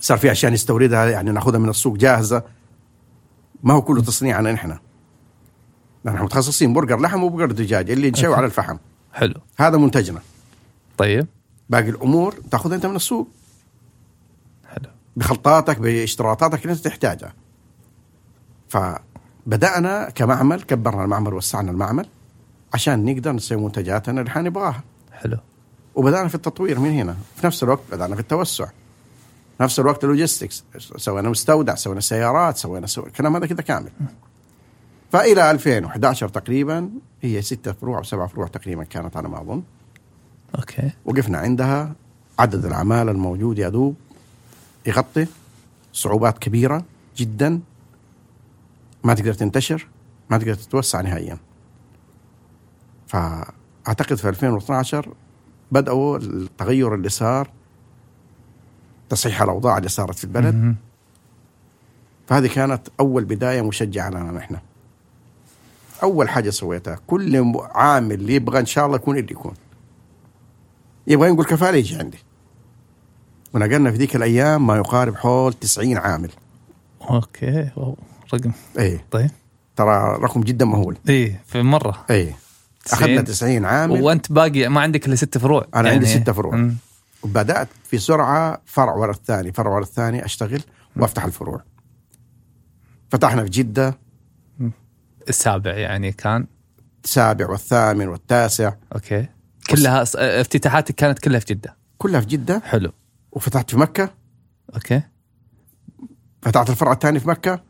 صار 0.00 0.18
في 0.18 0.32
أشياء 0.32 0.52
نستوردها 0.52 1.10
يعني 1.10 1.30
ناخذها 1.30 1.58
من 1.58 1.68
السوق 1.68 1.96
جاهزة. 1.96 2.42
ما 3.62 3.74
هو 3.74 3.82
كله 3.82 4.02
تصنيعنا 4.02 4.52
نحن. 4.52 4.78
نحن 6.04 6.24
متخصصين 6.24 6.72
برجر 6.72 7.00
لحم 7.00 7.22
وبرجر 7.22 7.52
دجاج 7.52 7.90
اللي 7.90 8.10
نشوي. 8.10 8.34
على 8.34 8.46
الفحم. 8.46 8.76
حلو. 9.12 9.34
هذا 9.56 9.76
منتجنا. 9.76 10.20
طيب. 10.98 11.26
باقي 11.70 11.88
الأمور 11.88 12.34
تاخذها 12.50 12.76
أنت 12.76 12.86
من 12.86 12.96
السوق. 12.96 13.28
حلو 13.28 13.39
بخلطاتك 15.16 15.78
باشتراطاتك 15.78 16.62
اللي 16.62 16.72
انت 16.72 16.84
تحتاجها. 16.84 17.32
فبدأنا 18.68 20.10
كمعمل 20.10 20.62
كبرنا 20.62 21.04
المعمل 21.04 21.34
وسعنا 21.34 21.70
المعمل 21.70 22.06
عشان 22.74 23.04
نقدر 23.04 23.32
نسوي 23.32 23.62
منتجاتنا 23.62 24.20
اللي 24.20 24.30
حنبغاها 24.30 24.82
حلو. 25.12 25.36
وبدأنا 25.94 26.28
في 26.28 26.34
التطوير 26.34 26.78
من 26.78 26.90
هنا. 26.90 27.16
في 27.36 27.46
نفس 27.46 27.62
الوقت 27.62 27.82
بدأنا 27.92 28.14
في 28.14 28.20
التوسع. 28.20 28.66
نفس 29.60 29.80
الوقت 29.80 30.04
ال 30.04 30.09
logistics. 30.09 30.64
سوينا 30.96 31.28
مستودع 31.28 31.74
سوينا 31.74 32.00
سيارات 32.00 32.56
سوينا 32.56 32.86
سو... 32.86 33.06
الكلام 33.06 33.36
هذا 33.36 33.46
كذا 33.46 33.62
كامل. 33.62 33.90
فإلى 35.12 35.50
2011 35.50 36.28
تقريبا 36.28 36.90
هي 37.22 37.42
ستة 37.42 37.72
فروع 37.72 37.98
أو 37.98 38.02
سبعة 38.02 38.26
فروع 38.26 38.46
تقريبا 38.46 38.84
كانت 38.84 39.16
على 39.16 39.28
ما 39.28 39.40
أظن. 39.40 39.62
okay. 40.58 40.90
وقفنا 41.04 41.38
عندها. 41.38 41.92
عدد 42.38 42.64
العمالة 42.64 43.10
الموجود 43.10 43.58
يا 43.58 43.68
دوب 43.68 43.94
يغطي 44.86 45.26
صعوبات 45.92 46.38
كبيرة 46.38 46.84
جدا. 47.16 47.60
ما 49.04 49.14
تقدر 49.14 49.32
تنتشر 49.32 49.86
ما 50.30 50.38
تقدر 50.38 50.54
تتوسع 50.54 51.00
نهائيا. 51.00 51.38
فأعتقد 53.06 54.14
في 54.14 54.28
2012 54.28 55.14
بدأوا 55.72 56.18
التغير 56.18 56.94
اللي 56.94 57.08
صار 57.08 57.50
تصحيح 59.08 59.42
الأوضاع 59.42 59.78
اللي 59.78 59.88
صارت 59.88 60.18
في 60.18 60.24
البلد. 60.24 60.74
فهذه 62.26 62.46
كانت 62.46 62.88
أول 63.00 63.24
بداية 63.24 63.62
مشجعة 63.62 64.10
لنا 64.10 64.32
نحن. 64.32 64.56
أول 66.02 66.28
حاجة 66.28 66.50
سويتها 66.50 66.98
كل 67.06 67.54
عامل 67.74 68.30
يبغى 68.30 68.60
إن 68.60 68.66
شاء 68.66 68.86
الله 68.86 68.96
يكون 68.96 69.18
اللي 69.18 69.32
يكون. 69.32 69.54
يبغى 71.06 71.28
ينقل 71.28 71.44
كفالة 71.44 71.78
يجي 71.78 71.96
عندي. 71.96 72.18
ونقلنا 73.54 73.90
في 73.90 73.96
ذيك 73.96 74.16
الأيام 74.16 74.66
ما 74.66 74.76
يقارب 74.76 75.16
حول 75.16 75.52
90 75.52 75.96
عامل. 75.96 76.30
okay 77.10 77.70
wow. 77.76 77.96
رقم. 78.34 78.52
إيه. 78.78 79.04
طيب. 79.10 79.30
ترى 79.76 80.18
رقم 80.22 80.40
جدا 80.40 80.64
مهول. 80.64 80.96
إيه 81.08 81.42
في 81.46 81.62
مرة. 81.62 82.04
إيه. 82.10 82.36
أخذنا 82.92 83.22
90 83.22 83.64
عامل. 83.64 84.02
وأنت 84.02 84.32
باقي 84.32 84.68
ما 84.68 84.80
عندك 84.80 85.06
إلا 85.06 85.14
ست 85.14 85.38
فروع. 85.38 85.66
أنا 85.74 85.90
عندي 85.90 86.06
ستة 86.06 86.32
فروع. 86.32 86.56
مم. 86.56 86.76
وبدأت 87.22 87.68
في 87.84 87.98
سرعة 87.98 88.60
فرع 88.66 88.94
ورا 88.94 89.10
الثاني 89.10 89.52
فرع 89.52 89.70
ورا 89.70 89.82
الثاني 89.82 90.24
أشتغل 90.24 90.62
وأفتح 90.96 91.24
الفروع. 91.24 91.62
فتحنا 93.10 93.42
في 93.44 93.50
جدة. 93.50 93.98
السابع 95.28 95.74
يعني 95.74 96.12
كان؟ 96.12 96.46
السابع 97.04 97.50
والثامن 97.50 98.08
والتاسع. 98.08 98.72
okay. 98.94 99.26
كلها 99.70 100.02
افتتاحاتك 100.16 100.94
كانت 100.94 101.18
كلها 101.18 101.40
في 101.40 101.54
جدة. 101.54 101.76
كلها 101.98 102.20
في 102.20 102.26
جدة. 102.26 102.62
حلو. 102.64 102.92
وفتحت 103.32 103.70
في 103.70 103.76
مكة. 103.76 104.10
okay. 104.74 105.02
فتحت 106.42 106.70
الفرع 106.70 106.92
الثاني 106.92 107.20
في 107.20 107.28
مكة. 107.28 107.60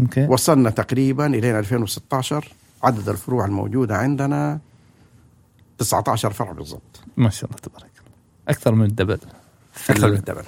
okay. 0.00 0.26
وصلنا 0.26 0.70
تقريبا 0.70 1.26
إلى 1.26 1.58
2016 1.58 2.52
عدد 2.82 3.08
الفروع 3.08 3.44
الموجودة 3.44 3.96
عندنا 3.96 4.58
19 5.78 6.32
فرع 6.32 6.52
بالضبط. 6.52 7.00
ما 7.16 7.30
شاء 7.30 7.50
الله 7.50 7.60
تبارك 7.62 7.82
الله. 7.98 8.12
أكثر 8.48 8.74
من 8.74 8.84
ال 8.84 8.88
double. 8.88 9.18
أكثر 9.90 10.08
من 10.10 10.16
ال 10.16 10.20
double. 10.20 10.44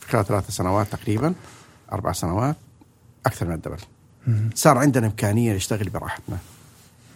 في 0.00 0.08
خلال 0.08 0.24
ثلاث 0.26 0.50
سنوات 0.50 0.86
تقريبا. 0.92 1.34
أربع 1.92 2.12
سنوات. 2.12 2.56
أكثر 3.26 3.46
من 3.46 3.54
ال 3.54 3.57
double. 3.57 3.78
مم. 4.26 4.50
صار 4.54 4.78
عندنا 4.78 5.06
إمكانية 5.06 5.54
نشتغل 5.54 5.88
براحتنا. 5.88 6.38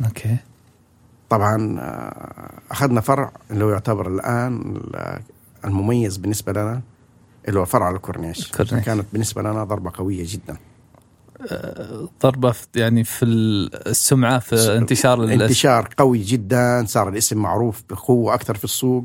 okay. 0.05 0.37
طبعا 1.31 1.77
آه، 1.81 2.51
أخذنا 2.71 3.01
فرع 3.01 3.33
اللي 3.51 3.65
هو 3.65 3.71
يعتبر 3.71 4.09
الآن 4.09 4.77
ال- 4.77 5.21
المميز 5.65 6.17
بالنسبة 6.17 6.53
لنا 6.53 6.81
اللي 7.49 7.61
هو 7.61 7.65
فرع 7.65 7.91
الكورنيش 7.91 8.47
الكورنيش. 8.47 8.85
كانت 8.85 9.07
بالنسبة 9.13 9.43
لنا 9.43 9.65
ضربة 9.65 9.91
قوية 9.95 10.25
جدا 10.27 10.57
ضربة 12.23 12.51
في 12.51 12.67
يعني 12.77 13.05
في 13.05 13.25
السمعة 13.25 14.39
في 14.39 14.77
انتشار. 14.77 15.25
انتشار 15.25 15.89
قوي 15.97 16.19
جدا 16.19 16.85
صار 16.87 17.09
الاسم 17.09 17.39
معروف 17.39 17.83
بقوة 17.91 18.35
أكثر 18.35 18.55
في 18.55 18.65
السوق. 18.65 19.05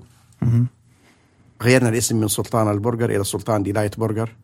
غيرنا 1.62 1.90
الاسم 1.90 2.16
من 2.20 2.28
سلطان 2.28 2.72
البرجر 2.72 3.10
إلى 3.10 3.24
سلطان 3.24 3.64
Delight 3.64 4.00
برجر 4.00 4.36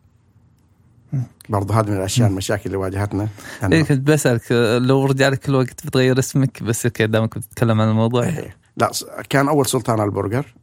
برضه 1.48 1.80
هذه 1.80 1.90
من 1.90 1.96
الأشياء 1.96 2.28
المشاكل 2.28 2.62
اللي 2.66 2.76
واجهتنا 2.76 3.28
إيه 3.72 3.82
كنت 3.82 4.00
بسألك 4.00 4.52
لو 4.82 5.06
رجع 5.06 5.28
لك 5.28 5.48
الوقت 5.48 5.86
بتغير 5.86 6.18
اسمك 6.18 6.62
بس 6.62 6.86
okay 6.86 7.06
دامك 7.06 7.38
بتتكلم 7.38 7.80
عن 7.80 7.88
الموضوع 7.88 8.24
إيه. 8.24 8.56
لا 8.76 8.90
كان 9.28 9.48
أول 9.48 9.66
سلطان 9.66 10.00
البرجر 10.00 10.54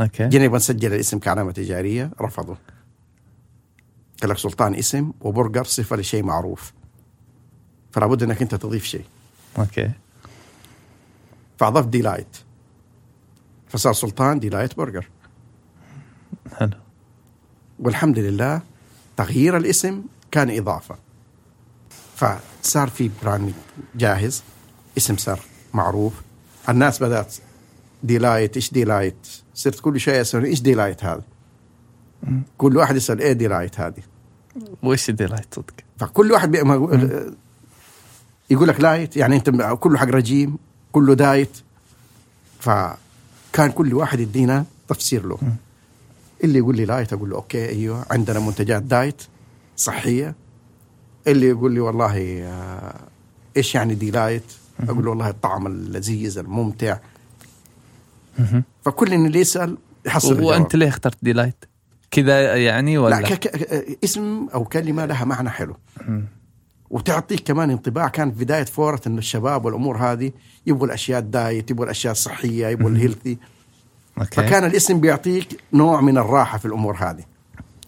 okay. 0.00 0.28
جينا 0.28 0.44
نبغى 0.44 0.56
نسجل 0.56 0.94
الاسم 0.94 1.18
كعلامة 1.18 1.52
تجارية 1.52 2.10
رفضوا 2.20 2.54
قال 4.22 4.30
لك 4.30 4.38
سلطان 4.38 4.74
اسم 4.74 5.12
وبرجر 5.20 5.64
صفة 5.64 5.96
لشيء 5.96 6.22
معروف. 6.22 6.72
فلا 7.92 8.06
بد 8.06 8.22
إنك 8.22 8.42
أنت 8.42 8.54
تضيف 8.54 8.84
شيء. 8.84 9.04
okay. 9.58 9.90
فاضفت 11.58 11.88
Delight. 11.88 12.36
فصار 13.68 13.92
سلطان 13.92 14.38
Delight 14.38 14.76
برجر. 14.76 15.08
حلو. 16.56 16.70
والحمد 17.78 18.18
لله 18.18 18.62
تغيير 19.16 19.56
الاسم 19.56 20.02
كان 20.30 20.50
إضافة. 20.58 20.96
فصار 22.16 22.88
في 22.88 23.10
brand 23.22 23.54
جاهز 23.94 24.42
اسم 24.98 25.16
صار 25.16 25.40
معروف. 25.74 26.22
الناس 26.68 27.02
بدأت 27.02 27.34
delight 28.02 28.56
إيش 28.56 28.72
delight؟ 28.72 29.26
صرت 29.54 29.80
كل 29.80 30.00
شوية 30.00 30.18
يسألون 30.20 30.46
إيش 30.46 30.60
delight 30.60 31.04
هذا؟ 31.04 31.22
كل 32.58 32.76
واحد 32.76 32.96
يسأل 32.96 33.20
إيه 33.20 33.32
delight 33.32 33.80
هذه؟ 33.80 34.02
وش 34.82 35.10
delight 35.10 35.54
صدق؟ 35.54 35.74
فكل 35.98 36.32
واحد 36.32 36.54
يقول 38.50 38.68
لك 38.68 38.80
light 38.80 39.16
يعني 39.16 39.36
أنت 39.36 39.50
كله 39.80 39.98
حق 39.98 40.06
رجيم 40.08 40.58
كله 40.92 41.14
diet. 41.14 41.58
فكان 42.60 43.70
كل 43.74 43.94
واحد 43.94 44.20
يدينا 44.20 44.64
تفسير 44.88 45.26
له. 45.26 45.38
اللي 46.44 46.58
يقول 46.58 46.76
لي 46.76 46.84
light 46.84 47.12
أقول 47.12 47.30
له 47.30 47.36
okay 47.36 47.68
أيوه 47.68 48.06
عندنا 48.10 48.40
منتجات 48.40 48.82
diet 48.82 49.22
صحية. 49.76 50.34
اللي 51.26 51.48
يقول 51.48 51.72
لي 51.72 51.80
والله 51.80 52.42
آه، 52.42 52.94
إيش 53.56 53.74
يعني 53.74 53.94
delight 53.94 54.52
أقول 54.88 55.04
له 55.04 55.10
والله 55.10 55.28
الطعم 55.28 55.66
اللذيذ 55.66 56.38
الممتع. 56.38 56.98
فكل 58.82 59.14
اللي 59.14 59.40
يسأل 59.40 59.78
يحصل. 60.06 60.40
وأنت 60.40 60.76
ليه 60.76 60.88
اخترت 60.88 61.18
delight؟ 61.22 61.64
كذا 62.10 62.56
يعني 62.56 62.98
ولا؟ 62.98 63.20
لا 63.20 63.28
ك... 63.28 63.32
ك... 63.32 63.46
اسم 64.04 64.48
أو 64.54 64.64
كلمة 64.64 65.06
لها 65.06 65.24
معنى 65.24 65.50
حلو. 65.50 65.76
وتعطيك 66.90 67.40
كمان 67.40 67.70
انطباع 67.70 68.08
كان 68.08 68.32
في 68.32 68.44
بداية 68.44 68.64
فورة 68.64 69.00
إنه 69.06 69.18
الشباب 69.18 69.64
والأمور 69.64 69.96
هذه 69.96 70.32
يبغوا 70.66 70.86
الأشياء 70.86 71.18
ال 71.18 71.28
diet 71.28 71.70
يبغوا 71.70 71.84
الأشياء 71.84 72.12
الصحية 72.12 72.66
يبغوا 72.66 72.90
ال 72.90 72.96
healthy 72.96 73.38
okay 74.18 74.36
فكان 74.36 74.64
الاسم 74.64 75.00
بيعطيك 75.00 75.60
نوع 75.72 76.00
من 76.00 76.18
الراحة 76.18 76.58
في 76.58 76.64
الأمور 76.64 76.96
هذه 76.96 77.24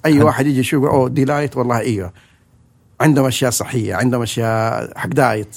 أي. 0.06 0.22
واحد 0.22 0.46
يجي 0.46 0.60
يشوف 0.60 0.84
أوه 0.84 1.08
delight 1.08 1.56
والله 1.56 1.78
إيوه 1.78 2.12
عندهم 3.00 3.26
أشياء 3.26 3.50
صحية 3.50 3.94
عندهم 3.94 4.22
أشياء 4.22 4.98
حق 4.98 5.08
diet. 5.08 5.56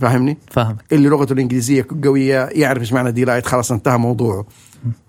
فاهمني؟ 0.00 0.38
فاهمك. 0.50 0.92
اللي 0.92 1.08
لغته 1.08 1.32
الإنجليزية 1.32 1.86
قوية 2.04 2.48
يعرف 2.52 2.80
إيش 2.80 2.92
معنى 2.92 3.12
delight 3.12 3.46
خلاص 3.46 3.72
انتهى 3.72 3.98
موضوعه. 3.98 4.46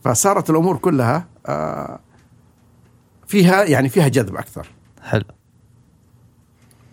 فصارت 0.03 0.49
الأمور 0.49 0.77
كلها 0.77 1.25
آه، 1.45 1.99
فيها 3.27 3.63
يعني 3.63 3.89
فيها 3.89 4.07
جذب 4.07 4.35
أكثر. 4.35 4.67
حلو. 5.03 5.23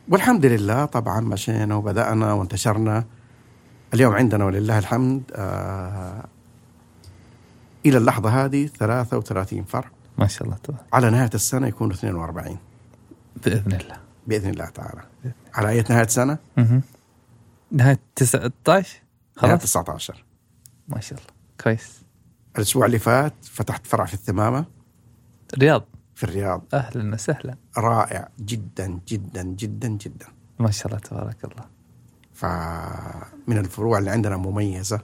والحمد 0.08 0.46
لله 0.46 0.84
طبعا 0.84 1.20
مشينا 1.20 1.74
وبدأنا 1.74 2.32
وانتشرنا. 2.32 3.04
اليوم 3.94 4.14
عندنا 4.14 4.44
ولله 4.44 4.78
الحمد 4.78 5.22
آه 5.34 6.24
إلى 7.86 7.98
اللحظة 7.98 8.44
هذه 8.44 8.66
33 8.66 9.64
فرع 9.64 9.90
ما 10.18 10.26
شاء 10.26 10.44
الله 10.44 10.56
تبارك. 10.56 10.82
على 10.92 11.10
نهاية 11.10 11.30
السنة 11.34 11.66
يكونوا 11.66 11.94
42 11.94 12.56
بإذن 13.44 13.72
الله. 13.72 13.96
بإذن 14.26 14.50
الله 14.50 14.64
تعالى. 14.64 15.00
على 15.54 15.68
أي 15.68 15.84
نهاية 15.90 16.06
سنة؟ 16.06 16.38
نهاية 17.70 18.00
19 18.14 19.02
نهاية 19.42 19.50
خلاص؟ 19.50 19.62
19 19.62 20.24
ما 20.88 21.00
شاء 21.00 21.18
الله. 21.18 21.30
كويس. 21.60 22.00
الأسبوع 22.56 22.86
اللي 22.86 22.98
فات 22.98 23.34
فتحت 23.42 23.86
فرع 23.86 24.04
في 24.04 24.14
الثمامة. 24.14 24.64
رياض 25.58 25.84
في 26.14 26.24
الرياض. 26.24 26.64
أهلا 26.74 27.14
وسهلا. 27.14 27.56
رائع. 27.78 28.28
جدا 28.40 29.00
جدا 29.08 29.42
جدا 29.42 29.88
جدا. 29.88 30.26
ما 30.58 30.70
شاء 30.70 30.86
الله 30.86 30.98
تبارك 30.98 31.44
الله. 31.44 31.64
فمن 32.34 33.58
الفروع 33.58 33.98
اللي 33.98 34.10
عندنا 34.10 34.36
مميزة. 34.36 35.00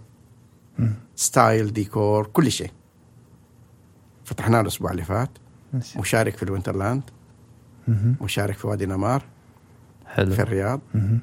مم. 0.79 0.95
style 1.17 1.73
ديكور 1.73 2.27
كل 2.27 2.53
شيء. 2.53 2.71
فتحناه 4.25 4.61
الأسبوع 4.61 4.91
اللي 4.91 5.05
فات. 5.05 5.31
ما 5.73 5.81
شاء 5.81 5.91
الله. 5.93 6.01
مشارك 6.01 6.37
في 6.37 6.43
ال 6.43 6.48
Winterland. 6.48 7.03
مشارك 8.21 8.57
في 8.57 8.67
وادي 8.67 8.87
نمار. 8.87 9.25
حلو. 10.07 10.35
في 10.35 10.43
الرياض. 10.43 10.81
مهم. 10.95 11.21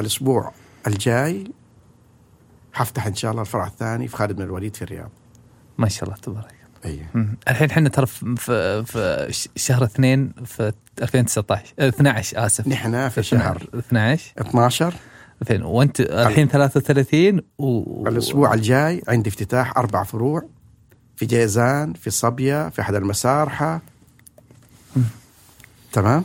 الأسبوع 0.00 0.52
الجاي 0.86 1.44
حفتح 2.72 3.06
إن 3.06 3.14
شاء 3.14 3.30
الله 3.30 3.42
الفرع 3.42 3.66
الثاني 3.66 4.08
في 4.08 4.16
خالد 4.16 4.32
بن 4.32 4.42
الوليد 4.42 4.76
في 4.76 4.82
الرياض. 4.82 5.10
ما 5.78 5.88
شاء 5.88 6.04
الله 6.04 6.16
تبارك. 6.16 6.54
أيوه. 6.84 7.28
الحين 7.48 7.70
إحنا 7.70 7.88
ترى 7.88 8.06
في- 8.06 8.84
في 8.86 9.48
شهر 9.56 9.84
اثنين 9.84 10.32
في 10.44 10.72
2019 11.02 11.74
آه، 11.78 11.88
12 11.88 12.46
آسف. 12.46 12.68
نحن 12.68 13.08
في 13.08 13.22
شهر 13.22 13.68
12 13.74 14.32
12 14.38 14.94
2000 15.42 15.62
وانت 15.66 16.00
الحين 16.00 16.48
33 16.48 17.40
و 17.58 18.08
الأسبوع 18.08 18.54
الجاي 18.54 19.02
عندي 19.08 19.30
افتتاح 19.30 19.78
أربع 19.78 20.02
فروع 20.02 20.42
في 21.16 21.26
جيزان 21.26 21.92
في 21.92 22.10
صبيا 22.10 22.68
في 22.68 22.80
أحد 22.82 22.94
المسارحة. 22.94 23.80
تمام؟ 25.92 26.24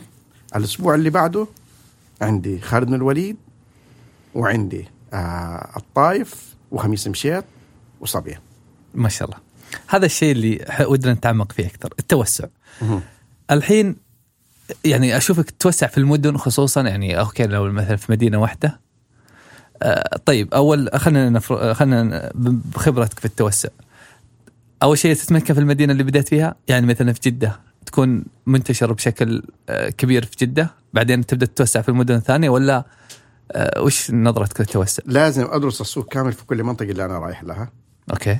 الأسبوع 0.56 0.94
اللي 0.94 1.10
بعده 1.10 1.46
عندي 2.22 2.60
خالد 2.60 2.86
بن 2.86 2.94
الوليد 2.94 3.36
وعندي 4.34 4.88
آه 5.12 5.76
الطايف 5.76 6.54
وخميس 6.70 7.08
مشيط 7.08 7.44
وصبيا 8.00 8.40
ما 8.94 9.08
شاء 9.08 9.28
الله. 9.28 9.40
هذا 9.88 10.06
الشيء 10.06 10.32
اللي 10.32 10.66
ودنا 10.86 11.12
نتعمق 11.12 11.52
فيه 11.52 11.66
أكثر 11.66 11.94
التوسع. 11.98 12.44
مهم. 12.82 13.00
الحين 13.50 13.96
يعني 14.84 15.16
أشوفك 15.16 15.50
تتوسع 15.50 15.86
في 15.86 15.98
المدن 15.98 16.36
خصوصا 16.36 16.82
يعني 16.82 17.20
أوكي 17.20 17.46
لو 17.46 17.72
مثلا 17.72 17.96
في 17.96 18.12
مدينة 18.12 18.38
واحدة. 18.40 18.80
آه 19.82 20.16
طيب 20.24 20.54
أول 20.54 20.90
خلينا 20.94 21.30
نفر... 21.30 21.74
خلينا 21.74 22.32
بخبرتك 22.34 23.18
في 23.18 23.24
التوسع. 23.24 23.68
أول 24.82 24.98
شيء 24.98 25.14
تتمكن 25.14 25.54
في 25.54 25.60
المدينة 25.60 25.92
اللي 25.92 26.02
بدأت 26.02 26.28
فيها؟ 26.28 26.54
يعني 26.68 26.86
مثلا 26.86 27.12
في 27.12 27.20
جدة 27.22 27.60
تكون 27.86 28.24
منتشر 28.46 28.92
بشكل 28.92 29.42
آه 29.68 29.88
كبير 29.88 30.24
في 30.24 30.36
جدة 30.40 30.70
بعدين 30.94 31.26
تبدأ 31.26 31.46
تتوسع 31.46 31.80
في 31.80 31.88
المدن 31.88 32.14
الثانية 32.14 32.50
ولا 32.50 32.84
وش 33.78 34.10
نظرتك 34.10 34.60
للتوسع؟ 34.60 35.02
لازم 35.06 35.46
أدرس 35.50 35.80
السوق 35.80 36.08
كامل 36.12 36.32
في 36.32 36.44
كل 36.46 36.62
منطقة 36.62 36.90
اللي 36.90 37.04
أنا 37.04 37.18
رايح 37.18 37.44
لها. 37.44 37.70
أوكي. 38.10 38.38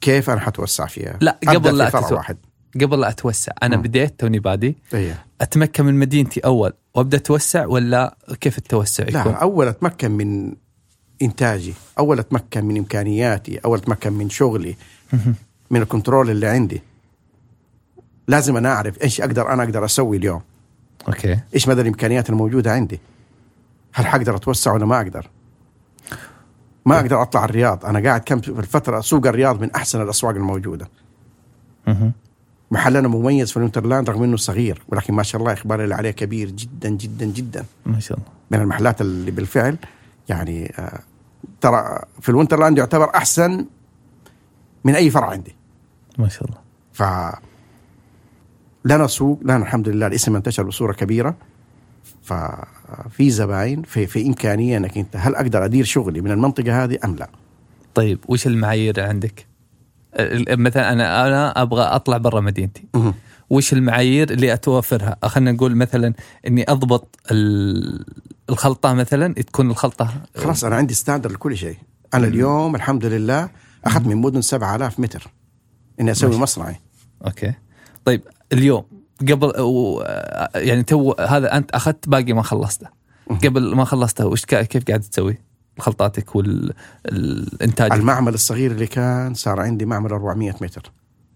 كيف 0.00 0.30
أنا 0.30 0.40
حتوسع 0.40 0.86
فيها؟ 0.86 1.18
لا، 1.20 1.38
قبل 1.48 1.78
لا 1.78 1.84
في 1.84 1.90
فرع 1.90 2.08
تتو- 2.08 2.12
واحد. 2.12 2.36
قبل 2.80 3.00
لا 3.00 3.08
أتوسع. 3.08 3.52
أنا 3.62 3.76
مم. 3.76 3.82
بديت 3.82 4.20
توني 4.20 4.38
بادي. 4.38 4.76
إيه. 4.94 5.24
أتمكن 5.40 5.84
من 5.84 5.94
مدينتي 5.98 6.40
أول 6.40 6.72
وأبدأ 6.94 7.16
أتوسع 7.16 7.66
ولا 7.66 8.16
كيف 8.40 8.58
التوسع 8.58 9.04
يكون؟ 9.08 9.32
لا 9.32 9.32
أول 9.32 9.68
أتمكن 9.68 10.10
من 10.10 10.54
إنتاجي 11.22 11.74
أول 11.98 12.18
أتمكن 12.18 12.64
من 12.64 12.76
إمكانياتي 12.76 13.58
أول 13.58 13.78
أتمكن 13.78 14.12
من 14.12 14.30
شغلي 14.30 14.76
من 15.70 15.82
ال 15.82 15.88
control 15.88 16.30
اللي 16.30 16.46
عندي. 16.46 16.82
لازم 18.28 18.56
أنا 18.56 18.72
أعرف 18.72 19.02
إيش 19.02 19.20
أقدر 19.20 19.52
أنا 19.52 19.62
أقدر 19.62 19.84
أسوي 19.84 20.16
اليوم. 20.16 20.42
أوكي. 21.08 21.38
إيش 21.54 21.68
مدى 21.68 21.80
الإمكانيات 21.80 22.30
الموجودة 22.30 22.72
عندي. 22.72 23.00
هل 23.94 24.06
حقدر 24.06 24.36
أتوسع 24.36 24.72
ولا 24.72 24.86
ما 24.86 25.00
أقدر؟ 25.00 25.30
ما 26.86 27.00
أقدر 27.00 27.22
أطلع 27.22 27.44
الرياض. 27.44 27.84
أنا 27.84 28.02
قاعد 28.02 28.20
كم 28.20 28.40
في 28.40 28.48
الفترة 28.48 29.00
سوق 29.00 29.26
الرياض 29.26 29.60
من 29.60 29.70
أحسن 29.70 30.02
الأسواق 30.02 30.34
الموجودة. 30.34 30.88
محلنا 32.70 33.08
مميز 33.08 33.50
في 33.50 33.56
ال 33.56 33.61
Winterland 33.61 34.10
رغم 34.10 34.22
إنه 34.22 34.36
صغير 34.36 34.82
ولكن 34.88 35.14
ما 35.14 35.22
شاء 35.22 35.40
الله 35.40 35.52
إقبال 35.52 35.80
اللي 35.80 35.94
عليه 35.94 36.10
كبير 36.10 36.50
جدا 36.50 36.88
جدا 36.88 37.26
جدا. 37.26 37.64
ما 37.86 38.00
شاء 38.00 38.18
الله. 38.18 38.28
من 38.50 38.60
المحلات 38.60 39.00
اللي 39.00 39.30
بالفعل 39.30 39.76
يعني 40.28 40.74
آه، 40.78 41.00
ترى 41.60 41.98
في 42.20 42.28
ال 42.28 42.32
Winterland 42.32 42.78
يعتبر 42.78 43.14
أحسن 43.14 43.66
من 44.84 44.94
أي 44.94 45.10
فرع 45.10 45.30
عندي. 45.30 45.54
ما 46.18 46.28
شاء 46.28 46.44
الله. 46.44 46.58
ف 46.92 47.02
لنا 48.84 49.06
سوق 49.06 49.40
لنا 49.42 49.56
الحمد 49.56 49.88
لله 49.88 50.06
الاسم 50.06 50.36
انتشر 50.36 50.62
بصورة 50.62 50.92
كبيرة. 50.92 51.34
ففي 52.22 53.30
زباين 53.30 53.82
في 53.82 54.06
في 54.06 54.26
إمكانية 54.26 54.76
أنك 54.76 54.98
أنت 54.98 55.16
هل 55.16 55.34
أقدر 55.34 55.64
أدير 55.64 55.84
شغلي 55.84 56.20
من 56.20 56.30
المنطقة 56.30 56.84
هذه 56.84 56.98
أم 57.04 57.16
لا؟ 57.16 57.28
طيب 57.94 58.18
وش 58.28 58.46
المعايير 58.46 59.00
عندك؟ 59.00 59.46
ال- 60.14 60.60
مثلا 60.60 60.92
أنا 60.92 61.26
أنا 61.26 61.62
أبغى 61.62 61.82
أطلع 61.82 62.16
برا 62.16 62.40
مدينتي. 62.40 62.84
وش 63.50 63.72
المعايير 63.72 64.30
اللي 64.30 64.52
أتوفرها؟ 64.52 65.16
خلينا 65.24 65.52
نقول 65.52 65.76
مثلا 65.76 66.14
إني 66.46 66.64
أضبط 66.68 67.18
ال- 67.30 68.04
الخلطة 68.50 68.92
مثلا 68.94 69.34
تكون 69.34 69.70
الخلطة 69.70 70.14
خلاص 70.36 70.64
أنا 70.64 70.76
عندي 70.76 70.94
standard 70.94 71.32
لكل 71.32 71.56
شيء 71.56 71.76
أنا 72.14 72.26
اليوم 72.26 72.74
الحمد 72.74 73.04
لله 73.04 73.48
أخذت 73.84 74.06
من 74.06 74.16
مدن 74.16 74.40
7000 74.40 75.00
متر 75.00 75.26
إني 76.00 76.10
أسوي 76.10 76.30
ماشي. 76.30 76.42
مصنعي 76.42 76.80
أوكي 77.26 77.52
طيب 78.04 78.20
اليوم 78.52 78.84
قبل 79.30 79.60
و- 79.60 80.02
يعني 80.54 80.82
تو 80.82 81.14
هذا 81.20 81.56
أنت 81.56 81.70
أخذت 81.70 82.08
باقي 82.08 82.32
ما 82.32 82.42
خلصته. 82.42 82.86
قبل 83.44 83.74
ما 83.74 83.84
خلصته 83.84 84.26
وش 84.26 84.44
كيف 84.44 84.84
قاعد 84.88 85.00
تسوي؟ 85.00 85.38
خلطاتك 85.78 86.36
والانتاج 86.36 87.92
المعمل 87.92 88.34
الصغير 88.34 88.70
اللي 88.70 88.86
كان 88.86 89.34
صار 89.34 89.60
عندي 89.60 89.84
معمل 89.86 90.10
400 90.12 90.54
متر. 90.60 90.92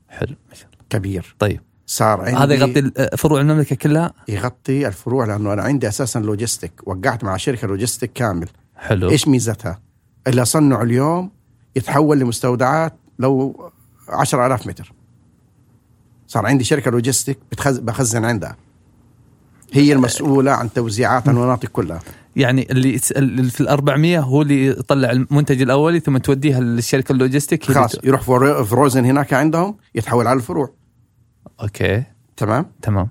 حلو 0.09 0.34
ما 0.49 0.55
شاء 0.55 0.66
الله. 0.66 0.78
كبير. 0.91 1.37
طيب. 1.39 1.61
صار 1.87 2.20
عندي 2.20 2.37
هذا 2.37 2.55
يغطي 2.55 3.16
فروع 3.16 3.41
المملكة 3.41 3.76
كلها؟ 3.76 4.12
يغطي 4.28 4.87
الفروع 4.89 5.24
لأنه 5.24 5.53
أنا 5.53 5.62
عندي 5.62 5.89
أساسا 5.89 6.18
logistic 6.19 6.73
وقعت 6.87 7.24
مع 7.24 7.37
شركة 7.37 7.66
logistic 7.69 8.12
كامل. 8.12 8.49
حلو. 8.76 9.11
إيش 9.11 9.28
ميزتها؟ 9.28 9.80
اللي 10.26 10.43
اصنعه 10.43 10.82
اليوم 10.82 11.30
يتحول 11.76 12.18
لمستودعات 12.18 12.95
لو 13.18 13.70
10000 14.09 14.66
متر. 14.66 14.93
صار 16.37 16.47
عندي 16.47 16.64
شركة 16.64 16.91
لوجيستيك 16.91 17.39
بتخز... 17.53 17.78
بخزن 17.78 18.24
عندها. 18.24 18.57
هي 19.72 19.93
المسؤولة 19.93 20.51
عن 20.53 20.72
توزيعات 20.72 21.28
المناطق 21.28 21.68
كلها. 21.68 22.01
يعني 22.37 22.66
اللي 22.70 22.99
في 23.51 23.61
ال 23.61 23.68
400 23.68 24.18
هو 24.20 24.43
اللي 24.43 24.66
يطلع 24.66 25.11
المنتج 25.11 25.62
الاولي 25.62 26.01
ثم 26.01 26.16
توديها 26.16 26.61
للشركة 26.61 27.12
اللي 27.12 27.41
خلاص 27.74 27.97
يروح 28.05 28.20
fro- 28.23 28.64
frozen 28.64 29.05
هناك 29.05 29.32
عندهم 29.32 29.76
يتحول 29.95 30.26
على 30.26 30.37
الفروع. 30.37 30.70
أوكي. 31.62 32.05
تمام؟ 32.37 32.66
تمام. 32.82 33.09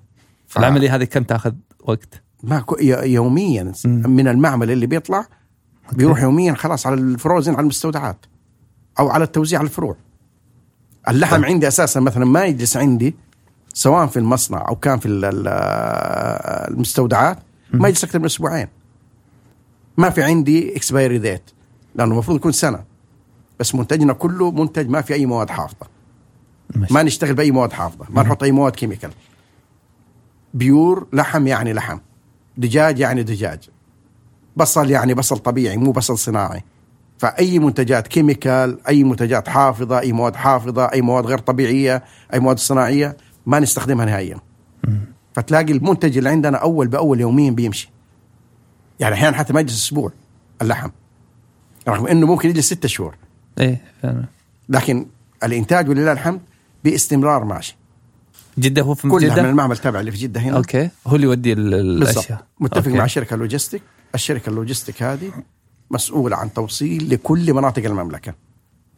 ف- 0.47 0.57
العملية 0.57 0.95
هذه 0.95 1.03
كم 1.03 1.23
تأخذ 1.23 1.53
وقت؟ 1.83 2.21
ما 2.43 2.63
يوميا. 3.03 3.73
مم. 3.85 4.09
من 4.09 4.27
المعمل 4.27 4.71
اللي 4.71 4.85
بيطلع 4.85 5.27
بيروح 5.93 6.21
يوميا 6.21 6.53
خلاص 6.53 6.87
على 6.87 6.95
ال 6.95 7.04
frozen 7.04 7.53
على 7.53 7.61
المستودعات 7.63 8.25
أو 8.99 9.09
على 9.09 9.23
التوزيع 9.23 9.59
على 9.59 9.65
الفروع. 9.67 9.95
اللحم 11.09 11.35
طيب. 11.35 11.45
عندي 11.45 11.67
أساسا 11.67 11.99
مثلا 11.99 12.25
ما 12.25 12.45
يجلس 12.45 12.77
عندي 12.77 13.15
سواء 13.73 14.07
في 14.07 14.19
المصنع 14.19 14.65
أو 14.67 14.75
كان 14.75 14.99
في 14.99 15.05
ال- 15.05 15.25
ال- 15.25 15.47
المستودعات 16.73 17.37
ما 17.73 17.87
يجلس 17.87 18.03
أكثر 18.03 18.19
من 18.19 18.25
أسبوعين. 18.25 18.67
ما 19.97 20.09
في 20.09 20.23
عندي 20.23 20.75
expiry 20.77 21.17
date 21.17 21.41
لأنه 21.95 22.11
المفروض 22.13 22.37
يكون 22.37 22.51
سنة. 22.51 22.83
بس 23.59 23.75
منتجنا 23.75 24.13
كله 24.13 24.51
منتج 24.51 24.89
ما 24.89 25.01
في 25.01 25.13
أي 25.13 25.25
مواد 25.25 25.49
حافظة. 25.49 25.87
ماشي. 26.75 26.93
ما 26.93 27.03
نشتغل 27.03 27.33
بأي 27.33 27.51
مواد 27.51 27.73
حافظة. 27.73 28.05
ما 28.09 28.23
نحط 28.23 28.43
أي 28.43 28.51
مواد 28.51 28.71
chemical. 28.75 29.11
pure 30.53 31.07
لحم 31.13 31.47
يعني 31.47 31.73
لحم. 31.73 31.97
دجاج 32.57 32.99
يعني 32.99 33.23
دجاج. 33.23 33.69
بصل 34.57 34.89
يعني 34.91 35.13
بصل 35.13 35.37
طبيعي 35.37 35.77
مو 35.77 35.91
بصل 35.91 36.17
صناعي. 36.17 36.63
فأي 37.17 37.59
منتجات 37.59 38.07
chemical 38.07 38.87
أي 38.87 39.03
منتجات 39.03 39.49
حافظة 39.49 39.99
أي 39.99 40.11
مواد 40.11 40.35
حافظة 40.35 40.85
أي 40.85 41.01
مواد 41.01 41.25
غير 41.25 41.37
طبيعية 41.37 42.03
أي 42.33 42.39
مواد 42.39 42.59
صناعية 42.59 43.17
ما 43.45 43.59
نستخدمها 43.59 44.05
نهائيا. 44.05 44.37
فتلاقي 45.33 45.73
المنتج 45.73 46.17
اللي 46.17 46.29
عندنا 46.29 46.57
أول 46.57 46.87
بأول 46.87 47.19
يوميا 47.19 47.51
بيمشي. 47.51 47.89
يعني 48.99 49.15
أحيانا 49.15 49.37
حتى 49.37 49.53
ما 49.53 49.59
يجلس 49.59 49.83
أسبوع 49.83 50.11
اللحم. 50.61 50.89
رغم 51.87 52.07
إنه 52.07 52.27
ممكن 52.27 52.49
يجلس 52.49 52.65
ستة 52.65 52.87
شهور. 52.87 53.15
إيه 53.59 53.81
فعلا. 54.01 54.25
لكن 54.69 55.05
الإنتاج 55.43 55.89
ولله 55.89 56.11
الحمد 56.11 56.41
باستمرار 56.83 57.43
ماشي. 57.43 57.77
جدة 58.59 58.81
هو 58.81 58.93
في 58.93 59.09
كلها 59.09 59.29
من 59.29 59.35
جده؟ 59.35 59.49
المعمل 59.49 59.77
تبع 59.77 59.99
اللي 59.99 60.11
في 60.11 60.17
جدة 60.17 60.41
هنا. 60.41 60.57
أوكي. 60.57 60.89
هو 61.07 61.15
اللي 61.15 61.27
يودي 61.27 61.53
الأشياء. 61.53 62.43
متفق 62.59 62.77
أوكي. 62.77 62.97
مع 62.97 63.07
شركه 63.07 63.35
logistic 63.35 63.81
الشركة 64.15 64.49
ال 64.49 64.55
logistic 64.55 65.03
هذه 65.03 65.31
مسؤوله 65.91 66.37
عن 66.37 66.53
توصيل 66.53 67.09
لكل 67.09 67.53
مناطق 67.53 67.85
المملكة. 67.85 68.33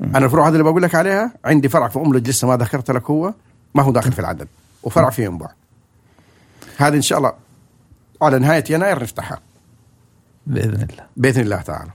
أنا 0.02 0.26
الفروع 0.26 0.48
هذه 0.48 0.54
اللي 0.54 0.64
بقول 0.64 0.82
لك 0.82 0.96
عليها 0.96 1.32
عندي 1.46 1.70
فرع 1.70 1.88
في 1.88 2.00
أملج 2.00 2.30
لسه 2.30 2.48
ما 2.48 2.58
ذكرت 2.58 2.92
لك 2.92 3.10
هو 3.10 3.34
ما 3.76 3.84
هو 3.84 3.92
داخل 3.92 4.12
في 4.12 4.20
العدد 4.20 4.48
وفرع 4.84 5.10
في 5.10 5.26
ينبع. 5.26 5.50
هذه 6.78 6.96
إن 6.96 7.02
شاء 7.02 7.18
الله 7.18 7.34
على 8.22 8.40
نهاية 8.40 8.64
يناير 8.70 9.04
نفتحها. 9.04 9.40
بإذن 10.48 10.88
الله. 10.92 11.04
بإذن 11.18 11.42
الله 11.42 11.62
تعالى. 11.62 11.92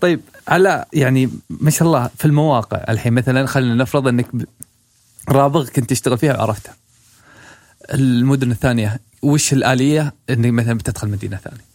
طيب 0.00 0.20
على 0.48 0.84
يعني 0.92 1.30
ما 1.50 1.70
شاء 1.70 1.88
الله 1.88 2.10
في 2.16 2.24
المواقع 2.24 2.84
الحين 2.88 3.12
مثلا 3.12 3.46
خلينا 3.46 3.74
نفرض 3.74 4.08
إنك 4.08 4.26
رابغ 5.28 5.68
كنت 5.68 5.90
تشتغل 5.90 6.18
فيها 6.18 6.36
وعرفتها 6.38 6.74
المدن 7.94 8.50
الثانية 8.50 9.00
وش 9.22 9.52
الآلية 9.52 10.14
إنك 10.30 10.52
مثلا 10.52 10.74
بتدخل 10.74 11.08
مدينة 11.08 11.36
ثانية؟ 11.36 11.73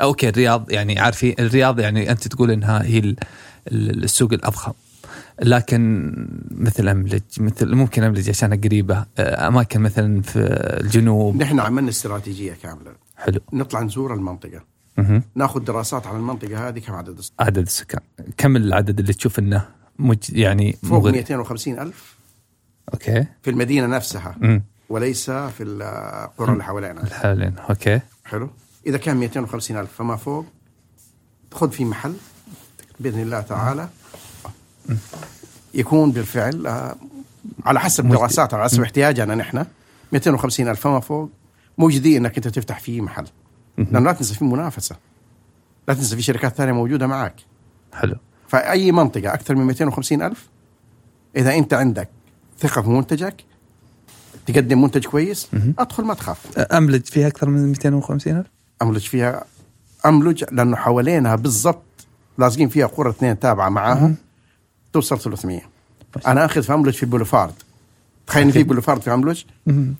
أوكي 0.00 0.28
الرياض 0.28 0.70
يعني 0.72 0.98
عارفين 0.98 1.34
الرياض 1.38 1.80
يعني 1.80 2.10
أنت 2.10 2.28
تقول 2.28 2.50
إنها 2.50 2.82
هي 2.84 2.98
ال- 2.98 3.16
ال- 3.72 4.04
السوق 4.04 4.32
الأضخم. 4.32 4.72
لكن 5.42 6.12
مثل 6.50 6.88
املج 6.88 7.20
مثل 7.40 7.74
ممكن 7.74 8.02
املج 8.02 8.28
عشانها 8.28 8.56
قريبة 8.64 9.06
آه، 9.18 9.48
أماكن 9.48 9.80
مثلا 9.80 10.22
في 10.22 10.38
الجنوب. 10.80 11.36
نحن 11.36 11.60
عملنا 11.60 11.88
استراتيجية 11.90 12.56
كاملة. 12.62 12.92
حلو. 13.16 13.40
نطلع 13.52 13.82
نزور 13.82 14.14
المنطقة. 14.14 14.60
مهم. 14.98 15.22
ناخذ 15.34 15.60
دراسات 15.64 16.06
على 16.06 16.16
المنطقة 16.16 16.68
هذه 16.68 16.78
كم 16.78 16.92
عدد 16.94 17.18
السكان؟ 17.18 17.46
عدد 17.46 17.58
السكان. 17.58 18.00
كم 18.36 18.56
العدد 18.56 19.00
اللي 19.00 19.12
تشوف 19.12 19.38
إنه 19.38 19.64
مج... 19.98 20.16
يعني 20.32 20.72
فوق 20.82 20.92
مغري؟ 20.98 21.12
250 21.12 21.78
ألف. 21.78 22.16
أوكي. 22.94 23.24
في 23.42 23.50
المدينة 23.50 23.86
نفسها. 23.86 24.36
امم 24.42 24.62
وليس 24.88 25.30
في 25.30 25.62
القرى 25.62 26.52
اللي 26.52 26.64
حوالينا. 26.64 27.04
حاليا 27.04 27.54
أوكي. 27.70 28.00
حلو. 28.24 28.50
إذا 28.88 28.98
كان 28.98 29.16
250 29.16 29.76
ألف 29.76 29.92
فما 29.92 30.16
فوق 30.16 30.46
خذ 31.52 31.70
في 31.70 31.84
محل 31.84 32.14
بإذن 33.00 33.20
الله 33.20 33.40
تعالى. 33.40 33.88
يكون 35.74 36.12
بالفعل 36.12 36.66
آه، 36.66 36.96
على 37.64 37.80
حسب 37.80 38.04
مجدي. 38.04 38.16
دراسات 38.16 38.54
على 38.54 38.64
حسب 38.64 38.82
احتياجنا 38.82 39.34
نحن. 39.34 39.64
250 40.12 40.68
ألف 40.68 40.80
فما 40.80 41.00
فوق 41.00 41.30
موجودين 41.78 42.16
إنك 42.26 42.36
أنت 42.36 42.48
تفتح 42.48 42.80
فيه 42.80 43.00
محل. 43.00 43.26
لأنه 43.78 44.00
لا 44.00 44.12
تنسى 44.12 44.34
في 44.34 44.44
منافسة. 44.44 44.96
لا 45.88 45.94
تنسى 45.94 46.16
في 46.16 46.22
شركات 46.22 46.54
ثانية 46.54 46.72
موجودة 46.72 47.06
معك 47.06 47.34
حلو. 47.92 48.16
فأي 48.48 48.92
منطقة 48.92 49.34
أكثر 49.34 49.54
من 49.54 49.64
250 49.64 50.22
ألف 50.22 50.48
إذا 51.36 51.54
أنت 51.54 51.74
عندك 51.74 52.08
ثقة 52.58 52.82
في 52.82 52.88
منتجك 52.88 53.44
تقدم 54.46 54.82
منتج 54.82 55.06
كويس. 55.06 55.48
أدخل 55.78 56.04
ما 56.04 56.14
تخاف. 56.14 56.58
أملج 56.58 57.06
فيها 57.06 57.28
أكثر 57.28 57.48
من 57.48 57.68
250 57.68 58.36
ألف؟ 58.36 58.57
أملج 58.82 59.06
فيها 59.06 59.44
أملج 60.06 60.44
لأنه 60.52 60.76
حوالينها 60.76 61.36
بالضبط 61.36 61.82
لازقين 62.38 62.68
فيها 62.68 62.86
قرى 62.86 63.10
اثنين 63.10 63.38
تابعة 63.38 63.68
معاها. 63.68 64.14
توصل 64.92 65.20
300 65.20 65.60
أنا 66.26 66.44
أخذ 66.44 66.62
في 66.62 66.74
أملج 66.74 66.94
في 66.94 67.06
بوليفارد. 67.06 67.54
تخيل 68.26 68.52
في. 68.52 68.62
بوليفارد 68.62 69.02
في 69.02 69.14
أملج. 69.14 69.42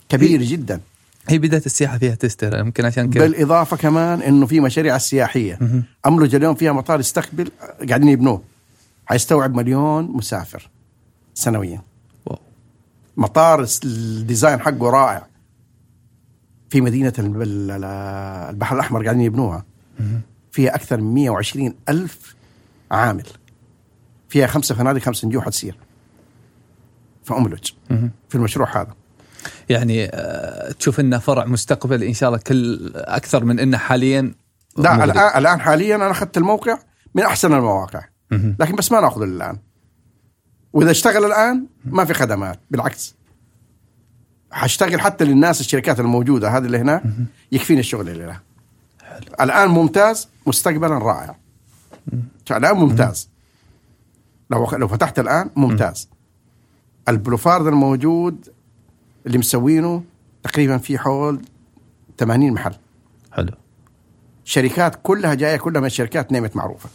كبير 0.08 0.42
جدا. 0.42 0.80
هي 1.28 1.38
بداية 1.38 1.62
السياحة 1.66 1.98
فيها 1.98 2.14
تستر 2.14 2.58
يمكن 2.58 2.84
عشان 2.84 3.10
كذا 3.10 3.26
بالإضافة 3.26 3.76
كمان 3.76 4.22
إنه 4.22 4.46
في 4.46 4.60
مشاريع 4.60 4.96
السياحيه. 4.96 5.58
أملج 6.06 6.34
اليوم 6.34 6.54
فيها 6.54 6.72
مطار 6.72 7.00
يستقبل 7.00 7.50
قاعدين 7.88 8.08
يبنوه. 8.08 8.42
حيستوعب 9.06 9.54
مليون 9.54 10.04
مسافر 10.04 10.68
سنويا. 11.34 11.82
wow. 12.26 12.38
مطار 13.16 13.66
ال 13.84 13.95
design 13.95 14.60
حقه 14.60 14.90
رائع. 14.90 15.26
في 16.70 16.80
مدينة 16.80 17.12
الب- 17.18 17.42
ال- 17.42 17.70
ال- 17.70 17.84
البحر 18.50 18.74
الأحمر 18.76 19.02
قاعدين 19.04 19.22
يبنوها. 19.22 19.64
فيها 20.52 20.74
أكثر 20.74 21.00
من 21.00 21.14
120 21.14 21.74
ألف 21.88 22.34
عامل 22.90 23.26
فيها 24.28 24.46
خمسة 24.46 24.74
فنادق 24.74 25.00
خمس 25.02 25.24
نجوم 25.24 25.42
حتصير 25.42 25.76
فأملج. 27.24 27.70
في 28.28 28.34
المشروع 28.34 28.80
هذا 28.80 28.94
يعني 29.68 30.04
آه، 30.04 30.72
تشوف 30.72 31.00
إنه 31.00 31.18
فرع 31.18 31.44
مستقبل 31.44 32.02
إن 32.02 32.14
شاء 32.14 32.28
الله 32.28 32.40
كل 32.46 32.92
أكثر 32.94 33.44
من 33.44 33.58
إنه 33.60 33.78
حاليا 33.78 34.34
لا 34.78 34.92
مغري. 34.96 35.12
الآن, 35.12 35.38
الآن 35.38 35.60
حاليا 35.60 35.96
أنا 35.96 36.10
أخذت 36.10 36.36
الموقع 36.36 36.78
من 37.14 37.22
أحسن 37.22 37.52
المواقع. 37.54 38.04
لكن 38.30 38.76
بس 38.76 38.92
ما 38.92 39.00
نأخذه 39.00 39.24
الآن 39.24 39.58
وإذا 40.72 40.90
اشتغل 40.90 41.24
الآن 41.24 41.66
ما 41.84 42.04
في 42.04 42.14
خدمات 42.14 42.60
بالعكس 42.70 43.14
حاشتغل 44.50 45.00
حتى 45.00 45.24
للناس 45.24 45.60
الشركات 45.60 46.00
الموجودة 46.00 46.48
هذه 46.48 46.64
اللي 46.64 46.78
هناك 46.78 47.02
يكفيني 47.52 47.80
الشغل 47.80 48.08
اللي 48.08 48.26
له. 48.26 48.40
الآن 49.40 49.68
ممتاز 49.68 50.28
مستقبلا 50.46 50.98
رائع. 50.98 51.36
الآن 52.50 52.76
ممتاز. 52.76 53.28
لو 54.50 54.70
لو 54.72 54.88
فتحت 54.88 55.18
الآن 55.18 55.50
ممتاز. 55.56 56.08
البلوفارد 57.08 57.66
الموجود 57.66 58.48
اللي 59.26 59.38
مسوينه 59.38 60.02
تقريبا 60.42 60.78
في 60.78 60.98
حول 60.98 61.42
80 62.18 62.52
محل. 62.52 62.74
حلو. 63.32 63.52
شركات 64.44 64.98
كلها 65.02 65.34
جاية 65.34 65.56
كلها 65.56 65.80
من 65.80 65.86
الشركات 65.86 66.32
نيمت 66.32 66.56
معروفة. 66.56 66.88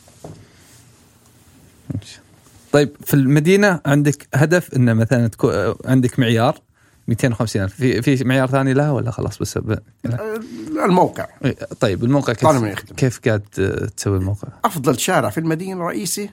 طيب 2.72 2.96
في 3.06 3.14
المدينة 3.14 3.80
عندك 3.86 4.28
هدف 4.34 4.74
إن 4.74 4.96
مثلا 4.96 5.28
تكو... 5.28 5.50
آه، 5.50 5.78
عندك 5.86 6.20
معيار؟ 6.20 6.60
250 7.08 7.62
ألف. 7.62 7.74
في 7.76 8.02
في 8.02 8.24
معيار 8.24 8.48
ثاني 8.48 8.74
لها 8.74 8.92
ولا 8.92 9.12
خلاص 9.12 9.38
بس 9.38 9.58
ب... 9.58 9.80
لا. 10.04 10.40
الموقع. 10.86 11.28
إيه، 11.46 11.56
طيب 11.80 12.04
الموقع 12.04 12.34
كيف 12.34 12.44
طالما 12.44 12.70
يخدم. 12.70 12.96
كيف 12.96 13.20
قاعد 13.26 13.44
آه، 13.60 13.86
تسوي 13.86 14.18
الموقع؟ 14.18 14.48
أفضل 14.66 15.00
شارع 15.00 15.30
في 15.30 15.40
المدينة 15.40 15.82
الرئيسي. 15.82 16.30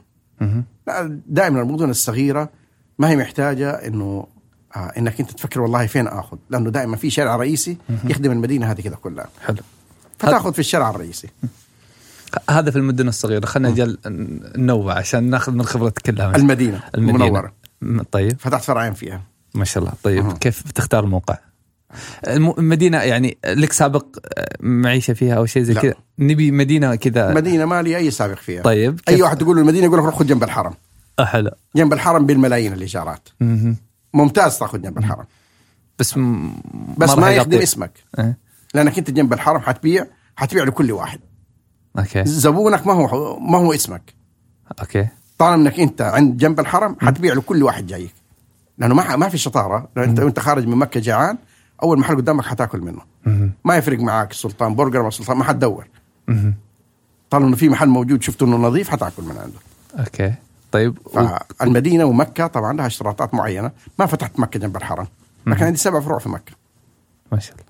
دائما 1.27 1.63
المدن 1.63 1.91
الصغيرة 1.91 2.51
ما 2.99 3.11
هي 3.11 3.17
محتاجة 3.17 3.71
إنه 3.71 4.27
آه 4.77 4.93
إنك 4.99 5.21
أنت 5.21 5.31
تفكر 5.31 5.61
والله 5.61 5.87
فين 5.87 6.07
آخذ. 6.07 6.37
لأنه 6.51 6.71
دائما 6.71 6.97
في 6.97 7.11
شارع 7.11 7.37
رئيسي 7.37 7.77
يخدم 8.05 8.33
المدينة 8.33 8.71
هذه 8.71 8.81
كذا 8.81 8.95
كلها. 8.95 9.29
حلو. 9.47 9.57
فتاخذ 10.19 10.53
في 10.53 10.59
الشارع 10.59 10.91
الرئيسي. 10.91 11.29
هذا 12.51 12.71
في 12.71 12.79
المدن 12.79 13.09
الصغيرة. 13.09 13.47
خلينا 13.47 13.71
نجل 13.71 13.99
ننوع 14.57 14.99
عشان 14.99 15.25
ناخذ 15.25 15.53
من 15.53 15.63
خبرتك 15.63 16.03
كلها. 16.03 16.37
المدينة, 16.37 16.83
المدينة. 16.95 17.25
المنورة. 17.25 17.53
طيب. 18.13 18.41
فتحت 18.41 18.65
فرعين 18.65 18.93
فيها. 18.93 19.23
ما 19.55 19.65
شاء 19.65 19.83
الله. 19.83 19.95
طيب 20.03 20.27
أها. 20.27 20.33
كيف 20.35 20.67
بتختار 20.69 21.05
الموقع؟ 21.05 21.39
الم- 22.29 22.55
المدينة 22.59 22.99
يعني 22.99 23.39
لك 23.47 23.73
سابق 23.73 24.07
آه، 24.39 24.57
معيشة 24.61 25.15
فيها 25.15 25.35
أو 25.35 25.47
شيء 25.47 25.63
زي. 25.63 25.75
كذا؟ 25.75 25.95
نبي 26.19 26.51
مدينة 26.51 26.95
كذا. 26.95 27.35
مدينة 27.35 27.65
ما 27.65 27.83
لي 27.83 27.97
أي 27.97 28.11
سابق 28.11 28.35
فيها. 28.39 28.63
طيب 28.63 29.01
أي 29.09 29.15
كيف- 29.15 29.25
واحد 29.25 29.39
تقول 29.39 29.57
له 29.57 29.63
المدينة 29.63 29.85
يقول 29.85 29.99
لك 29.99 30.05
روح 30.05 30.15
خذ 30.19 30.27
جنب 30.27 30.43
الحرم. 30.45 30.75
آه، 31.19 31.25
حلو. 31.25 31.51
جنب 31.77 31.93
الحرم 31.93 32.27
بالملايين 32.27 32.73
الإيجارات. 32.73 33.29
مهم. 33.41 33.77
ممتاز 34.15 34.59
تاخذ 34.59 34.81
جنب 34.83 34.99
الحرم. 34.99 35.25
بس 35.99 36.17
م... 36.17 36.53
بس 36.99 37.11
ما 37.11 37.31
يخدم 37.31 37.59
اسمك. 37.59 37.93
إيه. 38.19 38.39
لأنك 38.75 38.99
أنت 38.99 39.11
جنب 39.11 39.33
الحرم 39.33 39.61
حتبيع 39.61 40.07
حتبيع 40.37 40.65
لكل 40.65 40.93
واحد. 40.93 41.21
أوكي. 41.99 42.25
زبونك 42.25 42.87
ما 42.87 42.93
هو 42.93 43.39
ما 43.39 43.59
هو 43.59 43.73
اسمك. 43.73 44.15
أوكي. 44.81 45.07
طالما 45.39 45.55
إنك 45.69 45.81
أنت 45.81 46.03
عند 46.03 46.37
جنب 46.37 46.61
الحرم 46.61 46.97
حتبيع 47.01 47.35
لكل 47.35 47.63
واحد 47.63 47.87
جايك. 47.87 48.15
لأنه 48.81 48.95
ما 48.95 49.17
ما 49.17 49.29
في 49.29 49.39
شطارة. 49.39 49.89
انت 49.97 50.21
وانت 50.21 50.41
خارج 50.41 50.67
من 50.67 50.77
مكة 50.77 51.01
جيعان 51.01 51.39
أول 51.83 51.99
محل 51.99 52.17
قدامك 52.17 52.45
حتاكل 52.45 52.81
منه. 52.81 53.01
ما 53.65 53.77
يفرق 53.77 53.99
معاك 53.99 54.33
سلطان 54.33 54.75
برجر 54.75 55.01
ولا 55.01 55.11
سلطان 55.11 55.37
ما 55.37 55.45
حتدور. 55.45 55.89
طالما 57.31 57.49
انه 57.49 57.57
في 57.57 57.69
محل 57.69 57.89
موجود 57.89 58.23
شفته 58.23 58.47
إنه 58.47 58.57
نظيف 58.57 58.89
حتاكل 58.89 59.23
من 59.23 59.39
عنده. 59.39 59.59
okay. 60.05 60.35
طيب 60.73 60.99
و... 61.05 61.27
فالمدينه 61.59 62.05
ومكة 62.05 62.47
طبعا 62.47 62.73
لها 62.73 62.87
اشتراطات 62.87 63.35
معينة. 63.35 63.71
ما 63.99 64.07
فتحت 64.07 64.41
مكة 64.41 64.61
جنب 64.61 64.77
الحرم. 64.77 65.07
لكن 65.47 65.65
عندي 65.65 65.79
سبع 65.79 66.01
فروع 66.01 66.19
في 66.19 66.29
مكة. 66.29 66.53
ما 67.33 67.39
شاء 67.39 67.55
الله. 67.55 67.65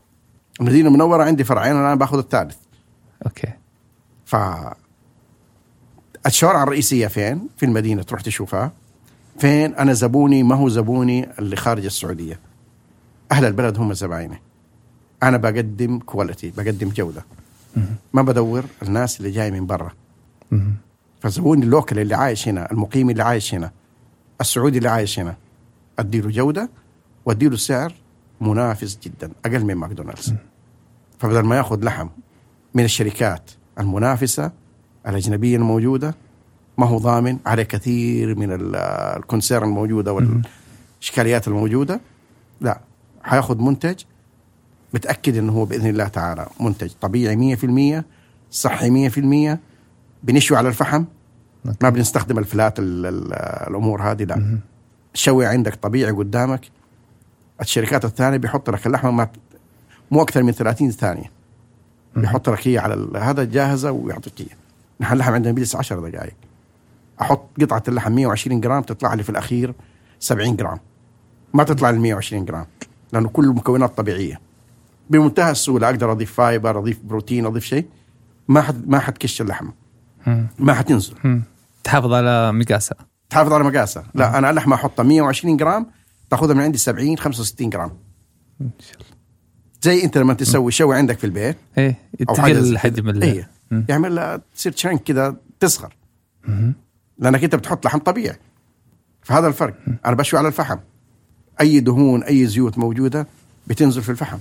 المدينة 0.61 0.89
المنورة 0.89 1.25
عندي 1.25 1.45
فرعين 1.45 1.77
أنا 1.77 1.95
باخذ 1.95 2.19
الثالث. 2.19 2.57
okay. 3.27 3.53
ف 4.25 4.37
الشوارع 6.27 6.63
الرئيسية 6.63 7.07
فين؟ 7.07 7.49
في 7.57 7.67
المدينة 7.67 8.03
تروح 8.03 8.21
تشوفها. 8.21 8.73
فين؟ 9.41 9.75
أنا 9.75 9.93
زبوني 9.93 10.43
ما 10.43 10.55
هو 10.55 10.69
زبوني؟ 10.69 11.39
اللي 11.39 11.57
خارج 11.57 11.85
السعودية. 11.85 12.41
أهل 13.33 13.45
البلد 13.45 13.79
هم 13.79 13.93
زبايني. 13.93 14.43
أنا 15.23 15.37
بقدم 15.37 15.99
quality 15.99 16.53
بقدم 16.57 16.89
جودة. 16.89 17.25
ما 18.13 18.23
بدور 18.23 18.65
الناس 18.83 19.21
اللي 19.21 19.31
جاي 19.31 19.51
من 19.51 19.67
برا. 19.67 19.93
فزبوني 21.21 21.65
ال 21.65 21.70
local 21.70 21.99
اللي 21.99 22.15
عايش 22.15 22.49
هنا 22.49 22.73
المقيم 22.73 23.11
اللي 23.11 23.23
عايش 23.23 23.55
هنا 23.55 23.71
السعودي 24.41 24.79
اللي 24.79 24.89
عايش 24.89 25.19
هنا. 25.19 25.37
أديله 25.99 26.31
جودة 26.31 26.71
وأديله 27.25 27.57
سعر 27.57 27.95
منافس 28.41 28.99
جدا 29.03 29.33
أقل 29.45 29.65
من 29.65 29.75
ماكدونالدز. 29.75 30.35
فبدل 31.19 31.41
ما 31.43 31.57
ياخذ 31.57 31.85
لحم 31.85 32.09
من 32.75 32.85
الشركات 32.85 33.51
المنافسة 33.79 34.53
الأجنبية 35.09 35.57
الموجودة 35.57 36.15
ما 36.81 36.87
هو 36.87 36.99
ضامن 36.99 37.39
عليه 37.47 37.63
كثير 37.63 38.39
من 38.39 38.53
ال- 38.53 38.77
ال 39.17 39.23
concern 39.23 39.69
الموجودة 39.69 40.13
والاشكاليات 40.13 41.49
الموجودة. 41.49 42.01
لا 42.61 42.81
حياخذ 43.23 43.59
منتج 43.63 44.01
متأكد 44.95 45.37
إنه 45.37 45.53
هو 45.53 45.65
بإذن 45.65 45.87
الله 45.87 46.09
تعالى 46.09 46.47
منتج 46.61 46.91
طبيعي 47.01 47.37
100% 47.37 48.05
صحي 48.51 48.91
100% 48.91 49.59
بنشوي 50.23 50.57
على 50.59 50.69
الفحم. 50.69 51.05
ما 51.83 51.91
بنستخدم 51.91 52.39
الفلات 52.39 52.79
ال- 52.79 53.07
ال- 53.07 53.33
الأمور 53.71 54.03
هذه 54.03 54.25
لا. 54.25 54.59
الشوي 55.15 55.47
عندك 55.47 55.75
طبيعي 55.75 56.13
قدامك. 56.13 56.61
الشركات 57.61 58.05
الثانية 58.05 58.37
بيحط 58.37 58.71
لك 58.71 58.87
اللحمة 58.87 59.11
ما 59.11 59.29
مو 60.11 60.23
أكثر 60.23 60.43
من 60.43 60.53
30 60.53 60.91
ثانية. 60.91 61.31
بيحط 62.17 62.49
لك 62.51 62.69
هي 62.69 62.79
على 62.79 63.19
هذا 63.19 63.45
جاهزة 63.45 63.91
ويعطيك 63.93 64.33
هي. 64.41 64.47
نحن 65.01 65.13
اللحم 65.13 65.33
عندنا 65.33 65.53
بيجلس 65.53 65.77
10 65.77 66.09
دقائق 66.09 66.35
أحط 67.21 67.61
قطعة 67.61 67.83
اللحم 67.89 68.13
120 68.13 68.61
جرام 68.61 68.83
تطلع 68.83 69.15
لي 69.15 69.23
في 69.23 69.31
الأخير 69.31 69.75
70 70.19 70.57
جرام. 70.57 70.79
ما 71.55 71.65
تطلع 71.65 71.91
لي 71.91 71.99
120 71.99 72.45
جرام 72.45 72.67
لأنه 73.13 73.29
كل 73.29 73.45
المكونات 73.45 73.97
طبيعية. 73.97 74.41
بمنتهى 75.11 75.51
السهولة 75.51 75.91
أقدر 75.91 76.13
أضيف 76.13 76.33
fiber 76.33 76.79
أضيف 76.79 76.99
بروتين 77.05 77.47
أضيف 77.47 77.65
شيء. 77.65 77.87
ما 78.49 78.63
حد 78.63 78.89
ما 78.89 78.99
حتكش 78.99 79.41
اللحم. 79.41 79.69
ما 80.59 80.75
حتنزل. 80.75 81.15
تحافظ 81.85 82.13
على 82.13 82.53
مقاسها. 82.53 82.97
تحافظ 83.31 83.53
على 83.53 83.65
مقاسها. 83.65 84.05
لا 84.15 84.39
أنا 84.39 84.51
اللحمة 84.51 84.75
أحطها 84.75 85.03
120 85.03 85.57
جرام 85.57 85.87
تاخذها 86.31 86.55
من 86.55 86.61
عندي 86.61 86.79
70 86.79 87.19
65 87.19 87.71
جرام. 87.71 87.91
إن 88.61 88.71
شاء 88.79 88.95
الله. 88.95 89.07
زي 89.83 90.05
أنت 90.05 90.19
لما 90.19 90.35
تسوي 90.35 90.73
شوي 90.73 90.97
عندك 90.97 91.19
في 91.19 91.25
البيت. 91.25 91.57
إيه 91.79 91.99
تقل 92.19 92.79
حجم. 92.79 93.09
مم. 93.71 93.87
يعمل 93.89 94.15
لها 94.15 94.41
تصير 94.55 94.73
shrink 94.77 95.03
كذا 95.03 95.37
تصغر. 95.61 95.95
لأنك 97.21 97.45
أنت 97.45 97.55
بتحط 97.55 97.87
لحم 97.87 97.99
طبيعي. 97.99 98.37
فهذا 99.23 99.47
الفرق. 99.47 99.75
أنا 100.07 100.15
بشوي 100.15 100.39
على 100.39 100.49
الفحم. 100.49 100.77
أي 101.61 101.81
دهون 101.81 102.23
أي 102.23 102.47
زيوت 102.47 102.79
موجودة 102.79 103.27
بتنزل 103.67 104.03
في 104.03 104.09
الفحم. 104.09 104.39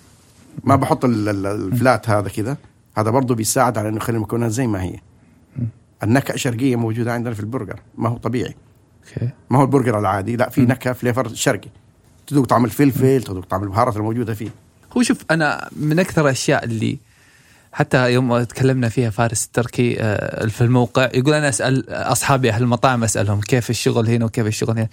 ما 0.64 0.76
بحط 0.76 1.06
ال- 1.06 1.30
ال- 1.30 1.46
ال 1.46 1.59
flat 1.59 2.10
هذا 2.10 2.30
كذا. 2.30 2.58
هذا 2.98 3.10
برضه 3.10 3.36
بيساعد 3.36 3.78
على 3.78 3.90
إنه 3.90 3.98
يخلي 3.98 4.16
المكونات 4.16 4.52
زي 4.52 4.68
ما 4.68 4.84
هي. 4.84 4.96
النكهة 6.04 6.34
الشرقية 6.34 6.76
موجودة 6.76 7.14
عندنا 7.14 7.34
في 7.34 7.40
البرجر. 7.40 7.80
ما 7.98 8.10
هو 8.10 8.18
طبيعي. 8.18 8.56
ما 9.50 9.60
هو 9.60 9.64
البرجر 9.64 10.00
العادي. 10.00 10.36
لا 10.36 10.50
في 10.50 10.62
نكهة 10.62 10.94
flavor 10.94 11.34
شرقي. 11.34 11.70
تذوق 12.28 12.46
طعم 12.46 12.66
الفلفل 12.66 13.24
تذوق 13.24 13.46
طعم 13.46 13.64
البهارات 13.64 13.98
الموجودة 13.98 14.34
فيه. 14.34 14.50
هو 14.98 15.02
شوف 15.02 15.26
أنا 15.32 15.70
من 15.76 16.00
أكثر 16.00 16.22
الأشياء 16.22 16.64
اللي 16.64 17.00
حتى 17.72 18.14
يوم 18.14 18.44
تكلمنا 18.44 18.90
فيها 18.90 19.10
فارس 19.10 19.46
التركي 19.46 19.98
آه، 20.00 20.46
في 20.48 20.62
الموقع 20.62 21.10
يقول 21.14 21.34
أنا 21.34 21.50
أسأل 21.50 21.90
أصحابي 21.90 22.50
أهل 22.50 22.64
المطاعم 22.64 23.04
أسألهم 23.04 23.42
كيف 23.42 23.70
الشغل 23.70 24.10
هنا 24.10 24.26
وكيف 24.26 24.48
الشغل 24.48 24.78
هنا. 24.78 24.90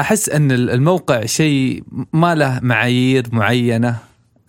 أحس 0.00 0.28
أن 0.28 0.50
الموقع 0.52 1.24
شيء 1.24 1.84
ما 2.12 2.34
له 2.34 2.60
معايير 2.62 3.26
معينة 3.32 3.96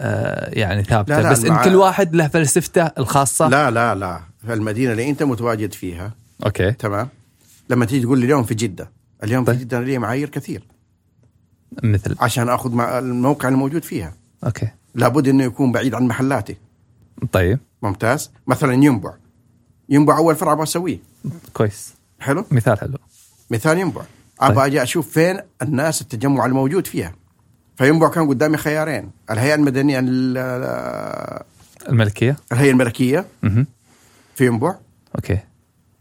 آه، 0.02 0.50
يعني 0.54 0.84
ثابتة. 0.84 1.18
لا، 1.18 1.24
لا، 1.24 1.32
بس 1.32 1.46
إن 1.46 1.58
كل 1.64 1.76
واحد 1.76 2.16
له 2.16 2.28
فلسفته 2.28 2.86
الخاصة. 2.86 3.48
لا 3.48 3.72
لا 3.72 3.96
لا. 3.96 4.22
في 4.46 4.54
المدينة 4.54 4.92
اللي 4.92 5.10
أنت 5.10 5.24
متواجد 5.24 5.74
فيها 5.74 6.12
okay. 6.46 6.72
تمام؟ 6.72 7.10
لما 7.70 7.86
تيجي 7.86 8.04
تقول 8.04 8.20
لي 8.20 8.26
اليوم 8.26 8.44
في 8.44 8.56
جدة 8.56 8.92
اليوم 9.24 9.46
طيب. 9.46 9.58
في 9.58 9.64
جده 9.64 9.80
لي 9.80 9.98
معايير 9.98 10.30
كثير. 10.30 10.64
مثل. 11.84 12.16
عشان 12.20 12.50
أخذ 12.50 12.72
مع 12.72 13.00
الموقع 13.00 13.50
الموجود 13.50 13.84
فيها. 13.84 14.14
okay. 14.44 14.68
لابد 14.96 15.28
إنه 15.28 15.44
يكون 15.44 15.72
بعيد 15.72 15.96
عن 15.96 16.04
محلاتي. 16.04 16.56
طيب. 17.32 17.60
ممتاز. 17.82 18.32
مثلا 18.48 18.74
ينبع. 18.74 19.14
ينبع 19.90 20.18
أول 20.18 20.36
فرع 20.36 20.52
أبغى 20.52 20.64
أسويه. 20.64 21.00
كويس. 21.54 21.94
حلو؟ 22.20 22.46
مثال 22.52 22.80
حلو. 22.80 22.98
مثال 23.50 23.78
ينبع. 23.78 24.02
طيب. 24.02 24.52
أبغى 24.52 24.66
أجي 24.66 24.84
أشوف 24.84 25.10
فين 25.10 25.40
الناس 25.62 26.02
التجمع 26.02 26.46
الموجود 26.46 26.88
فيها. 26.88 27.14
فينبع 27.78 28.10
كان 28.10 28.28
قدامي 28.28 28.58
خيارين. 28.58 29.12
الهيئة 29.32 29.56
المدنية 29.56 30.00
ال- 30.00 31.44
الملكية. 31.90 32.36
الهيئة 32.52 32.72
الملكية. 32.72 33.26
أها 33.44 33.66
في 34.36 34.46
ينبع 34.46 34.76
أوكي. 35.16 35.40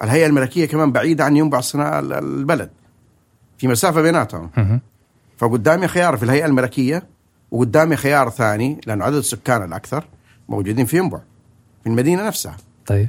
الهيئة 0.02 0.26
الملكية 0.26 0.66
كمان 0.66 0.92
بعيدة 0.92 1.24
عن 1.24 1.36
ينبع 1.36 1.60
صناعه 1.60 2.00
ال- 2.00 2.12
البلد. 2.12 2.70
في 3.58 3.68
مسافة 3.68 4.02
بيناتهم. 4.02 4.50
أها 4.58 4.80
فقدامي 5.38 5.88
خيار 5.88 6.16
في 6.16 6.22
الهيئة 6.22 6.46
الملكية 6.46 7.02
وقدامي 7.50 7.96
خيار 7.96 8.30
ثاني 8.30 8.80
لأنه 8.86 9.04
عدد 9.04 9.16
السكان 9.16 9.62
الأكثر. 9.62 10.04
موجودين 10.48 10.86
في 10.86 10.96
ينبع 10.98 11.18
في 11.82 11.90
المدينة 11.90 12.26
نفسها. 12.26 12.56
طيب. 12.86 13.08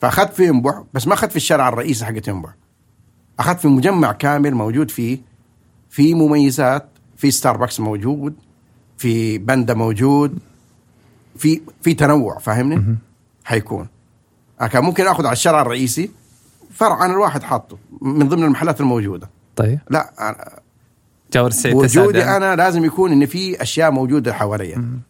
فاخذت 0.00 0.32
في 0.32 0.46
ينبع 0.46 0.82
بس 0.94 1.06
ما 1.06 1.14
اخذت 1.14 1.30
في 1.30 1.36
الشارع 1.36 1.68
الرئيسي 1.68 2.04
حق 2.04 2.28
ينبع. 2.28 2.50
اخذت 3.38 3.60
في 3.60 3.68
مجمع 3.68 4.12
كامل 4.12 4.54
موجود 4.54 4.90
فيه 4.90 5.18
في 5.90 6.14
مميزات 6.14 6.88
في 7.16 7.30
ستاربكس 7.30 7.80
موجود 7.80 8.34
في 8.98 9.38
بندا 9.38 9.74
موجود 9.74 10.38
في 11.36 11.60
في 11.82 11.94
تنوع 11.94 12.38
فاهمني؟ 12.38 12.96
حيكون. 13.44 13.88
كان 14.70 14.84
ممكن 14.84 15.06
آخذ 15.06 15.26
على 15.26 15.32
الشارع 15.32 15.62
الرئيسي 15.62 16.10
فرع 16.70 17.04
أنا 17.04 17.12
الواحد 17.12 17.42
حاطه 17.42 17.78
من 18.00 18.28
ضمن 18.28 18.44
المحلات 18.44 18.80
الموجودة. 18.80 19.30
طيب. 19.56 19.78
لا 19.90 20.30
أنا 20.30 20.58
جاور 21.32 21.50
وجودي 21.66 22.18
يعني. 22.18 22.36
أنا 22.36 22.56
لازم 22.56 22.84
يكون 22.84 23.12
إن 23.12 23.26
في 23.26 23.62
أشياء 23.62 23.90
موجودة 23.90 24.32
حواليا. 24.32 25.00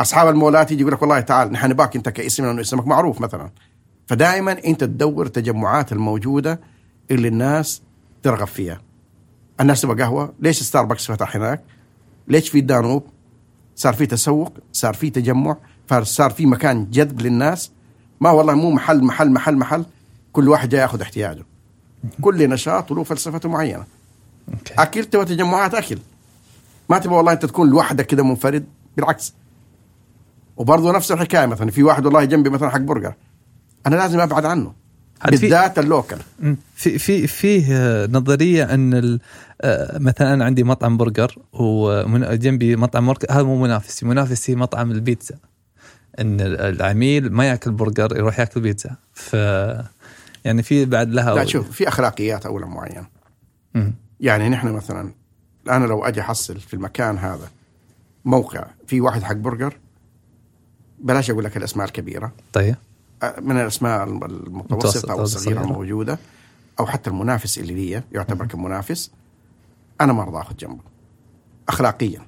أصحاب 0.00 0.28
المولات 0.28 0.72
يجي 0.72 0.80
يقول 0.80 0.92
لك 0.92 1.02
والله 1.02 1.20
تعال 1.20 1.52
نحن 1.52 1.70
نباك 1.70 1.96
أنت 1.96 2.08
كاسم 2.08 2.46
لأنه 2.46 2.60
اسمك 2.60 2.86
معروف 2.86 3.20
مثلا. 3.20 3.50
فدائما 4.06 4.64
أنت 4.64 4.84
تدور 4.84 5.26
التجمعات 5.26 5.92
الموجودة 5.92 6.60
اللي 7.10 7.28
الناس 7.28 7.82
ترغب 8.22 8.46
فيها. 8.46 8.80
الناس 9.60 9.80
تبغى 9.80 10.02
قهوة 10.02 10.32
ليش 10.40 10.62
ستاربكس 10.62 11.06
فتح 11.06 11.36
هناك؟ 11.36 11.62
ليش 12.28 12.48
في 12.48 12.58
الدانوب 12.58 13.02
صار 13.76 13.94
في 13.94 14.06
تسوق 14.06 14.52
صار 14.72 14.94
في 14.94 15.10
تجمع 15.10 15.56
فصار 15.86 16.30
في 16.30 16.46
مكان 16.46 16.90
جذب 16.90 17.20
للناس. 17.20 17.70
ما 18.20 18.30
والله 18.30 18.54
مو 18.54 18.70
محل 18.70 19.04
محل 19.04 19.30
محل 19.30 19.56
محل. 19.56 19.84
كل 20.32 20.48
واحد 20.48 20.68
جاي 20.68 20.80
ياخذ 20.80 21.00
احتياجه. 21.00 21.44
كل 22.20 22.50
نشاط 22.50 22.90
له 22.90 23.04
فلسفته 23.04 23.48
معينة. 23.48 23.84
أكل 24.78 25.04
تبغى 25.04 25.24
تجمعات 25.24 25.74
أكل. 25.74 25.98
ما 26.88 26.98
تبغى 26.98 27.16
والله 27.16 27.32
أنت 27.32 27.46
تكون 27.46 27.70
لوحدك 27.70 28.06
كده 28.06 28.24
منفرد. 28.24 28.64
بالعكس. 28.96 29.34
وبرضه 30.60 30.92
نفس 30.92 31.12
الحكاية 31.12 31.46
مثلا 31.46 31.70
في 31.70 31.82
واحد 31.82 32.06
والله 32.06 32.24
جنبي 32.24 32.50
مثلا 32.50 32.70
حق 32.70 32.78
برجر. 32.78 33.14
أنا 33.86 33.96
لازم 33.96 34.20
أبعد 34.20 34.44
عنه. 34.44 34.72
بالذات 35.30 35.78
ال 35.78 35.83
local. 35.83 36.16
في 36.74 36.98
في 36.98 37.26
فيه 37.26 38.06
نظرية 38.06 38.74
أن 38.74 39.18
آه، 39.60 39.98
مثلا 39.98 40.34
أنا 40.34 40.44
عندي 40.44 40.64
مطعم 40.64 40.96
برجر 40.96 41.38
وجنبي 41.52 42.76
مطعم 42.76 43.06
برجر 43.06 43.26
هذا 43.30 43.42
مو 43.42 43.62
منافسي. 43.62 44.06
منافسي 44.06 44.54
مطعم 44.54 44.90
البيتزا. 44.90 45.34
أن 46.18 46.40
ال- 46.40 46.60
العميل 46.60 47.32
ما 47.32 47.48
يأكل 47.48 47.70
برجر 47.70 48.16
يروح 48.16 48.38
يأكل 48.38 48.60
بيتزا. 48.60 48.96
ف 49.12 49.32
يعني 50.44 50.62
في 50.62 50.84
بعد 50.84 51.10
لها 51.10 51.34
لا 51.34 51.44
شوف 51.44 51.70
في 51.70 51.88
أخلاقيات 51.88 52.46
اولا 52.46 52.66
معينة. 52.66 53.06
يعني 54.20 54.48
نحن 54.48 54.68
مثلا 54.68 55.12
أنا 55.70 55.86
لو 55.86 56.04
أجي 56.04 56.20
أحصل 56.20 56.60
في 56.60 56.74
المكان 56.74 57.18
هذا 57.18 57.48
موقع 58.24 58.64
في 58.86 59.00
واحد 59.00 59.22
حق 59.22 59.34
برجر 59.34 59.76
بلاش 61.02 61.30
أقول 61.30 61.44
لك 61.44 61.56
الأسماء 61.56 61.86
الكبيرة. 61.86 62.32
طيب. 62.52 62.76
من 63.40 63.56
الأسماء 63.56 64.04
المتوسطة 64.04 65.12
أو 65.12 65.22
الصغيرة. 65.22 65.60
الموجودة 65.60 66.18
أو 66.80 66.86
حتى 66.86 67.10
المنافس 67.10 67.58
اللي 67.58 67.74
لي 67.74 68.02
يعتبر 68.12 68.46
كمنافس 68.46 69.10
أنا 70.00 70.12
ما 70.12 70.22
أرضى 70.22 70.40
آخذ 70.40 70.56
جنبه. 70.56 70.82
اخلاقيا. 71.68 72.26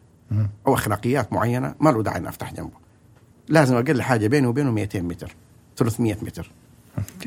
أو 0.66 0.74
أخلاقيات 0.74 1.32
معينة 1.32 1.74
ما 1.80 1.90
له 1.90 2.02
داعي 2.02 2.18
إني 2.18 2.28
أفتح 2.28 2.52
جنبه. 2.52 2.82
لازم 3.48 3.76
أقل 3.76 4.02
حاجة 4.02 4.26
بيني 4.26 4.46
وبينه 4.46 4.70
200 4.70 5.00
متر 5.00 5.34
300 5.76 6.16
متر. 6.22 6.50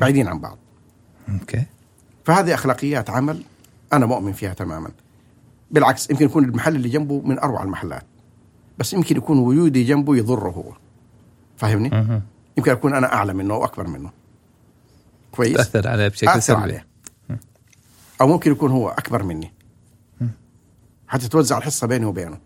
بعيدين 0.00 0.28
عن 0.28 0.38
بعض. 0.38 0.58
أوكي. 1.28 1.64
فهذه 2.24 2.54
أخلاقيات 2.54 3.10
عمل 3.10 3.42
أنا 3.92 4.06
مؤمن 4.06 4.32
فيها 4.32 4.54
تماما. 4.54 4.90
بالعكس 5.70 6.10
يمكن 6.10 6.24
يكون 6.24 6.44
المحل 6.44 6.76
اللي 6.76 6.88
جنبه 6.88 7.20
من 7.24 7.38
أروع 7.38 7.62
المحلات. 7.62 8.04
بس 8.78 8.92
يمكن 8.92 9.16
يكون 9.16 9.38
وجودي 9.38 9.84
جنبه 9.84 10.16
يضره 10.16 10.50
هو. 10.50 10.72
فاهمني؟ 11.56 12.22
يمكن 12.58 12.70
أكون 12.70 12.94
أنا 12.94 13.14
أعلى 13.14 13.34
منه 13.34 13.54
أو 13.54 13.64
أكبر 13.64 13.86
منه. 13.86 14.10
كويس؟ 15.32 15.56
تأثر 15.56 15.88
عليه 15.88 16.08
بشكل 16.08 16.42
سلبي. 16.42 16.62
عليه. 16.62 16.86
أو 18.20 18.26
ممكن 18.26 18.52
يكون 18.52 18.70
هو 18.70 18.88
أكبر 18.88 19.22
مني. 19.22 19.52
حتتوزع 21.08 21.58
الحصة 21.58 21.86
بيني 21.86 22.04
وبينه. 22.04 22.38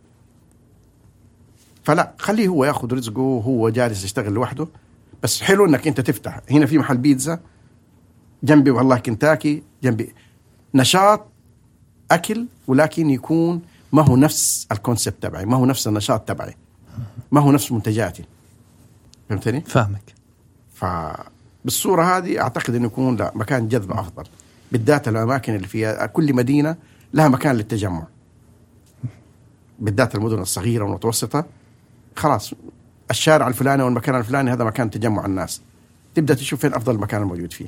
فلا 1.85 2.15
خليه 2.19 2.49
هو 2.49 2.65
ياخذ 2.65 2.95
رزقه 2.95 3.21
وهو 3.21 3.69
جالس 3.69 4.05
يشتغل 4.05 4.33
لوحده. 4.33 4.69
بس 5.23 5.43
حلو 5.43 5.67
إنك 5.67 5.87
أنت 5.87 6.01
تفتح. 6.01 6.41
هنا 6.51 6.67
في 6.67 6.79
محل 6.79 6.97
بيتزا. 6.97 7.41
جنبي 8.43 8.71
والله 8.71 8.99
كنتاكي. 8.99 9.63
جنبي. 9.83 10.15
نشاط 10.75 11.27
أكل 12.11 12.47
ولكن 12.67 13.11
يكون 13.11 13.63
ما 13.93 14.03
هو 14.03 14.17
نفس 14.17 14.67
الكونسبت 14.73 15.23
تبعي. 15.23 15.47
ما 15.47 15.57
هو 15.57 15.67
نفس 15.67 15.89
النشاط 15.89 16.29
تبعي. 16.29 16.57
ما 17.33 17.41
هو 17.41 17.53
نفس 17.53 17.73
منتجاتي. 17.73 18.25
فهمتني؟ 19.31 19.61
فاهمك. 19.61 20.15
فبالصوره 20.75 22.17
هذه 22.17 22.41
أعتقد 22.41 22.75
إنه 22.75 22.87
يكون 22.87 23.17
لا 23.17 23.33
مكان 23.35 23.69
جذب 23.69 23.93
أفضل. 23.93 24.25
بالذات 24.73 25.09
الأماكن 25.09 25.55
اللي 25.55 25.67
فيها 25.67 26.07
كل 26.07 26.35
مدينة 26.35 26.77
لها 27.15 27.29
مكان 27.29 27.57
للتجمع. 27.57 28.07
بالذات 29.79 30.15
المدن 30.15 30.39
الصغيرة 30.39 30.85
والمتوسطة. 30.85 31.45
خلاص 32.17 32.55
الشارع 33.11 33.49
الفلاني 33.49 33.83
والمكان 33.83 34.15
الفلاني 34.15 34.53
هذا 34.53 34.65
مكان 34.65 34.91
تجمع 34.91 35.27
الناس. 35.27 35.61
تبدأ 36.15 36.35
تشوف 36.35 36.61
فين 36.61 36.75
أفضل 36.75 36.99
مكان 36.99 37.23
الموجود 37.23 37.53
فيه. 37.53 37.67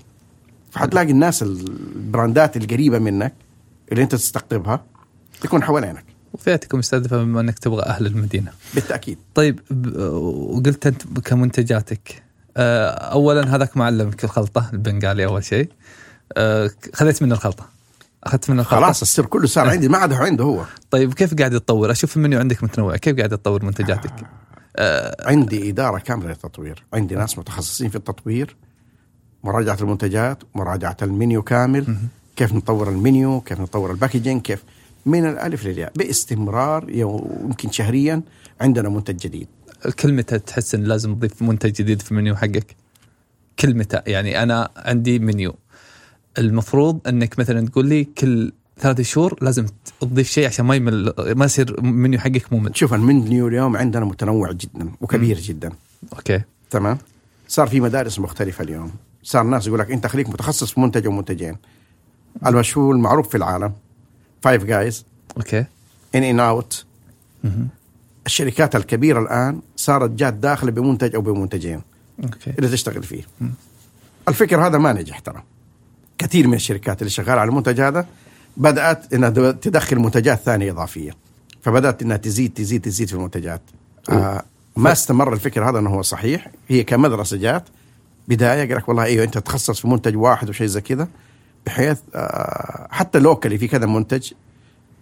فحتلاقي 0.71 1.11
الناس 1.11 1.43
البراندات 1.43 2.57
القريبة 2.57 2.99
منك 2.99 3.35
اللي 3.93 4.03
أنت 4.03 4.13
تستقطبها 4.13 4.85
تكون 5.41 5.63
حوالينك. 5.63 6.05
وفئتكم 6.33 6.79
مستهدفة 6.79 7.17
بما 7.17 7.41
أنك 7.41 7.59
تبغى 7.59 7.83
أهل 7.83 8.07
المدينة. 8.07 8.53
بالتأكيد. 8.75 9.19
طيب 9.35 9.61
وقلت 9.97 10.87
أنت 10.87 11.03
كمنتجاتك 11.25 12.23
آه، 12.57 12.89
اولا 12.89 13.57
هذاك 13.57 13.77
معلمك 13.77 14.25
الخلطة 14.25 14.71
البنغالي 14.73 15.25
أول 15.25 15.45
شيء. 15.45 15.69
آه، 16.37 16.71
خذيت 16.95 17.23
منه 17.23 17.35
الخلطة. 17.35 17.69
أخذت 18.25 18.51
منه 18.51 18.63
الخلطة. 18.63 18.85
خلاص 18.85 19.03
السر 19.03 19.27
كله 19.27 19.47
صار 19.47 19.69
عندي 19.69 19.89
ما 19.89 19.99
عاد 19.99 20.13
عنده 20.13 20.45
هو. 20.45 20.65
طيب 20.91 21.15
كيف 21.15 21.35
قاعد 21.35 21.51
تطور 21.51 21.91
أشوف 21.91 22.17
المنيو 22.17 22.39
عندك 22.39 22.65
متنوع. 22.65 22.97
كيف 22.97 23.17
قاعد 23.17 23.31
تطور 23.31 23.65
منتجاتك؟ 23.65 24.13
آه، 24.77 25.29
عندي 25.29 25.71
إدارة 25.71 25.99
كاملة 25.99 26.29
للتطوير. 26.29 26.85
عندي 26.93 27.15
ناس 27.15 27.39
متخصصين 27.39 27.89
في 27.89 27.97
التطوير. 27.97 28.57
مراجعة 29.45 29.79
المنتجات 29.81 30.43
مراجعة 30.55 30.97
المنيو 31.03 31.43
كامل. 31.43 31.97
كيف 32.37 32.53
نطور 32.53 32.89
المنيو؟ 32.89 33.41
كيف 33.41 33.61
نطور 33.61 33.91
الباكجينج 33.91 34.43
كيف 34.43 34.63
من 35.07 35.27
الألف 35.27 35.67
للياء 35.67 35.93
باستمرار 35.97 36.91
يمكن 36.91 37.71
شهريا 37.71 38.23
عندنا 38.61 38.89
منتج 38.89 39.17
جديد. 39.17 39.49
كل 40.01 40.13
متى 40.13 40.39
تحس 40.39 40.75
إن 40.75 40.85
لازم 40.85 41.15
تضيف 41.15 41.43
منتج 41.43 41.73
جديد 41.73 42.03
في 42.03 42.11
المنيو 42.13 42.37
حقك؟ 42.37 42.77
كلمته 43.59 44.01
يعني 44.07 44.43
أنا 44.43 44.69
عندي 44.77 45.19
منيو. 45.19 45.55
المفروض 46.39 47.01
إنك 47.09 47.39
مثلا 47.39 47.69
تقول 47.69 47.87
لي 47.87 48.05
كل 48.05 48.53
ثلاث 48.79 49.01
شهور 49.01 49.39
لازم 49.41 49.67
تضيف 50.01 50.31
شيء 50.31 50.47
عشان 50.47 50.67
ما 50.67 50.75
يمل 50.75 51.13
ما 51.19 51.45
يصير 51.45 51.81
منيو 51.81 52.21
حقك 52.21 52.53
ممل 52.53 52.77
شوف 52.77 52.95
المنيو 52.95 53.49
اليوم 53.49 53.77
عندنا 53.77 54.05
متنوع 54.05 54.53
جدا 54.53 54.91
وكبير 55.01 55.39
جدا. 55.39 55.73
okay. 56.13 56.43
تمام؟ 56.71 56.99
صار 57.49 57.69
في 57.69 57.81
مدارس 57.81 58.19
مختلفة 58.19 58.65
اليوم. 58.65 58.91
صار 59.23 59.43
الناس 59.43 59.67
يقول 59.67 59.79
لك 59.79 59.91
أنت 59.91 60.07
خليك 60.07 60.29
متخصص 60.29 60.73
في 60.73 60.81
منتج 60.81 61.07
أو 61.07 61.13
منتجين. 61.13 61.57
المشهور 62.47 62.95
المعروف 62.95 63.29
في 63.29 63.37
العالم. 63.37 63.73
Five 64.43 64.65
Guys 64.65 65.05
okay 65.37 65.65
In-N-Out. 66.15 66.85
الشركات 68.27 68.77
الكبيرة 68.77 69.21
الآن 69.21 69.61
صارت 69.77 70.11
جات 70.11 70.35
داخلة 70.35 70.71
بمنتج 70.71 71.15
أو 71.15 71.21
بمنتجين. 71.21 71.83
أوكي 72.25 72.51
اللي 72.51 72.69
تشتغل 72.69 73.03
فيه. 73.03 73.23
الفكر 74.29 74.67
هذا 74.67 74.79
ما 74.79 74.93
نجح 74.93 75.19
ترى. 75.19 75.43
كثير 76.19 76.47
من 76.47 76.55
الشركات 76.55 77.03
اللي 77.03 77.11
شغالة 77.11 77.41
على 77.41 77.49
المنتج 77.49 77.81
هذا 77.81 78.07
بدأت 78.57 79.15
إنها 79.15 79.31
تدخل 79.51 79.99
منتجات 79.99 80.41
ثانية 80.41 80.73
إضافية. 80.73 81.17
فبدأت 81.63 82.03
إنها 82.03 82.17
تزيد 82.17 82.53
تزيد 82.55 82.83
تزيد 82.83 83.09
في 83.09 83.15
المنتجات. 83.15 83.61
آه 84.11 84.43
ما 84.77 84.93
استمر 84.93 85.33
الفكر 85.33 85.71
هذا 85.71 85.79
إنه 85.79 85.91
هو 85.91 86.03
صحيح. 86.03 86.51
هي 86.69 86.85
كمدرسة 86.85 87.37
جات. 87.37 87.65
بداية 88.29 88.69
قال 88.69 88.77
لك 88.77 88.89
والله 88.89 89.05
أيوه 89.05 89.25
أنت 89.25 89.39
تخصص 89.39 89.81
في 89.81 89.89
منتج 89.89 90.17
واحد 90.17 90.49
وشيء 90.49 90.67
زي 90.67 90.81
كذا. 90.81 91.09
بحيث 91.67 92.01
آه 92.15 92.89
حتى 92.91 93.19
لوكالي 93.19 93.59
في 93.59 93.69
كذا 93.69 93.87
منتج 93.87 94.33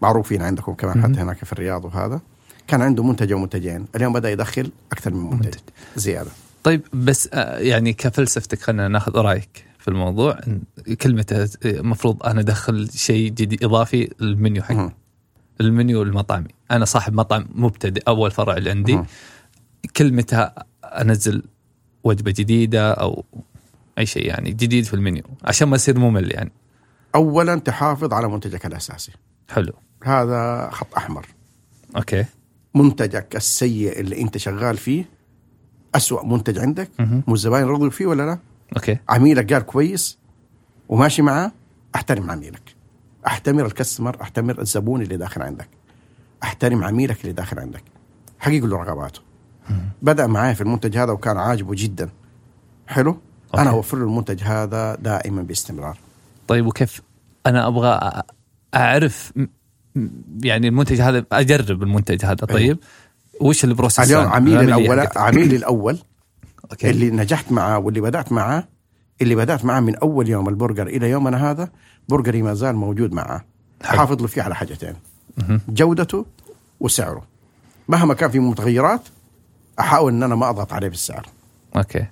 معروفين 0.02 0.42
عندكم 0.42 0.74
كمان 0.74 1.02
حتى 1.02 1.20
هناك 1.20 1.44
في 1.44 1.52
الرياض 1.52 1.84
وهذا 1.84 2.20
كان 2.68 2.82
عنده 2.82 3.02
منتج 3.02 3.32
أو 3.32 3.38
منتجين. 3.38 3.86
اليوم 3.96 4.12
بدأ 4.12 4.30
يدخل 4.30 4.70
أكثر 4.92 5.14
من 5.14 5.30
منتج 5.30 5.58
زيادة. 5.96 6.30
طيب 6.64 6.82
بس 6.92 7.28
آه، 7.32 7.58
يعني 7.58 7.92
كفلسفتك 7.92 8.62
خلينا 8.62 8.88
ناخذ 8.88 9.16
رأيك 9.16 9.64
في 9.78 9.88
الموضوع. 9.88 10.38
إن 10.46 10.62
كلمة 10.94 11.48
المفروض 11.64 12.22
أنا 12.22 12.40
أدخل 12.40 12.90
شيء 12.94 13.30
جديد 13.30 13.64
إضافي 13.64 14.10
المنيو 14.20 14.62
حق. 14.62 14.92
المنيو 15.60 16.02
المطعمي. 16.02 16.48
أنا 16.70 16.84
صاحب 16.84 17.12
مطعم 17.12 17.46
مبتدئ 17.54 18.02
أول 18.08 18.30
فرع 18.30 18.56
اللي 18.56 18.70
عندي. 18.70 19.00
كلمتها 19.96 20.54
أنزل 20.84 21.42
وجبة 22.04 22.30
جديدة 22.30 22.92
أو 22.92 23.24
أي 23.98 24.06
شيء 24.06 24.26
يعني 24.26 24.50
جديد 24.50 24.84
في 24.84 24.94
المنيو 24.94 25.22
عشان 25.44 25.68
ما 25.68 25.76
يصير 25.76 25.98
ممل 25.98 26.32
يعني. 26.32 26.52
اولا 27.14 27.58
تحافظ 27.58 28.12
على 28.12 28.28
منتجك 28.28 28.66
الأساسي. 28.66 29.12
حلو. 29.50 29.72
هذا 30.04 30.68
خط 30.72 30.94
أحمر. 30.96 31.26
okay. 31.96 32.24
منتجك 32.74 33.36
السيء 33.36 34.00
اللي 34.00 34.20
أنت 34.20 34.38
شغال 34.38 34.76
فيه 34.76 35.04
أسوأ 35.94 36.26
منتج 36.26 36.58
عندك 36.58 36.90
مهم. 36.98 37.22
والزباين 37.28 37.64
رضوا 37.66 37.90
فيه 37.90 38.06
ولا 38.06 38.22
لا؟ 38.22 38.38
okay. 38.76 38.98
عميلك 39.08 39.52
قال 39.52 39.62
كويس 39.62 40.18
وماشي 40.88 41.22
معاه 41.22 41.52
أحترم 41.94 42.30
عميلك. 42.30 42.74
أحترم 43.26 43.66
ال 43.66 43.72
customer 43.72 44.22
أحتمر 44.22 44.60
الزبون 44.60 45.02
اللي 45.02 45.16
داخل 45.16 45.42
عندك. 45.42 45.68
أحترم 46.42 46.84
عميلك 46.84 47.20
اللي 47.20 47.32
داخل 47.32 47.58
عندك. 47.58 47.82
حقيق 48.38 48.64
له 48.64 48.76
رغباته. 48.76 49.20
بدأ 50.02 50.26
معايا 50.26 50.54
في 50.54 50.60
المنتج 50.60 50.96
هذا 50.96 51.12
وكان 51.12 51.36
عاجبه 51.36 51.74
جدا. 51.74 52.10
حلو؟ 52.86 53.18
أنا 53.54 53.62
okay. 53.62 53.76
أوفر 53.76 53.98
له 53.98 54.04
المنتج 54.04 54.42
هذا 54.42 54.94
دائما 54.94 55.42
باستمرار. 55.42 55.98
طيب 56.48 56.66
وكيف؟ 56.66 57.02
أنا 57.46 57.66
أبغى 57.66 58.22
أعرف 58.74 59.32
يعني 60.42 60.68
المنتج 60.68 61.00
هذا 61.00 61.24
أجرب 61.32 61.82
المنتج 61.82 62.24
هذا. 62.24 62.34
طيب 62.34 62.78
وش 63.40 63.64
ال 63.64 63.69
process؟ 63.69 64.10
اليوم؟ 64.10 64.26
عميلي 64.26 64.60
الأول؟ 64.60 65.06
عميلي 65.16 65.56
الأول 65.56 65.98
okay. 66.70 66.90
اللي 66.90 67.10
نجحت 67.10 67.52
معاه 67.52 67.78
واللي 67.78 68.00
بدأت 68.00 68.32
معاه 68.32 68.68
اللي 69.22 69.34
بدأت 69.34 69.64
معاه 69.64 69.80
من 69.80 69.96
أول 69.96 70.28
يوم 70.28 70.48
البرجر 70.48 70.86
إلى 70.86 71.10
يومنا 71.10 71.50
هذا 71.50 71.70
برجري 72.08 72.42
ما 72.42 72.54
زال 72.54 72.76
موجود 72.76 73.12
معاه. 73.12 73.44
حافظ 73.82 74.20
له 74.20 74.26
فيه 74.26 74.42
على 74.42 74.54
حاجتين. 74.54 74.94
جودته 75.68 76.26
وسعره. 76.80 77.22
مهما 77.88 78.14
كان 78.14 78.30
في 78.30 78.38
متغيرات 78.38 79.00
أحاول 79.80 80.12
إن 80.12 80.22
أنا 80.22 80.34
ما 80.34 80.50
أضغط 80.50 80.72
عليه 80.72 80.88
بالسعر. 80.88 81.26
okay. 81.76 82.06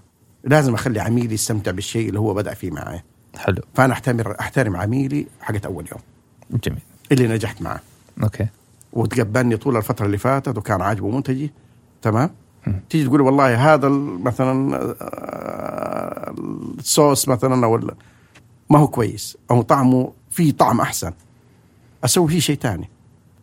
لازم 0.44 0.74
أخلي 0.74 1.00
عميلي 1.00 1.34
يستمتع 1.34 1.70
بالشيء 1.70 2.08
اللي 2.08 2.20
هو 2.20 2.34
بدأ 2.34 2.54
فيه 2.54 2.70
معي. 2.70 3.02
حلو. 3.36 3.62
فأنا 3.74 3.92
احترم 3.92 4.20
أحترم 4.20 4.76
عميلي 4.76 5.26
حقت 5.40 5.66
أول 5.66 5.84
يوم. 5.92 6.00
جميل. 6.64 6.82
اللي 7.12 7.28
نجحت 7.28 7.62
معاه 7.62 7.80
okay. 8.22 8.46
وتقبلني 8.92 9.56
طول 9.56 9.76
الفترة 9.76 10.06
اللي 10.06 10.18
فاتت 10.18 10.58
وكان 10.58 10.82
عاجبه. 10.82 11.10
منتجي 11.10 11.52
تمام. 12.02 12.30
تيجي 12.90 13.04
تقول 13.04 13.20
والله 13.20 13.74
هذا 13.74 13.88
مثلا 13.88 14.76
آه، 15.00 16.34
الصوص 16.78 17.28
مثلا 17.28 17.66
أو 17.66 17.80
ما 18.70 18.78
هو 18.78 18.88
كويس 18.88 19.36
أو 19.50 19.62
طعمه 19.62 20.12
فيه 20.30 20.52
طعم 20.52 20.80
أحسن. 20.80 21.12
أسوي 22.04 22.28
فيه 22.28 22.40
شيء 22.40 22.56
ثاني 22.56 22.88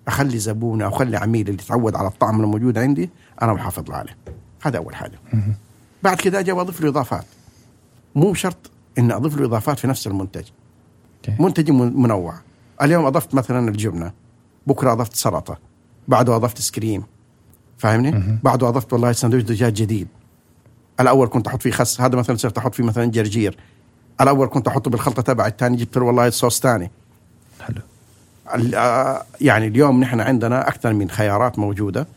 أخلي 0.07 0.39
زبوني 0.39 0.85
أو 0.85 0.89
أخلي 0.89 1.17
عميلي 1.17 1.51
اللي 1.51 1.63
تعود 1.63 1.95
على 1.95 2.07
الطعم 2.07 2.41
الموجود 2.41 2.77
عندي 2.77 3.09
أنا 3.41 3.53
محافظ 3.53 3.89
له 3.89 3.95
عليه. 3.95 4.17
هذا 4.61 4.77
أول 4.77 4.95
حاجة. 4.95 5.19
بعد 6.05 6.17
كده 6.17 6.39
أجي 6.39 6.51
أضيف 6.51 6.81
له 6.81 6.89
اضافات 6.89 7.25
مو 8.15 8.33
شرط 8.33 8.71
إني 8.97 9.13
أضيف 9.15 9.37
له 9.37 9.45
اضافات 9.45 9.79
في 9.79 9.87
نفس 9.87 10.07
المنتج. 10.07 10.43
okay. 11.29 11.43
منتجي 11.43 11.71
من- 11.71 12.01
منوع. 12.01 12.33
اليوم 12.81 13.05
أضفت 13.05 13.35
مثلا 13.35 13.69
الجبنة 13.69 14.11
بكرة 14.67 14.91
أضفت 14.91 15.15
سلطة 15.15 15.57
بعده 16.07 16.35
أضفت 16.35 16.61
ice 16.61 16.77
cream 16.77 17.03
فاهمني؟ 17.77 18.11
مهم. 18.11 18.39
بعده 18.43 18.67
أضفت 18.69 18.93
والله 18.93 19.11
سندويش 19.11 19.43
دجاج 19.43 19.73
جديد. 19.73 20.07
الأول 20.99 21.27
كنت 21.27 21.47
أحط 21.47 21.61
فيه 21.61 21.71
خس 21.71 22.01
هذا 22.01 22.15
مثلا 22.17 22.35
صرت 22.35 22.57
أحط 22.57 22.75
فيه 22.75 22.83
مثلا 22.83 23.05
جرجير. 23.05 23.57
الأول 24.21 24.47
كنت 24.47 24.67
أحطه 24.67 24.91
بالخلطة 24.91 25.21
تبع 25.21 25.47
الثاني 25.47 25.77
جبت 25.77 25.97
له 25.97 26.03
والله 26.03 26.29
صوص 26.29 26.59
ثاني. 26.59 26.91
حلو. 27.61 27.81
آه، 28.75 29.23
يعني 29.41 29.67
اليوم 29.67 29.99
نحن 29.99 30.19
عندنا 30.19 30.67
أكثر 30.67 30.93
من 30.93 31.09
خيارات 31.09 31.59
موجودة. 31.59 32.07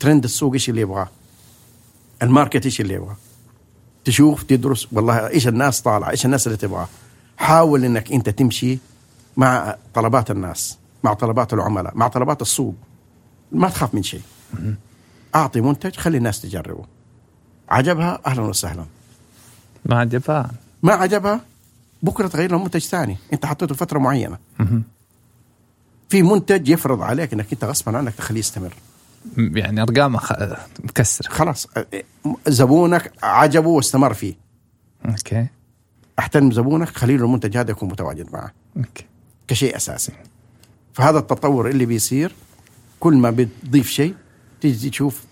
ترند 0.00 0.24
السوق 0.24 0.52
إيش 0.52 0.68
اللي 0.70 0.80
يبغاه؟ 0.80 1.08
الماركت 2.22 2.64
إيش 2.64 2.80
اللي 2.80 2.94
يبغاه 2.94 3.16
تشوف 4.04 4.42
تدرس. 4.42 4.88
والله 4.92 5.28
إيش 5.28 5.48
الناس 5.48 5.82
طالعه 5.82 6.10
إيش 6.10 6.24
الناس 6.26 6.46
اللي 6.46 6.58
تبغاه 6.58 6.88
حاول 7.36 7.84
إنك 7.84 8.12
أنت 8.12 8.28
تمشي 8.28 8.78
مع 9.36 9.76
طلبات 9.94 10.30
الناس 10.30 10.78
مع 11.04 11.14
طلبات 11.14 11.52
العملاء 11.52 11.96
مع 11.96 12.08
طلبات 12.08 12.42
السوق. 12.42 12.74
ما 13.52 13.68
تخاف 13.68 13.94
من 13.94 14.02
شيء. 14.02 14.22
أعطي 15.34 15.60
منتج 15.60 15.96
خلي 15.96 16.18
الناس 16.18 16.40
تجربه. 16.40 16.84
عجبها؟ 17.68 18.20
أهلا 18.26 18.42
وسهلا. 18.42 18.84
ما 19.86 19.98
عجبها؟ 19.98 20.50
ما 20.82 20.92
عجبها؟ 20.92 21.40
بكرة 22.02 22.28
تغير 22.28 22.50
له 22.50 22.58
منتج 22.58 22.80
ثاني. 22.80 23.16
أنت 23.32 23.46
حطيته 23.46 23.74
فتره 23.74 23.98
معينة. 23.98 24.38
في 26.08 26.22
منتج 26.22 26.68
يفرض 26.68 27.02
عليك 27.02 27.32
إنك 27.32 27.52
أنت 27.52 27.64
غصبا 27.64 27.98
عنك 27.98 28.14
تخليه 28.14 28.40
يستمر. 28.40 28.74
يعني 29.36 29.82
ارقامه. 29.82 30.20
مكسر. 30.84 31.28
خلاص 31.28 31.66
زبونك 32.46 33.12
عجبه 33.22 33.68
واستمر 33.68 34.14
فيه. 34.14 34.34
okay. 35.06 35.46
أحترم 36.18 36.52
زبونك 36.52 36.88
خلي 36.88 37.16
له 37.16 37.24
المنتج 37.24 37.56
هذا 37.56 37.70
يكون 37.70 37.88
متواجد 37.88 38.32
معه. 38.32 38.52
okay. 38.76 39.06
كشيء 39.48 39.76
أساسي. 39.76 40.12
فهذا 40.92 41.18
التطور 41.18 41.68
اللي 41.68 41.86
بيصير 41.86 42.34
كل 43.00 43.16
ما 43.16 43.30
بتضيف 43.30 43.88
شيء 43.88 44.14
تيجي 44.60 44.90
تشوف 44.90 45.24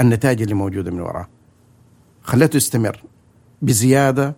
النتائج 0.00 0.42
اللي 0.42 0.54
موجودة 0.54 0.90
من 0.90 1.00
وراه. 1.00 1.28
خليته 2.22 2.56
يستمر. 2.56 3.02
بزيادة 3.62 4.34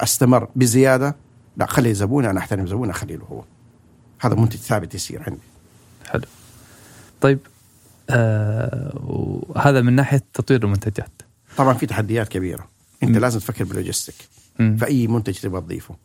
أستمر 0.00 0.48
بزيادة. 0.56 1.16
لا 1.56 1.66
خلي 1.66 1.94
زبوني 1.94 2.30
أنا 2.30 2.38
أحترم 2.40 2.66
زبوني 2.66 2.90
اخلي 2.90 3.16
له 3.16 3.24
هو. 3.24 3.44
هذا 4.20 4.34
منتج 4.34 4.56
ثابت 4.58 4.94
يصير 4.94 5.22
عندي. 5.26 5.40
حلو. 6.06 6.24
طيب 7.20 7.38
آه 8.10 9.00
وهذا 9.06 9.80
من 9.80 9.92
ناحية 9.92 10.22
تطوير 10.34 10.64
المنتجات. 10.64 11.10
طبعا 11.56 11.74
في 11.74 11.86
تحديات 11.86 12.28
كبيرة. 12.28 12.68
أنت 13.02 13.10
مم. 13.10 13.18
لازم 13.18 13.38
تفكر 13.38 13.64
بال 13.64 13.73
logistic. 13.73 14.14
في 14.56 14.86
اي 14.86 15.06
منتج 15.06 15.34
تبغى 15.34 15.60
تضيفه. 15.60 15.96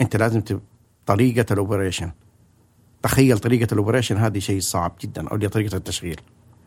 أنت 0.00 0.16
لازم 0.16 0.40
تب... 0.40 0.60
طريقة 1.06 1.52
ال 1.52 1.57
operation. 1.57 2.10
تخيل 3.02 3.38
طريقة 3.38 3.72
ال 3.72 3.76
operation 3.76 4.16
هذه 4.16 4.38
شيء 4.38 4.60
صعب 4.60 4.92
جدا 5.00 5.28
أو 5.28 5.36
طريقة 5.36 5.76
التشغيل. 5.76 6.20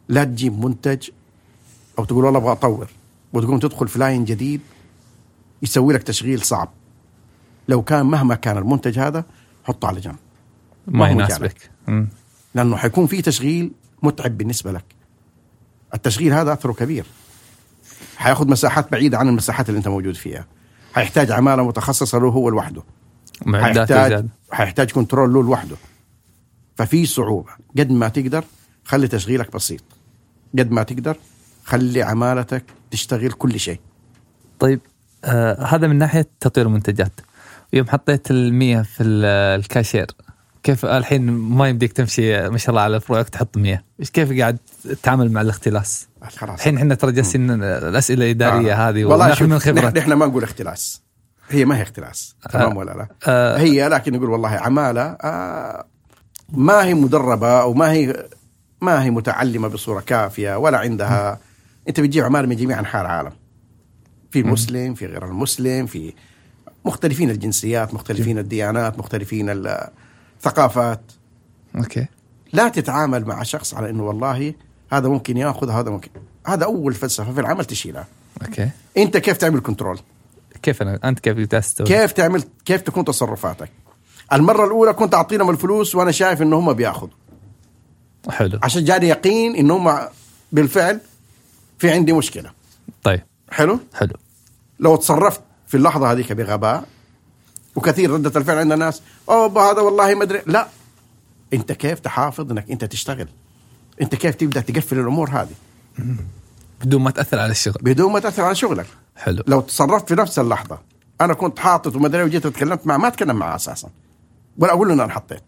لا 0.09 0.23
تجيب 0.23 0.65
منتج 0.65 1.09
أو 1.99 2.05
تقول 2.05 2.25
والله 2.25 2.39
أبغى 2.39 2.51
أطور 2.51 2.89
وتقوم 3.33 3.59
تدخل 3.59 3.87
في 3.87 3.99
line 3.99 4.25
جديد 4.25 4.61
يسوي 5.61 5.93
لك 5.93 6.03
تشغيل 6.03 6.41
صعب. 6.41 6.69
لو 7.67 7.81
كان 7.81 8.05
مهما 8.05 8.35
كان 8.35 8.57
المنتج 8.57 8.99
هذا 8.99 9.25
حطه 9.63 9.87
على 9.87 9.99
جنب. 9.99 10.15
ما 10.87 11.09
يناسبك. 11.09 11.71
لأنه 12.55 12.75
حيكون 12.75 13.07
في 13.07 13.21
تشغيل 13.21 13.71
متعب 14.01 14.37
بالنسبة 14.37 14.71
لك. 14.71 14.85
التشغيل 15.93 16.33
هذا 16.33 16.53
أثره 16.53 16.73
كبير. 16.73 17.05
حيأخذ 18.17 18.47
مساحات 18.49 18.91
بعيدة 18.91 19.17
عن 19.17 19.29
المساحات 19.29 19.69
اللي 19.69 19.77
أنت 19.77 19.87
موجود 19.87 20.15
فيها. 20.15 20.47
حيحتاج 20.93 21.31
عمالة 21.31 21.67
متخصصة 21.67 22.19
له 22.19 22.27
هو 22.27 22.49
لوحده. 22.49 22.83
حيحتاج. 23.53 24.25
حيحتاج 24.51 24.91
control 24.91 25.33
له 25.33 25.43
لوحده. 25.43 25.75
ففي 26.75 27.05
صعوبة. 27.05 27.51
قد 27.77 27.91
ما 27.91 28.07
تقدر 28.07 28.43
خلي 28.85 29.07
تشغيلك 29.07 29.55
بسيط. 29.55 29.83
قد 30.59 30.71
ما 30.71 30.83
تقدر 30.83 31.17
خلي 31.63 32.03
عمالتك 32.03 32.63
تشتغل 32.91 33.31
كل 33.31 33.59
شيء. 33.59 33.79
طيب 34.59 34.79
آه 35.25 35.63
هذا 35.65 35.87
من 35.87 35.97
ناحية 35.97 36.27
تطوير 36.39 36.67
المنتجات. 36.67 37.11
يوم 37.73 37.87
حطيت 37.87 38.31
المية 38.31 38.81
في 38.81 39.03
ال- 39.03 39.59
الكاشير 39.59 40.07
كيف 40.63 40.85
الحين 40.85 41.31
ما 41.31 41.69
يمديك 41.69 41.93
تمشي 41.93 42.49
ما 42.49 42.57
شاء 42.57 42.69
الله 42.69 42.81
على 42.81 42.99
فروعك 42.99 43.29
تحط 43.29 43.57
100 43.57 43.83
إيش 43.99 44.09
كيف 44.09 44.39
قاعد 44.39 44.57
تتعامل 44.83 45.31
مع 45.31 45.41
الاختلاس؟ 45.41 46.07
خلاص. 46.37 46.59
الحين 46.59 46.77
إحنا 46.77 46.95
ترى 46.95 47.11
جالسين 47.11 47.63
الأسئلة 47.63 48.25
الاداريه 48.25 48.73
آه. 48.73 48.89
هذه 48.89 49.05
والله 49.05 49.35
من 49.41 49.59
خبرة. 49.59 49.89
نحن 49.89 50.13
ما 50.13 50.25
نقول 50.25 50.43
اختلاس. 50.43 51.01
هي 51.49 51.65
ما 51.65 51.77
هي 51.77 51.81
اختلاس. 51.81 52.35
تمام 52.51 52.77
ولا 52.77 52.91
لا؟ 52.91 53.07
آه. 53.27 53.57
هي 53.57 53.87
لكن 53.89 54.13
نقول 54.13 54.29
والله 54.29 54.49
عمالة 54.49 55.01
آه 55.01 55.85
ما 56.49 56.83
هي 56.83 56.93
مدربة 56.93 57.61
أو 57.61 57.73
ما 57.73 57.91
هي 57.91 58.25
ما 58.81 59.03
هي 59.03 59.09
متعلمة 59.09 59.67
بصورة 59.67 59.99
كافية 60.01 60.57
ولا 60.57 60.77
عندها 60.77 61.39
أنت 61.89 61.99
بتجيب 61.99 62.23
عماله 62.23 62.47
من 62.47 62.55
جميع 62.55 62.79
أنحاء 62.79 63.01
العالم. 63.01 63.31
في 64.31 64.43
مسلم 64.43 64.93
في 64.93 65.05
غير 65.05 65.25
المسلم 65.25 65.85
في 65.85 66.13
مختلفين 66.85 67.29
الجنسيات 67.29 67.93
مختلفين 67.93 68.37
الديانات 68.37 68.99
مختلفين 68.99 69.49
الثقافات 70.41 71.01
okay. 71.75 72.07
لا 72.53 72.69
تتعامل 72.69 73.25
مع 73.25 73.43
شخص 73.43 73.73
على 73.73 73.89
إنه 73.89 74.03
والله 74.03 74.53
هذا 74.91 75.07
ممكن 75.07 75.37
يأخذ 75.37 75.69
هذا 75.69 75.89
ممكن. 75.89 76.09
هذا 76.47 76.65
أول 76.65 76.93
فلسفة 76.93 77.33
في 77.33 77.39
العمل 77.39 77.65
تشيلها. 77.65 78.07
okay. 78.41 78.69
أنت 78.97 79.17
كيف 79.17 79.37
تعمل 79.37 79.59
control 79.59 79.99
كيف 80.63 80.81
أنا؟ 80.81 80.99
أنت 81.03 81.19
كيف 81.19 81.47
تستوي 81.47 81.87
كيف 81.87 82.11
تعمل؟ 82.11 82.43
كيف 82.65 82.81
تكون 82.81 83.05
تصرفاتك؟ 83.05 83.69
المرة 84.33 84.65
الأولى 84.65 84.93
كنت 84.93 85.13
أعطيهم 85.13 85.49
الفلوس 85.49 85.95
وأنا 85.95 86.11
شايف 86.11 86.41
ان 86.41 86.53
هم 86.53 86.73
بيأخذوا. 86.73 87.13
حلو. 88.29 88.59
عشان 88.63 88.83
جاني 88.83 89.07
يقين 89.07 89.55
ان 89.55 89.71
هم 89.71 89.99
بالفعل 90.51 90.99
في 91.79 91.91
عندي 91.91 92.13
مشكلة. 92.13 92.51
طيب. 93.03 93.21
حلو؟ 93.51 93.79
حلو. 93.93 94.13
لو 94.79 94.95
تصرفت 94.95 95.41
في 95.67 95.77
اللحظة 95.77 96.11
هذيك 96.11 96.33
بغباء 96.33 96.85
وكثير 97.75 98.11
ردة 98.11 98.39
الفعل 98.39 98.57
عند 98.57 98.71
الناس. 98.71 99.01
أوه 99.29 99.71
هذا 99.71 99.81
والله 99.81 100.15
ما 100.15 100.23
أدري. 100.23 100.41
لا. 100.45 100.67
أنت 101.53 101.71
كيف 101.71 101.99
تحافظ 101.99 102.51
إنك 102.51 102.71
أنت 102.71 102.85
تشتغل؟ 102.85 103.27
أنت 104.01 104.15
كيف 104.15 104.35
تبدأ 104.35 104.61
تقفل 104.61 104.99
الأمور 104.99 105.29
هذه؟ 105.29 105.55
بدون 106.81 107.01
ما 107.01 107.11
تأثر 107.11 107.39
على 107.39 107.51
الشغل. 107.51 107.77
بدون 107.81 108.11
ما 108.11 108.19
تأثر 108.19 108.43
على 108.43 108.55
شغلك. 108.55 108.85
حلو. 109.15 109.43
لو 109.47 109.61
تصرفت 109.61 110.07
في 110.07 110.15
نفس 110.15 110.39
اللحظة 110.39 110.79
أنا 111.21 111.33
كنت 111.33 111.59
حاطط 111.59 111.95
وما 111.95 112.07
أدري 112.07 112.23
وجيت 112.23 112.45
اتكلمت 112.45 112.87
معه 112.87 112.97
ما 112.97 113.07
أتكلم 113.07 113.35
معه 113.35 113.55
أساسا. 113.55 113.89
ولا 114.57 114.73
أقول 114.73 114.87
له 114.87 114.93
ان 114.93 114.99
أنا 114.99 115.13
حطيت. 115.13 115.43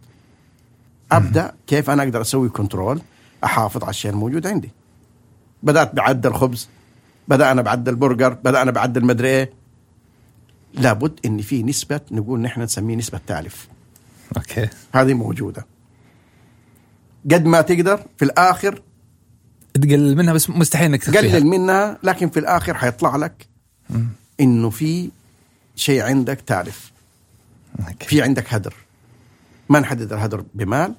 أبدأ 1.11 1.53
كيف 1.67 1.89
أنا 1.89 2.03
أقدر 2.03 2.21
أسوي 2.21 2.49
control 2.49 3.01
أحافظ 3.43 3.83
على 3.83 3.89
الشيء 3.89 4.11
الموجود 4.11 4.47
عندي. 4.47 4.71
بدأت 5.63 5.95
بعد 5.95 6.27
خبز 6.27 6.67
بدانا 7.27 7.61
بعد 7.61 7.89
البرجر 7.89 8.29
بدانا 8.29 8.71
بعد 8.71 8.97
المدري 8.97 9.27
إيه. 9.27 9.62
لابد 10.73 11.19
إن 11.25 11.41
في 11.41 11.63
نسبة 11.63 12.01
نقول 12.11 12.39
نحن 12.39 12.61
نسميه 12.61 12.95
نسبة 12.95 13.19
تالف 13.27 13.67
okay. 14.37 14.69
هذه 14.93 15.13
موجودة. 15.13 15.65
قد 17.31 17.45
ما 17.45 17.61
تقدر 17.61 18.05
في 18.17 18.25
الآخر 18.25 18.81
تقلل 19.73 20.15
منها 20.17 20.33
بس 20.33 20.49
مستحيل 20.49 20.85
إنك 20.85 21.03
تخفيها. 21.03 21.35
قلل 21.35 21.45
منها 21.45 21.97
لكن 22.03 22.29
في 22.29 22.39
الآخر 22.39 22.73
حيطلع 22.73 23.15
لك 23.15 23.47
إنه 24.39 24.69
في 24.69 25.09
شيء 25.75 26.01
عندك 26.01 26.41
تالف 26.41 26.91
أوكي. 27.79 28.05
في 28.07 28.21
عندك 28.21 28.53
هدر. 28.53 28.73
ما 29.69 29.79
نحدد 29.79 30.13
الهدر 30.13 30.45
بمال 30.53 30.95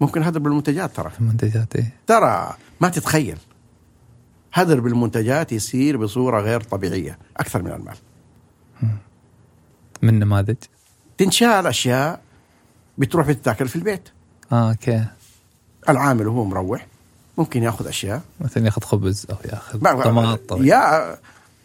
ممكن 0.00 0.22
هدر 0.22 0.40
بالمنتجات 0.40 0.96
ترى. 0.96 1.12
المنتجات 1.20 1.76
إيه. 1.76 1.92
ترى 2.06 2.54
ما 2.80 2.88
تتخيل. 2.88 3.38
هدر 4.52 4.80
بالمنتجات 4.80 5.52
يصير 5.52 5.96
بصورة 5.96 6.40
غير 6.40 6.60
طبيعية 6.60 7.18
أكثر 7.36 7.62
من 7.62 7.72
المال. 7.72 7.96
من 10.02 10.18
نماذج؟ 10.18 10.56
تنشال 11.18 11.66
أشياء 11.66 12.20
بتروح 12.98 13.26
بتأكل 13.28 13.68
في 13.68 13.76
البيت. 13.76 14.08
آه 14.52 14.70
okay. 14.70 15.04
العامل 15.88 16.28
وهو 16.28 16.44
مروح 16.44 16.86
ممكن 17.38 17.62
ياخذ 17.62 17.86
أشياء. 17.86 18.22
مثلا 18.40 18.64
ياخذ 18.64 18.82
خبز 18.82 19.26
أو 19.30 19.36
ياخذ 19.44 19.82
ما- 19.82 20.02
طماط 20.04 20.40
يا 20.52 21.18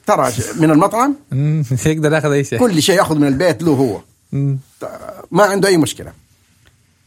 ترى 0.05 0.31
من 0.59 0.71
المطعم؟ 0.71 1.15
يقدر 1.85 2.13
ياخذ 2.13 2.31
أي 2.31 2.43
شيء. 2.43 2.59
كل 2.59 2.81
شيء 2.81 2.95
ياخذ 2.97 3.15
من 3.17 3.27
البيت 3.27 3.63
له 3.63 3.71
هو. 3.71 4.01
ما 5.31 5.43
عنده 5.43 5.67
أي 5.67 5.77
مشكلة. 5.77 6.13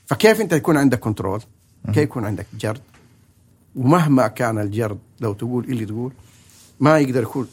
فكيف 0.07 0.41
أنت 0.41 0.53
يكون 0.53 0.77
عندك 0.77 0.99
control 0.99 1.43
كيف 1.87 1.97
يكون 1.97 2.25
عندك 2.25 2.47
جرد؟ 2.61 2.81
ومهما 3.77 4.29
كان 4.29 4.59
الجرد 4.59 4.99
لو 5.21 5.33
تقول 5.33 5.65
اللي 5.65 5.87
تقول 5.87 6.13
ما 6.81 6.99
يقدر 6.99 7.23
يكون 7.23 7.49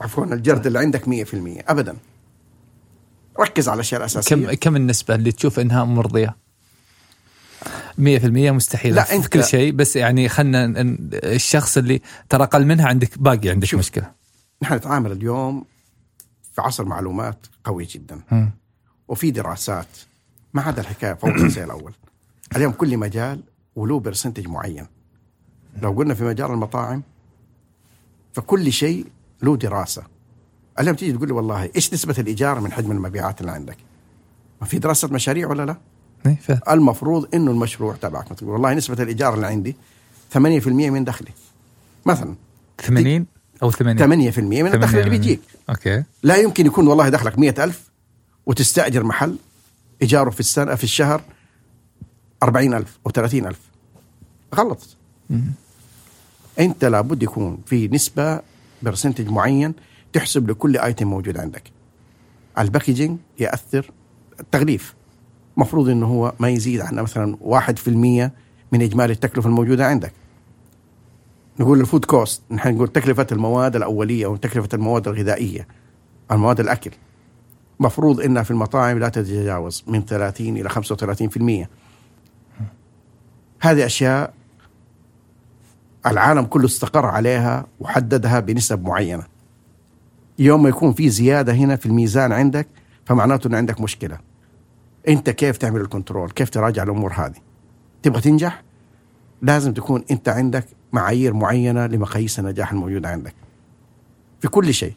عفوا 0.00 0.24
الجرد 0.24 0.66
اللي 0.66 0.78
عندك 0.78 1.08
100% 1.08 1.10
ابدا. 1.70 1.96
ركز 3.40 3.68
على 3.68 3.74
الأشياء 3.74 4.00
الأساسية. 4.00 4.36
كم 4.46 4.52
كم 4.54 4.76
النسبة 4.76 5.14
اللي 5.14 5.32
تشوف 5.32 5.60
إنها 5.60 5.84
مرضية؟ 5.84 6.36
100% 7.98 8.50
مستحيل 8.50 8.94
لا، 8.94 9.04
أنت- 9.04 9.26
كل 9.28 9.44
شيء 9.44 9.72
بس 9.72 9.96
يعني 9.96 10.28
خلنا 10.28 10.72
الشخص 11.14 11.78
اللي 11.78 12.00
ترى 12.28 12.42
أقل 12.42 12.66
منها 12.66 12.88
عندك 12.88 13.18
باقي 13.18 13.48
عندك 13.50 13.64
شوف. 13.68 13.78
مشكلة. 13.80 14.10
نحن 14.62 14.74
نتعامل 14.74 15.12
اليوم 15.12 15.64
في 16.54 16.60
عصر 16.62 16.84
معلومات 16.84 17.46
قوي 17.64 17.84
جدا. 17.84 18.20
مم. 18.32 18.50
وفي 19.08 19.30
دراسات 19.30 19.86
ما 20.54 20.62
عدا 20.62 20.80
الحكاية 20.82 21.14
فوق 21.14 21.36
زي 21.36 21.64
الأول. 21.64 21.94
اليوم 22.56 22.72
كل 22.72 22.96
مجال 22.98 23.40
وله 23.76 24.00
برسنتج 24.00 24.48
معين. 24.48 24.86
لو 25.82 25.90
قلنا 25.92 26.14
في 26.14 26.24
مجال 26.24 26.50
المطاعم 26.50 27.02
فكل 28.32 28.72
شيء 28.72 29.06
له 29.42 29.56
دراسة. 29.56 30.02
اليوم 30.80 30.96
تيجي 30.96 31.12
تقول 31.12 31.28
لي 31.28 31.34
والله 31.34 31.70
إيش 31.76 31.92
نسبة 31.94 32.14
الإيجار 32.18 32.60
من 32.60 32.72
حجم 32.72 32.92
المبيعات 32.92 33.40
اللي 33.40 33.52
عندك؟ 33.52 33.76
ما 34.60 34.66
في 34.66 34.78
دراسة 34.78 35.08
مشاريع 35.08 35.48
ولا 35.48 35.66
لا؟ 35.66 35.76
إيه،. 36.26 36.60
المفروض 36.70 37.34
إنه 37.34 37.50
المشروع 37.50 37.94
تبعك 37.94 38.28
تقول 38.28 38.50
والله 38.50 38.74
نسبة 38.74 39.02
الإيجار 39.02 39.34
اللي 39.34 39.46
عندي 39.46 39.76
8% 40.34 40.38
من 40.68 41.04
دخلي. 41.04 41.30
مثلا. 42.06 42.34
80 42.80 43.26
أو 43.62 43.70
80 43.70 44.32
8% 44.32 44.38
من 44.38 44.66
الدخل 44.66 44.98
اللي 44.98 45.10
بيجيك. 45.10 45.40
أوكي. 45.70 46.04
لا 46.22 46.36
يمكن 46.36 46.66
يكون 46.66 46.86
والله 46.86 47.08
دخلك 47.08 47.38
مئة 47.38 47.64
ألف 47.64 47.90
وتستأجر 48.46 49.04
محل 49.04 49.36
إيجاره 50.02 50.30
في 50.30 50.40
السنة 50.40 50.74
في 50.74 50.84
الشهر 50.84 51.22
أربعين 52.42 52.74
ألف 52.74 52.98
أو 53.06 53.10
ثلاثين 53.10 53.46
ألف. 53.46 53.60
غلط. 54.54 54.96
أنت 56.58 56.84
لابد 56.84 57.22
يكون 57.22 57.58
في 57.66 57.88
نسبة 57.88 58.40
percentage 58.82 59.28
معين 59.28 59.74
تحسب 60.12 60.50
لكل 60.50 60.76
item 60.76 61.06
موجود 61.06 61.38
عندك. 61.38 61.62
ال 62.58 62.64
packaging 62.64 63.18
يأثر 63.38 63.90
التغليف. 64.40 64.94
مفروض 65.56 65.88
إنه 65.88 66.06
هو 66.06 66.32
ما 66.38 66.48
يزيد 66.48 66.80
عن 66.80 66.94
مثلا 66.94 67.36
واحد 67.40 67.78
في 67.78 67.88
المية 67.88 68.32
من 68.72 68.82
إجمالي 68.82 69.12
التكلفة 69.12 69.48
الموجودة 69.48 69.86
عندك. 69.86 70.12
نقول 71.60 71.80
ال 71.80 71.85
food 71.85 72.04
cost 72.04 72.42
نحن 72.50 72.74
نقول 72.74 72.88
تكلفة 72.88 73.26
المواد 73.32 73.76
الأولية 73.76 74.26
أو 74.26 74.36
تكلفة 74.36 74.68
المواد 74.74 75.08
الغذائية 75.08 75.66
المواد 76.30 76.60
الأكل. 76.60 76.90
مفروض 77.80 78.20
انها 78.20 78.42
في 78.42 78.50
المطاعم 78.50 78.98
لا 78.98 79.08
تتجاوز 79.08 79.84
من 79.86 80.04
30 80.04 80.56
إلى 80.56 80.70
35% 80.70 81.68
هذه 83.60 83.86
أشياء 83.86 84.34
العالم 86.06 86.44
كله 86.44 86.64
استقر 86.64 87.06
عليها 87.06 87.66
وحددها 87.80 88.40
بنسب 88.40 88.84
معينة. 88.84 89.24
يوم 90.38 90.62
ما 90.62 90.68
يكون 90.68 90.92
في 90.92 91.10
زيادة 91.10 91.52
هنا 91.52 91.76
في 91.76 91.86
الميزان 91.86 92.32
عندك 92.32 92.66
فمعناته 93.04 93.48
إن 93.48 93.54
عندك 93.54 93.80
مشكلة. 93.80 94.18
أنت 95.08 95.30
كيف 95.30 95.56
تعمل 95.56 95.80
الكنترول؟ 95.80 96.30
كيف 96.30 96.50
تراجع 96.50 96.82
الأمور 96.82 97.12
هذه؟ 97.12 97.38
تبغى 98.02 98.20
تنجح؟ 98.20 98.62
لازم 99.42 99.72
تكون 99.72 100.04
أنت 100.10 100.28
عندك 100.28 100.66
معايير 100.92 101.34
معينة 101.34 101.86
لمقاييس 101.86 102.38
النجاح 102.38 102.72
الموجوده 102.72 103.08
عندك. 103.08 103.34
في 104.40 104.48
كل 104.48 104.74
شيء. 104.74 104.94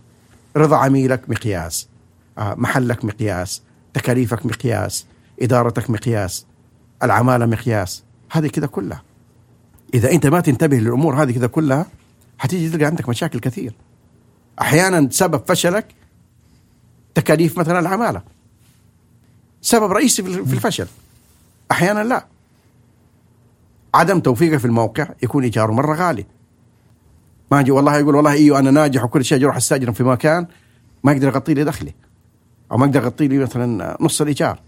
رضا 0.58 0.78
عميلك 0.78 1.30
مقياس. 1.30 1.90
آه، 2.38 2.56
محلك 2.56 3.06
مقياس. 3.06 3.62
تكاليفك 3.94 4.46
مقياس. 4.46 5.06
إدارتك 5.42 5.90
مقياس. 5.90 6.46
العمالة 7.04 7.46
مقياس. 7.46 8.04
هذه 8.32 8.48
كذا 8.48 8.68
كلها. 8.68 9.02
إذا 9.94 10.12
أنت 10.12 10.28
ما 10.28 10.40
تنتبه 10.40 10.78
للأمور 10.78 11.24
هذه 11.24 11.32
كذا 11.32 11.48
كلها 11.48 11.86
حتيجي 12.38 12.70
تلقى 12.70 12.86
عندك 12.86 13.10
مشاكل 13.10 13.40
كثير. 13.40 13.74
أحيانا 14.62 15.10
سبب 15.12 15.42
فشلك 15.48 15.86
تكاليف 17.16 17.58
مثلا 17.58 17.80
العمالة. 17.80 18.22
سبب 19.62 19.92
رئيسي 19.92 20.24
في 20.24 20.54
الفشل. 20.54 20.88
أحيانا 21.72 22.04
لا. 22.04 22.26
عدم 23.94 24.20
توفيقك 24.20 24.58
في 24.58 24.66
الموقع 24.66 25.10
يكون 25.24 25.44
إيجاره 25.44 25.72
مرة 25.72 25.96
غالي. 25.96 26.26
ما 27.52 27.60
أجي 27.60 27.72
والله 27.72 27.98
يقول 27.98 28.16
والله 28.16 28.32
إيوه 28.32 28.60
أنا 28.60 28.72
ناجح 28.72 29.04
وكل 29.04 29.26
شيء 29.26 29.44
أروح 29.44 29.56
استاجر 29.56 29.92
في 29.92 30.04
مكان 30.04 30.48
ما 31.04 31.12
يقدر 31.12 31.28
يغطي 31.28 31.54
لي 31.54 31.64
دخلي 31.64 31.94
أو 32.72 32.78
ما 32.78 32.86
يقدر 32.86 33.02
يغطي 33.02 33.28
لي 33.28 33.38
مثلا 33.38 33.98
نص 34.02 34.22
الإيجار. 34.22 34.60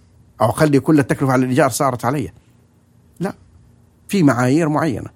أو 0.42 0.50
أخلي 0.50 0.80
كل 0.80 1.00
التكلفة 1.00 1.34
على 1.34 1.44
الإيجار 1.44 1.70
صارت 1.70 2.06
علي. 2.06 2.32
لا. 3.20 3.34
في 4.08 4.24
معايير 4.24 4.70
معينة. 4.70 5.15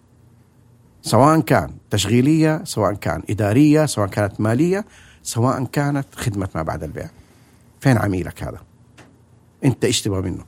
سواء 1.01 1.39
كان 1.39 1.71
تشغيلية 1.89 2.61
سواء 2.63 2.93
كان 2.93 3.23
إدارية 3.29 3.85
سواء 3.85 4.07
كانت 4.07 4.41
مالية 4.41 4.85
سواء 5.23 5.63
كانت 5.63 6.05
خدمة 6.15 6.49
ما 6.55 6.63
بعد 6.63 6.83
البيع. 6.83 7.09
فين 7.79 7.97
عميلك 7.97 8.43
هذا؟ 8.43 8.59
أنت 9.65 9.85
إيش 9.85 10.01
تبغى 10.01 10.21
منه؟ 10.21 10.43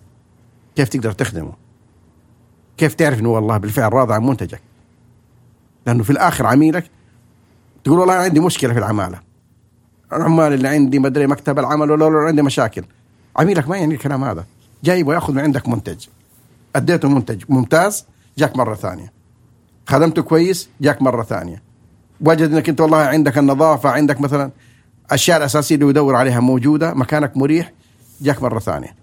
كيف 0.75 0.89
تقدر 0.89 1.11
تخدمه؟ 1.11 1.53
كيف 2.77 2.93
تعرف 2.93 3.19
إنه 3.19 3.29
والله 3.29 3.57
بالفعل 3.57 3.93
راضي 3.93 4.13
عن 4.13 4.23
منتجك؟ 4.23 4.61
لأنه 5.85 6.03
في 6.03 6.09
الآخر 6.09 6.45
عميلك 6.45 6.89
تقول 7.83 7.99
والله 7.99 8.13
أنا 8.13 8.23
عندي 8.23 8.39
مشكلة 8.39 8.73
في 8.73 8.79
العمالة. 8.79 9.19
العمال 10.13 10.53
اللي 10.53 10.67
عندي 10.67 10.99
ما 10.99 11.07
أدري 11.07 11.27
مكتب 11.27 11.59
العمل 11.59 11.91
ولا 11.91 12.05
ولا 12.05 12.27
عندي 12.27 12.41
مشاكل. 12.41 12.83
عميلك 13.35 13.69
ما 13.69 13.77
يعني 13.77 13.93
الكلام 13.93 14.23
هذا. 14.23 14.45
جاي 14.83 15.03
وياخذ 15.03 15.33
من 15.33 15.39
عندك 15.41 15.67
منتج. 15.67 16.07
أديته 16.75 17.09
منتج 17.09 17.43
ممتاز 17.49 18.05
جاك 18.37 18.57
مرة 18.57 18.75
ثانية. 18.75 19.20
خدمته 19.85 20.21
كويس 20.21 20.69
جاك 20.81 21.01
مرة 21.01 21.23
ثانية. 21.23 21.63
وجد 22.21 22.51
إنك 22.51 22.69
أنت 22.69 22.81
والله 22.81 22.97
عندك 22.97 23.37
النظافة 23.37 23.89
عندك 23.89 24.21
مثلا 24.21 24.51
الاشياء 25.07 25.37
الأساسية 25.37 25.75
اللي 25.75 25.87
يدور 25.87 26.15
عليها 26.15 26.39
موجودة 26.39 26.93
مكانك 26.93 27.37
مريح 27.37 27.73
جاك 28.21 28.43
مرة 28.43 28.59
ثانية. 28.59 28.95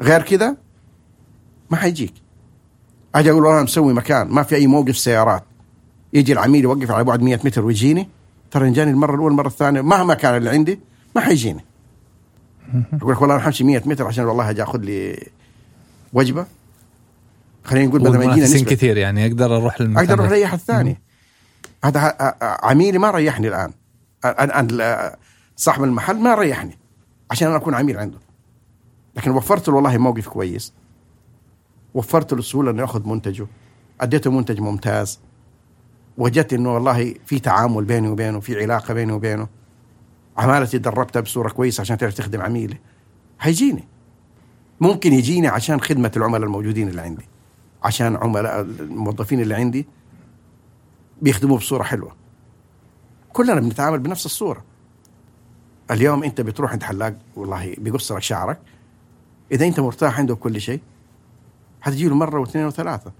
غير 0.00 0.22
كذا 0.22 0.56
ما 1.70 1.76
حيجيك. 1.76 2.14
أجي 3.14 3.30
أقول 3.30 3.42
والله 3.42 3.56
أنا 3.56 3.64
مسوي 3.64 3.94
مكان 3.94 4.26
ما 4.28 4.42
في 4.42 4.54
أي 4.56 4.66
موقف 4.66 4.98
سيارات. 4.98 5.44
يجي 6.12 6.32
العميل 6.32 6.64
يوقف 6.64 6.90
على 6.90 7.04
بعد 7.04 7.22
100 7.22 7.40
متر 7.44 7.64
ويجيني. 7.64 8.08
ترى 8.50 8.70
جاني 8.70 8.90
المرة 8.90 9.14
الأولى 9.14 9.30
المرة 9.32 9.46
الثانية 9.46 9.80
مهما 9.80 10.14
كان 10.14 10.36
اللي 10.36 10.50
عندي 10.50 10.80
ما 11.16 11.20
حيجيني. 11.20 11.64
أقول 12.92 13.12
لك 13.12 13.20
والله 13.20 13.34
أنا 13.34 13.44
حمشي 13.44 13.64
100 13.64 13.82
متر 13.86 14.06
عشان 14.06 14.24
والله 14.24 14.50
أجي 14.50 14.62
أخذ 14.62 14.78
لي 14.78 15.26
وجبة. 16.12 16.46
خلينا 17.66 17.86
نقول 17.86 18.00
بدل 18.00 18.18
ما 18.18 18.24
يجينا 18.24 18.46
نسبة. 18.46 18.70
كثير 18.70 18.96
يعني 18.96 19.26
أقدر 19.26 19.56
أروح 19.56 19.80
للمكان 19.80 20.04
أقدر 20.04 20.14
أروح. 20.20 20.30
اريح 20.32 20.52
الثاني 20.52 21.00
هذا 21.84 22.16
عميلي 22.62 22.98
ما 22.98 23.10
ريحني 23.10 23.48
الآن. 23.48 23.72
الان 24.24 24.68
ال- 24.70 25.16
صاحب 25.56 25.84
المحل 25.84 26.16
ما 26.16 26.34
ريحني 26.34 26.78
عشان 27.30 27.48
أنا 27.48 27.56
أكون 27.56 27.74
عميل 27.74 27.98
عنده. 27.98 28.18
لكن 29.16 29.30
وفرت 29.30 29.68
له 29.68 29.74
والله 29.74 29.98
موقف 29.98 30.28
كويس. 30.28 30.72
وفرت 31.94 32.32
له 32.32 32.38
السهوله 32.38 32.70
إنه 32.70 32.82
يأخذ 32.82 33.08
منتجه. 33.08 33.46
أديته 34.00 34.30
منتج 34.30 34.60
ممتاز. 34.60 35.20
وجدت 36.18 36.52
إنه 36.52 36.74
والله 36.74 37.14
في 37.26 37.38
تعامل 37.38 37.84
بيني 37.84 38.08
وبينه 38.08 38.40
في 38.40 38.62
علاقة 38.62 38.94
بيني 38.94 39.12
وبينه. 39.12 39.48
عمالتي 40.36 40.78
دربتها 40.78 41.20
بصورة 41.20 41.48
كويسة 41.48 41.80
عشان 41.80 41.98
تعرف 41.98 42.14
تخدم 42.14 42.42
عميلي. 42.42 42.78
حيجيني 43.38 43.84
ممكن 44.80 45.12
يجيني 45.12 45.48
عشان 45.48 45.80
خدمة 45.80 46.12
العملاء 46.16 46.42
الموجودين 46.46 46.88
اللي 46.88 47.02
عندي. 47.02 47.28
عشان 47.86 48.16
عملاء 48.16 48.60
الموظفين 48.60 49.40
اللي 49.40 49.54
عندي 49.54 49.86
بيخدموه 51.22 51.58
بصورة 51.58 51.82
حلوة. 51.82 52.16
كلنا 53.32 53.60
بنتعامل 53.60 53.98
بنفس 53.98 54.26
الصورة. 54.26 54.64
اليوم 55.90 56.24
انت 56.24 56.40
بتروح 56.40 56.72
عند 56.72 56.82
حلاق 56.82 57.18
والله 57.36 57.74
بيقص 57.78 58.12
لك 58.12 58.22
شعرك. 58.22 58.58
إذا 59.52 59.66
انت 59.66 59.80
مرتاح 59.80 60.18
عنده 60.18 60.34
كل 60.36 60.60
شيء 60.60 60.80
حتجي 61.80 62.08
له 62.08 62.14
مرة 62.14 62.40
واثنين 62.40 62.66
وثلاثة. 62.66 63.12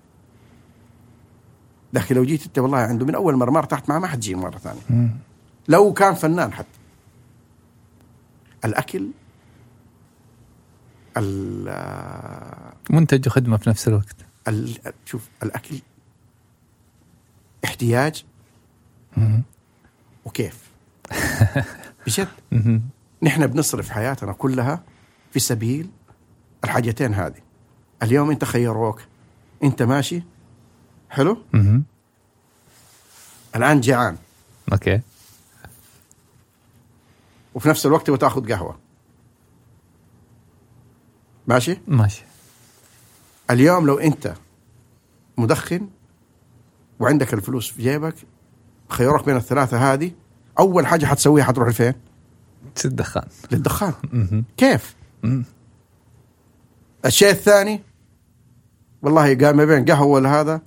لكن 1.93 2.15
لو 2.15 2.25
جيت 2.25 2.47
انت 2.47 2.59
والله 2.59 2.79
عنده 2.79 3.07
من 3.07 3.15
أول 3.15 3.37
مره 3.37 3.51
ما 3.51 3.59
ارتحت 3.59 3.89
معه 3.89 3.99
ما 3.99 4.07
حتجي 4.07 4.35
مرة 4.35 4.59
ثانية. 4.59 5.11
لو 5.69 5.93
كان 5.93 6.15
فنان 6.15 6.53
حتى. 6.53 6.69
الأكل 8.65 9.09
ال- 11.17 12.73
منتج 12.91 13.27
وخدمة 13.27 13.57
في 13.57 13.71
نفس 13.71 13.89
الوقت. 13.89 14.17
ال- 14.21 14.26
شوف 15.05 15.29
الأكل 15.43 15.79
احتياج. 17.65 18.25
وكيف؟ 20.25 20.71
بجد. 22.07 22.29
نحن 23.23 23.47
بنصرف 23.47 23.91
حياتنا 23.91 24.33
كلها 24.33 24.83
في 25.31 25.39
سبيل 25.41 25.91
الحاجتين 26.65 27.15
هذه. 27.15 27.41
اليوم 28.03 28.31
أنت 28.31 28.45
خيروك 28.45 29.03
أنت 29.63 29.83
ماشي. 29.83 30.23
حلو. 31.11 31.43
الآن 33.57 33.81
جيعان 33.81 34.17
أوكي. 34.73 35.01
وفي 37.55 37.69
نفس 37.69 37.87
الوقت 37.87 38.11
بتاخذ 38.11 38.53
قهوة. 38.53 38.79
ماشي؟ 41.47 41.79
ماشي. 41.89 42.25
اليوم 43.51 43.87
لو 43.87 43.99
انت 43.99 44.35
مدخن 45.39 45.89
وعندك 47.01 47.35
الفلوس 47.35 47.71
في 47.71 47.83
جيبك 47.83 48.15
خيروك 48.89 49.27
بين 49.27 49.37
الثلاثة 49.37 49.93
هذه 49.93 50.11
أول 50.59 50.87
حاجة 50.87 51.07
حتسويها 51.07 51.45
حتروح 51.45 51.69
لفين؟ 51.69 51.95
للدخان. 53.53 53.93
مم. 54.13 54.45
كيف؟ 54.57 54.97
الشيء 57.07 57.31
الثاني 57.31 57.83
والله 59.03 59.23
قال 59.23 59.57
ما 59.57 59.65
بين 59.65 59.85
قهوة 59.85 60.07
ولا 60.07 60.41
هذا 60.41 60.61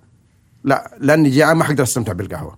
لا 0.64 0.98
لأني 1.00 1.30
جيعان 1.30 1.58
ما 1.58 1.64
حقدر 1.64 1.84
أستمتع 1.84 2.14
بالقهوة. 2.14 2.58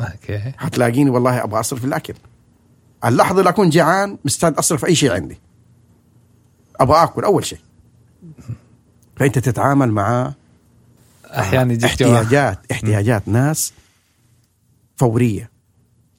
أوكي. 0.00 0.38
حتلاقيني 0.58 1.10
والله 1.10 1.44
أبغى 1.44 1.60
أصرف 1.60 1.80
في 1.80 1.86
الأكل. 1.86 2.14
اللحظة 3.04 3.38
اللي 3.38 3.50
أكون 3.50 3.70
جيعان 3.70 4.18
مستعد 4.24 4.58
أصرف 4.58 4.84
أي 4.84 4.94
شيء 4.94 5.12
عندي. 5.12 5.38
أبغى 6.80 7.02
آكل 7.02 7.24
أول 7.24 7.44
شيء. 7.44 7.58
فأنت 9.22 9.38
تتعامل 9.38 9.92
مع 9.92 10.32
أحيانا 11.26 11.72
يجيك. 11.72 11.84
احتياجات 11.84 12.58
احتياجات 12.72 13.28
ناس 13.28 13.72
فورية 14.96 15.50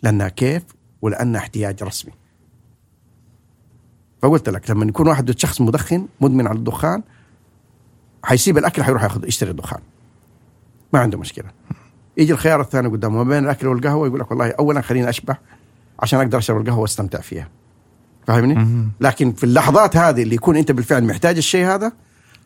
لانها 0.03 0.27
كيف 0.27 0.63
ولانها 1.01 1.41
احتياج 1.41 1.83
رسمي. 1.83 2.11
فقلت 4.21 4.49
لك 4.49 4.69
لما 4.69 4.85
يكون 4.85 5.07
واحد 5.07 5.39
شخص 5.39 5.61
مدخن 5.61 6.07
مدمن 6.21 6.47
على 6.47 6.57
الدخان 6.57 7.03
حيسيب 8.23 8.57
الأكل 8.57 8.83
حيروح 8.83 9.03
ياخذ 9.03 9.27
يشتري 9.27 9.51
الدخان. 9.51 9.81
ما 10.93 10.99
عنده 10.99 11.17
مشكلة. 11.17 11.49
يجي 12.17 12.33
الخيار 12.33 12.61
الثاني 12.61 12.87
قدامه 12.87 13.23
ما 13.23 13.29
بين 13.29 13.43
الأكل 13.43 13.67
والقهوة 13.67 14.07
يقول 14.07 14.19
لك 14.19 14.31
والله 14.31 14.49
اولا 14.51 14.81
خليني 14.81 15.09
أشبع 15.09 15.37
عشان 15.99 16.19
أقدر 16.19 16.37
أشرب 16.37 16.61
القهوة 16.61 16.79
وأستمتع 16.79 17.21
فيها. 17.21 17.49
فاهمني؟ 18.27 18.89
لكن 18.99 19.33
في 19.33 19.43
اللحظات 19.43 19.97
هذه 19.97 20.23
اللي 20.23 20.35
يكون 20.35 20.57
أنت 20.57 20.71
بالفعل 20.71 21.03
محتاج 21.03 21.37
الشيء 21.37 21.65
هذا 21.65 21.91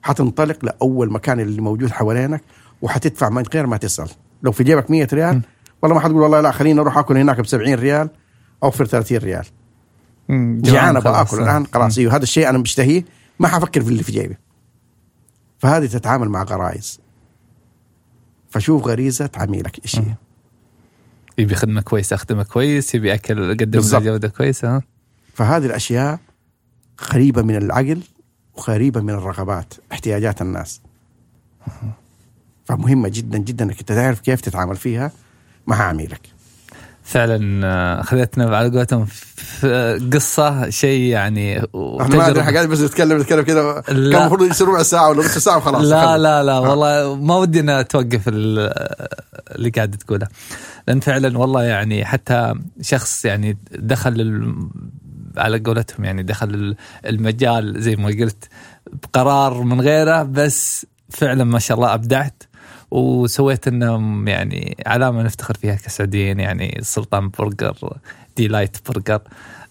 حتنطلق 0.08 0.66
لأول 0.66 1.12
مكان 1.12 1.40
اللي 1.40 1.62
موجود 1.62 1.92
حوالينك 1.92 2.42
وحتدفع 2.82 3.30
من 3.30 3.44
غير 3.54 3.68
ما 3.68 3.78
تسأل 3.78 4.10
لو 4.44 4.52
في 4.52 4.64
جيبك 4.64 4.92
100 4.92 5.08
ريال 5.14 5.42
والله 5.82 5.96
ما 5.96 6.02
حتقول 6.04 6.22
والله 6.22 6.42
لا 6.42 6.52
خليني 6.52 6.80
أروح 6.82 6.98
آكل 6.98 7.18
هناك 7.18 7.42
ب 7.42 7.46
70 7.46 7.74
ريال 7.74 8.10
اوفر 8.64 8.86
30 8.86 9.18
ريال 9.18 9.46
مم. 10.30 10.62
جيعان 10.64 10.96
أبغى. 10.96 11.22
آكل 11.22 11.38
الآن 11.40 11.66
خلاص 11.74 11.98
أيوه 11.98 12.16
هذا 12.16 12.24
الشيء 12.24 12.50
أنا 12.50 12.58
بشتهيه 12.58 13.06
ما 13.40 13.48
حفكر 13.48 13.82
في 13.82 13.90
اللي 13.90 14.04
في 14.04 14.12
جيبي 14.12 14.38
فهذه 15.60 15.86
تتعامل 15.86 16.30
مع 16.30 16.44
غرائز 16.44 17.00
فشوف 18.50 18.84
غريزة 18.88 19.30
عميلك 19.36 19.80
إيش 19.86 20.00
هي 20.00 20.16
يبي 21.38 21.56
خدمة 21.56 21.82
كويسة 21.82 22.14
اخدمه 22.14 22.44
كويس 22.44 22.96
يبي 22.96 23.14
أكل 23.14 23.50
أقدم 23.50 23.66
بالضبط. 23.72 24.02
جوده 24.04 24.28
كويسه؟ 24.28 24.82
فهذه 25.34 25.66
الأشياء 25.66 26.20
قريبة 26.98 27.42
من 27.42 27.56
العقل 27.56 28.02
وقريبه 28.58 29.02
من 29.02 29.10
الرغبات 29.10 29.74
احتياجات 29.92 30.42
الناس 30.42 30.82
فمهمة 32.66 33.10
جدا 33.10 33.38
جدا 33.38 33.66
إنك 33.66 33.80
أنت 33.80 33.92
تعرف 33.92 34.20
كيف 34.20 34.42
تتعامل 34.42 34.76
فيها 34.76 35.12
مع 35.68 35.82
عميلك 35.82 36.22
فعلا 37.04 37.66
آه، 37.68 38.02
اخذتنا 38.02 38.58
على 38.58 38.70
قولتهم 38.70 39.08
قصة 40.14 40.70
شيء 40.70 41.02
يعني 41.02 41.58
إحنا 42.02 42.16
ما 42.16 42.28
ادري. 42.28 42.42
قاعد 42.56 42.68
بس 42.68 42.80
نتكلم 42.82 43.18
نتكلم 43.22 43.42
كذا 43.42 43.82
كان. 43.82 43.96
المفروض 43.98 44.42
يصير 44.50 44.68
ربع 44.68 44.84
ساعة 44.84 45.10
ولا 45.10 45.20
نص 45.26 45.38
ساعة 45.38 45.58
وخلاص 45.58 45.82
لا 45.86 46.02
خلص. 46.02 46.20
لا 46.22 46.44
لا. 46.44 46.60
والله 46.60 47.16
ما 47.16 47.36
ودنا 47.36 47.82
توقف 47.82 48.22
ال- 48.28 48.74
اللي 49.56 49.70
قاعد 49.70 49.96
تقوله 49.96 50.28
لأن 50.88 51.00
فعلا 51.00 51.38
والله 51.38 51.64
يعني 51.64 52.06
حتى 52.06 52.54
شخص 52.82 53.26
يعني 53.26 53.58
دخل 53.72 54.22
على 55.38 55.60
قولتهم 55.60 56.06
يعني 56.06 56.24
دخل 56.24 56.50
ال- 56.50 56.76
المجال 57.06 57.82
زي 57.82 57.96
ما 57.96 58.08
قلت 58.08 58.50
بقرار 59.04 59.62
من 59.64 59.82
غيره 59.82 60.24
بس 60.24 60.86
فعلا 61.10 61.44
ما 61.44 61.60
شاء 61.60 61.78
الله 61.78 61.94
أبدعت 61.94 62.44
وسويت 62.92 63.68
إنهم 63.68 64.28
يعني 64.28 64.78
علامة 64.86 65.22
نفتخر 65.24 65.54
فيها 65.54 65.76
كسعوديين 65.76 66.40
يعني 66.40 66.80
سلطان 66.82 67.30
برجر 67.30 67.98
دي 68.38 68.48
لايت 68.48 68.78
برجر 68.90 69.22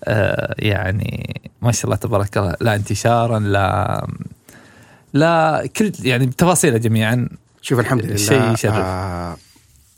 آه 0.04 0.54
يعني 0.58 1.40
ما 1.62 1.72
شاء 1.72 1.84
الله 1.84 1.96
تبارك 1.96 2.38
الله 2.38 2.56
لا 2.60 2.74
انتشارا 2.74 3.38
لا 3.38 4.06
لا 5.12 5.66
كل 5.76 5.92
يعني 6.02 6.26
بتفاصيله 6.26 6.78
جميعا. 6.78 7.28
شوف 7.62 7.80
الحمد 7.80 8.04
لله 8.04 8.16
شيء 8.16 8.52
يشرف. 8.52 8.74
آه 8.74 9.36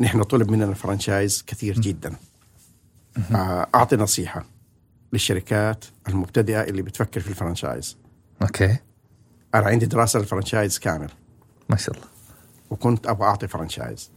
نحن 0.01 0.23
طلب 0.23 0.51
مننا 0.51 0.65
ال 0.65 0.73
franchise 0.73 1.45
كثير 1.47 1.81
جدا. 1.81 2.13
آه 3.35 3.67
أعطي 3.75 3.97
نصيحة. 3.97 4.45
للشركات 5.13 5.85
المبتدئة 6.09 6.63
اللي 6.63 6.83
بتفكر 6.83 7.21
في 7.21 7.29
ال 7.29 7.36
franchise 7.36 7.97
okay. 8.43 8.77
أنا 9.55 9.67
عندي 9.67 9.87
دراسة 9.87 10.19
لل 10.19 10.30
franchise 10.30 10.79
كامل. 10.79 11.11
ما 11.69 11.77
شاء 11.77 11.95
الله. 11.95 12.07
وكنت 12.71 13.07
أبغى 13.07 13.29
أعطي 13.29 13.49
franchise 13.49 14.11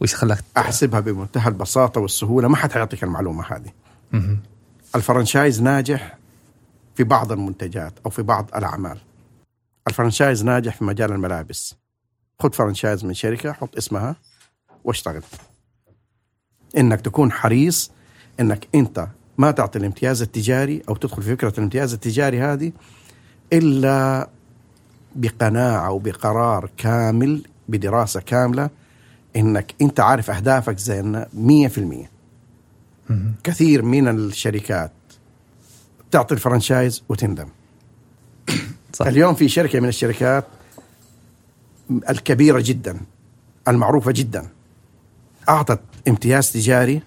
وش 0.00 0.14
خلاك؟ 0.14 0.44
أحسبها 0.56 1.00
بمنتهى 1.00 1.48
البساطة 1.48 2.00
والسهولة. 2.00 2.48
ما 2.48 2.56
حد 2.56 2.72
حيعطيك 2.72 3.04
المعلومة 3.04 3.44
هذه. 3.44 3.72
مهم. 4.12 4.40
ال 4.94 5.01
franchise 5.01 5.62
ناجح 5.62 6.18
في 6.94 7.04
بعض 7.04 7.32
المنتجات 7.32 7.92
أو 8.06 8.10
في 8.10 8.22
بعض 8.22 8.50
الأعمال. 8.56 8.98
الفرنشايز 9.88 10.44
ناجح 10.44 10.76
في 10.76 10.84
مجال 10.84 11.12
الملابس. 11.12 11.74
خذ 12.40 12.52
فرنشايز 12.52 13.04
من 13.04 13.14
شركة 13.14 13.52
حط 13.52 13.76
اسمها 13.76 14.16
واشتغل. 14.84 15.22
إنك 16.76 17.00
تكون 17.00 17.32
حريص 17.32 17.90
إنك 18.40 18.68
أنت 18.74 19.08
ما 19.38 19.50
تعطي 19.50 19.78
الامتياز 19.78 20.22
التجاري 20.22 20.82
أو 20.88 20.96
تدخل 20.96 21.22
في 21.22 21.30
فكرة 21.30 21.52
الامتياز 21.58 21.92
التجاري 21.92 22.40
هذه 22.40 22.72
إلا 23.52 24.28
بقناعة 25.16 25.90
وبقرار 25.90 26.70
كامل 26.76 27.42
بدراسة 27.68 28.20
كاملة 28.20 28.70
إنك 29.36 29.74
أنت 29.82 30.00
عارف 30.00 30.30
أهدافك 30.30 30.78
زي 30.78 31.02
100% 31.02 32.16
مهم. 33.10 33.34
كثير 33.44 33.82
من 33.82 34.08
الشركات 34.08 34.92
تعطي 36.10 36.34
ال 36.34 36.41
franchise 36.41 37.02
وتندم. 37.08 37.48
صح. 38.92 39.06
اليوم 39.06 39.34
في 39.34 39.48
شركة 39.48 39.80
من 39.80 39.88
الشركات 39.88 40.44
الكبيرة 42.10 42.62
جدا 42.64 43.00
المعروفة 43.68 44.12
جدا 44.12 44.48
أعطت 45.48 45.80
امتياز 46.08 46.52
تجاري 46.52 47.02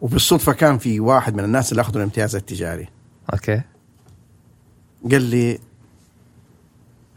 وبالصدفة 0.00 0.52
كان 0.52 0.78
في 0.78 1.00
واحد 1.00 1.34
من 1.34 1.44
الناس 1.44 1.70
اللي 1.70 1.80
أخذوا 1.80 1.96
الامتياز 1.96 2.36
التجاري. 2.36 2.88
okay. 3.32 3.62
قال 5.10 5.22
لي 5.22 5.58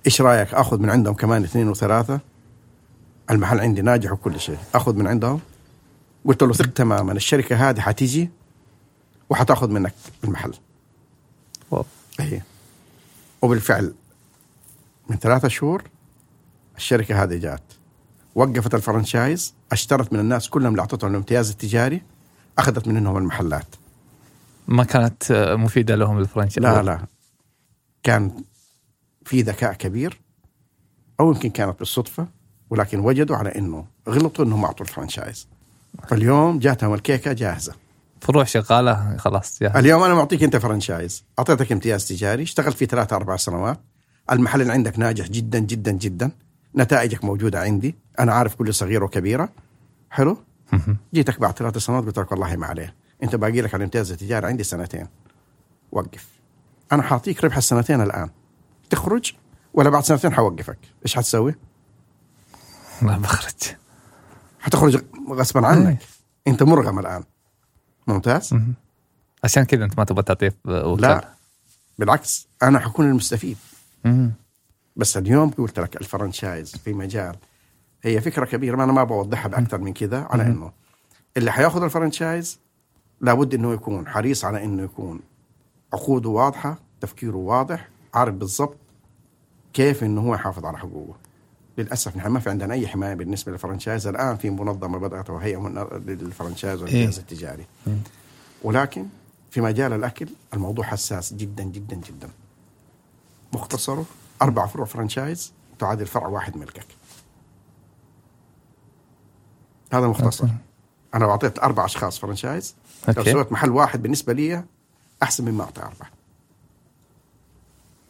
إيش 0.05 0.21
رأيك 0.21 0.53
أخذ 0.53 0.79
من 0.79 0.89
عندهم 0.89 1.13
كمان 1.13 1.43
اثنين 1.43 1.69
وثلاثة؟ 1.69 2.19
المحل 3.31 3.59
عندي 3.59 3.81
ناجح 3.81 4.11
وكل 4.11 4.39
شيء. 4.39 4.57
أخذ 4.75 4.95
من 4.95 5.07
عندهم. 5.07 5.39
قلت 6.25 6.43
له 6.43 6.53
ثق 6.53 6.73
تماما. 6.73 7.11
الشركة 7.11 7.69
هذه 7.69 7.79
حتيجي 7.79 8.29
وحتأخذ 9.29 9.69
منك 9.69 9.93
المحل. 10.23 10.53
واو. 11.71 11.85
إيه. 12.19 12.45
وبالفعل 13.41 13.93
من 15.09 15.17
ثلاثة 15.17 15.47
شهور 15.47 15.83
الشركة 16.77 17.23
هذه 17.23 17.37
جات. 17.37 17.63
وقفت 18.35 18.75
الفرنشايز 18.75 19.53
اشترت 19.71 20.13
من 20.13 20.19
الناس 20.19 20.49
كلهم 20.49 20.71
اللي 20.71 20.81
أعطتهم 20.81 21.11
الامتياز 21.11 21.49
التجاري. 21.49 22.01
أخذت 22.57 22.87
منهم 22.87 23.17
المحلات. 23.17 23.75
ما 24.67 24.83
كانت 24.83 25.31
مفيدة 25.57 25.95
لهم 25.95 26.19
الفرنشايز 26.19 26.65
لا 26.65 26.83
لا. 26.83 26.99
كان 28.03 28.31
في 29.25 29.41
ذكاء 29.41 29.73
كبير 29.73 30.21
أو 31.19 31.31
يمكن 31.31 31.49
كانت 31.49 31.79
بالصدفة 31.79 32.27
ولكن 32.69 32.99
وجدوا 32.99 33.35
على 33.35 33.49
إنه 33.49 33.85
غلطوا 34.09 34.45
إنهم 34.45 34.65
أعطوا 34.65 34.85
الفرنشايز. 34.85 35.47
فاليوم 36.07 36.59
جاتهم 36.59 36.93
الكيكة 36.93 37.33
جاهزة. 37.33 37.73
فروع 38.21 38.43
شغاله 38.43 39.17
خلاص 39.17 39.61
يا 39.61 39.79
اليوم 39.79 40.03
أنا 40.03 40.13
معطيك 40.13 40.43
أنت 40.43 40.57
فرنشايز. 40.57 41.23
أعطيتك 41.39 41.71
امتياز 41.71 42.07
تجاري 42.07 42.43
اشتغلت 42.43 42.75
فيه 42.75 42.85
ثلاثة 42.85 43.15
أربع 43.15 43.35
سنوات. 43.35 43.79
المحل 44.31 44.61
اللي 44.61 44.73
عندك 44.73 44.99
ناجح 44.99 45.27
جدا 45.27 45.59
جدا 45.59 45.91
جدا. 45.91 46.31
نتائجك 46.75 47.23
موجودة 47.23 47.59
عندي. 47.59 47.95
أنا 48.19 48.33
عارف 48.33 48.55
كل 48.55 48.73
صغيرة 48.73 49.05
وكبيرة. 49.05 49.49
حلو. 50.09 50.37
جيتك 51.13 51.39
بعد 51.39 51.57
ثلاث 51.57 51.77
سنوات 51.77 52.05
قلت 52.05 52.19
لك 52.19 52.31
والله 52.31 52.55
ما 52.55 52.67
عليه. 52.67 52.95
أنت 53.23 53.35
باقي 53.35 53.61
لك 53.61 53.73
على 53.73 53.81
الامتياز 53.81 54.11
التجاري 54.11 54.47
عندي 54.47 54.63
سنتين. 54.63 55.07
وقف. 55.91 56.27
أنا 56.91 57.03
حاعطيك 57.03 57.43
ربح 57.43 57.57
السنتين 57.57 58.01
الآن. 58.01 58.29
تخرج 58.89 59.33
ولا 59.73 59.89
بعد 59.89 60.03
سنتين 60.03 60.33
حوقفك. 60.33 60.79
إيش 61.05 61.15
حتسوي؟ 61.15 61.55
ما 63.01 63.17
بخرج 63.17 63.75
حتخرج 64.59 65.03
غصبا 65.29 65.67
عنك. 65.67 66.03
أنت 66.47 66.63
مرغم 66.63 66.99
الآن. 66.99 67.23
ممتاز؟ 68.07 68.53
مهم. 68.53 68.73
عشان 69.43 69.63
كذا 69.63 69.83
أنت 69.85 69.97
ما 69.97 70.03
تبغى 70.03 70.23
تعطيه 70.23 70.55
لا. 70.65 71.33
بالعكس 71.99 72.47
أنا 72.63 72.79
حكون 72.79 73.09
المستفيد. 73.09 73.57
مهم. 74.05 74.33
بس 74.95 75.17
اليوم 75.17 75.49
قلت 75.49 75.79
لك 75.79 76.01
الفرنشايز 76.01 76.75
في 76.75 76.93
مجال 76.93 77.35
هي 78.03 78.21
فكرة 78.21 78.45
كبيرة 78.45 78.75
ما 78.75 78.83
أنا 78.83 78.91
ما 78.91 79.03
بوضحها 79.03 79.49
بأكثر 79.49 79.77
من 79.77 79.93
كذا 79.93 80.27
على. 80.29 80.43
إنه 80.43 80.71
اللي 81.37 81.51
حياخذ 81.51 81.83
ال 81.83 81.91
franchise 81.91 82.59
لابد 83.21 83.53
إنه 83.53 83.73
يكون 83.73 84.07
حريص 84.07 84.45
على 84.45 84.63
إنه 84.63 84.83
يكون 84.83 85.19
عقوده 85.93 86.29
واضحة 86.29 86.77
تفكيره 87.01 87.37
واضح 87.37 87.89
عارف 88.13 88.35
بالضبط 88.35 88.77
كيف 89.73 90.03
إنه 90.03 90.21
هو 90.21 90.35
يحافظ 90.35 90.65
على 90.65 90.77
حقوقه 90.77 91.15
للأسف 91.77 92.17
نحن 92.17 92.27
ما 92.27 92.39
في 92.39 92.49
عندنا 92.49 92.73
أي 92.73 92.87
حماية 92.87 93.13
بالنسبة 93.13 93.51
لل 93.51 93.62
franchise 93.62 94.07
الآن 94.07 94.37
في 94.37 94.49
منظمة 94.49 94.97
بدأت 94.97 95.29
وهي 95.29 95.57
من 95.57 95.87
لل 96.05 96.20
franchise 96.20 96.83
إيه. 96.83 97.07
التجاري 97.07 97.65
مم. 97.87 97.97
ولكن 98.63 99.05
في 99.51 99.61
مجال 99.61 99.93
الأكل 99.93 100.27
الموضوع 100.53 100.85
حساس 100.85 101.33
جدا 101.33 101.63
جدا 101.63 101.95
جدا 101.95 102.29
مختصره 103.53 104.05
أربع 104.41 104.67
فروع 104.67 104.85
franchise 104.85 105.53
تعادل 105.79 106.05
فرع 106.05 106.27
واحد 106.27 106.57
ملكك 106.57 106.85
هذا 109.93 110.07
مختصر. 110.07 110.43
okay. 110.43 110.55
أنا 111.15 111.23
لو 111.23 111.31
أعطيت 111.31 111.59
أربع 111.59 111.85
أشخاص 111.85 112.19
franchise. 112.19 112.75
لو 113.17 113.23
سويت 113.23 113.51
محل 113.51 113.69
واحد 113.69 114.01
بالنسبة 114.01 114.33
لي 114.33 114.63
أحسن 115.23 115.45
مما 115.45 115.63
أعطي 115.63 115.81
أربعة. 115.81 116.09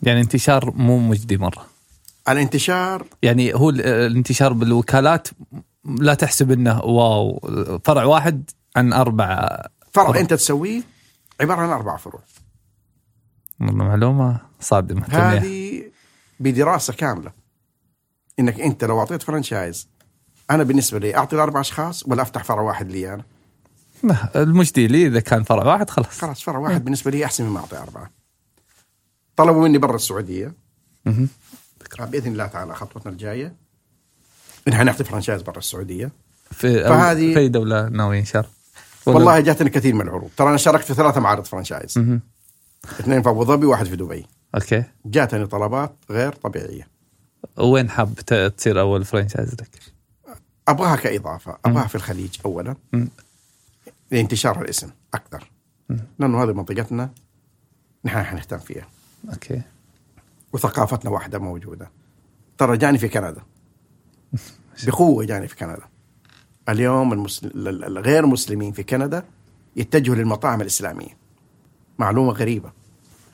يعني 0.02 0.22
انتشار 0.22 0.72
مو 0.72 0.98
مجدي 1.00 1.38
مرة. 1.38 1.66
الانتشار 2.30 3.06
يعني 3.24 3.54
هو 3.56 3.70
ال- 3.70 3.82
الانتشار 3.82 4.54
بالوكالات 4.54 5.28
لا 5.86 6.14
تحسب 6.14 6.52
إنه 6.52 6.82
wow. 6.82 7.40
فرع 7.86 8.04
واحد 8.04 8.50
عن 8.76 8.94
أربع 8.94 9.36
فرع 9.92 10.06
فروع. 10.06 10.20
أنت 10.20 10.34
تسويه 10.34 10.82
عبارة 11.42 11.62
عن 11.62 11.70
أربع 11.70 11.98
فروع. 11.98 12.22
والله 13.60 13.84
معلومة 13.86 14.40
صادمة. 14.60 15.06
هذه 15.10 15.84
بدراسة 16.40 16.94
كاملة. 16.94 17.32
إنك 18.40 18.60
أنت 18.60 18.84
لو 18.84 19.00
أعطيت 19.00 19.24
franchise 19.24 19.88
أنا 20.52 20.64
بالنسبة 20.64 21.00
لي 21.00 21.18
أعطي 21.18 21.36
لاربع 21.36 21.60
أشخاص 21.62 22.04
ولا 22.08 22.22
أفتح 22.22 22.44
فرع 22.44 22.62
واحد 22.62 22.92
لي 22.92 23.14
أنا؟ 23.14 23.24
لا، 24.04 24.44
المجدي 24.44 24.88
لي 24.88 25.08
إذا 25.08 25.20
كان 25.20 25.44
فرع 25.44 25.64
واحد 25.64 25.90
خلاص. 25.90 26.20
خلاص 26.20 26.42
فرع 26.42 26.60
واحد 26.60 26.84
بالنسبة 26.84 27.12
لي 27.12 27.26
أحسن 27.26 27.46
مما 27.46 27.60
أعطي 27.60 27.78
أربعة. 27.78 28.12
طلبوا 29.36 29.68
مني 29.68 29.78
برا 29.78 29.96
السعودية. 29.96 30.54
مهم. 31.06 31.28
بإذن 32.00 32.32
الله 32.32 32.46
تعالى 32.48 32.76
خطوتنا 32.76 33.12
الجاية. 33.12 33.56
ان 34.68 34.74
حنعطي 34.74 35.04
franchise 35.04 35.42
برا 35.42 35.58
السعودية. 35.58 36.12
في 36.52 36.84
فهذه- 36.84 37.34
في 37.34 37.40
أي 37.40 37.48
دولة 37.48 37.90
ناويين؟ 37.90 38.26
شر 38.26 38.46
والله. 39.06 39.40
جاتني 39.40 39.70
كثير 39.70 39.96
من 39.96 40.02
العروض. 40.02 40.30
ترى 40.38 40.50
أنا 40.50 40.58
شاركت 40.58 40.86
في 40.86 40.94
ثلاثة 40.94 41.20
معارض 41.22 41.46
franchise. 41.46 41.98
مهم. 41.98 42.22
اثنين 43.00 43.22
في 43.22 43.30
أبو 43.30 43.46
ظبي 43.46 43.66
وواحد 43.66 43.86
في 43.86 43.96
دبي. 43.96 44.26
أوكي. 44.56 44.84
جاتني 45.06 45.46
طلبات 45.46 45.96
غير 46.10 46.34
طبيعية. 46.34 46.88
وين 47.58 47.90
حاب 47.90 48.16
تصير 48.58 48.80
أول 48.80 49.06
franchise 49.06 49.54
لك؟ 49.54 49.70
أبغاها 50.68 50.96
كإضافة 50.96 51.58
أبغاها 51.66 51.88
في 51.88 51.96
الخليج 51.96 52.38
اولا. 52.46 52.76
لانتشار 54.12 54.62
الاسم 54.62 54.90
أكثر. 55.14 55.52
لأنه 56.20 56.44
هذه 56.44 56.54
منطقتنا 56.54 57.10
نحن 58.06 58.24
حنهتم 58.24 58.58
فيها. 58.58 58.88
أوكي. 59.34 59.62
وثقافتنا 60.54 61.12
واحدة 61.12 61.40
موجودة. 61.40 61.90
ترى 62.58 62.78
جاني 62.78 62.98
في 62.98 63.08
كندا. 63.10 63.42
بقوة 64.88 65.26
جاني 65.26 65.48
في 65.48 65.56
كندا. 65.56 65.84
اليوم 66.70 67.14
المسل... 67.14 67.48
ال- 67.48 67.84
الغير 67.84 68.26
مسلمين 68.26 68.72
في 68.72 68.84
كندا 68.84 69.24
يتجهوا 69.76 70.16
للمطاعم 70.16 70.62
الإسلامية. 70.62 71.18
معلومة 72.00 72.32
غريبة. 72.32 72.72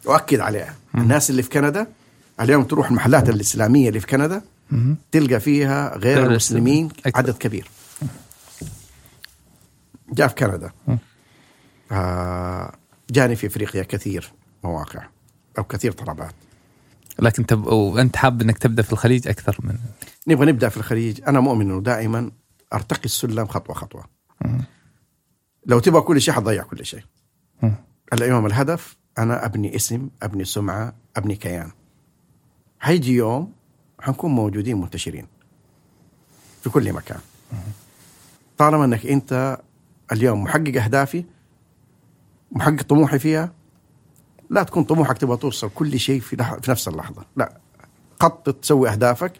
وأكد 0.06 0.40
عليها. 0.40 0.76
الناس 0.96 1.30
اللي 1.30 1.44
في 1.44 1.50
كندا 1.50 1.88
اليوم 2.42 2.64
تروح 2.64 2.88
المحلات 2.90 3.30
الإسلامية 3.30 3.88
اللي 3.90 4.00
في 4.00 4.08
كندا. 4.08 4.42
تلقى 5.12 5.40
فيها 5.40 5.98
غير 5.98 6.26
المسلمين. 6.26 6.90
عدد 7.16 7.38
كبير 7.38 7.70
جاء 10.10 10.28
في 10.28 10.36
كندا. 10.36 10.72
آه 11.92 12.76
جاني 13.10 13.36
في 13.36 13.48
أفريقيا 13.48 13.84
كثير 13.84 14.34
مواقع 14.64 15.08
أو 15.58 15.64
كثير 15.64 15.92
طلبات 15.92 16.34
لكن 17.20 17.46
تب... 17.46 17.68
وانت 17.68 18.16
حاب 18.16 18.42
إنك 18.42 18.58
تبدأ 18.58 18.82
في 18.82 18.94
الخليج 18.94 19.28
أكثر 19.28 19.58
من 19.64 19.78
نبغى 20.28 20.46
نبدأ 20.46 20.70
في 20.70 20.78
الخليج 20.78 21.22
أنا 21.28 21.40
مؤمن 21.40 21.72
إنه 21.72 21.82
دائما 21.82 22.32
أرتقي 22.74 23.06
السلم 23.06 23.48
خطوة 23.48 23.76
خطوة. 23.76 24.06
لو 25.66 25.80
تبغى 25.80 26.02
كل 26.02 26.22
شيء 26.22 26.34
حتضيع 26.34 26.64
كل 26.64 26.86
شيء. 26.86 27.04
اليوم 28.14 28.46
الهدف 28.46 28.98
أنا 29.18 29.46
أبني 29.46 29.76
اسم 29.76 30.10
أبني 30.24 30.46
سمعة 30.46 30.94
أبني 31.18 31.36
كيان 31.36 31.72
حيجي 32.80 33.14
يوم 33.14 33.54
حنكون 34.02 34.32
موجودين 34.32 34.82
منتشرين. 34.82 35.28
في 36.64 36.70
كل 36.70 36.94
مكان. 36.94 37.20
طالما 38.58 38.86
إنك 38.86 39.06
أنت 39.06 39.58
اليوم 40.12 40.44
محقق 40.44 40.84
أهدافي 40.84 41.24
محقق 42.52 42.82
طموحي 42.82 43.20
فيها 43.20 43.52
لا 44.50 44.64
تكون 44.64 44.84
طموحك 44.84 45.18
تبغى 45.18 45.38
توصل 45.38 45.70
كل 45.76 46.00
شيء 46.00 46.20
في, 46.22 46.36
لح... 46.36 46.56
في 46.56 46.72
نفس 46.72 46.88
اللحظة. 46.88 47.26
لا. 47.36 47.58
خطط 48.22 48.56
تسوي 48.56 48.90
أهدافك 48.90 49.34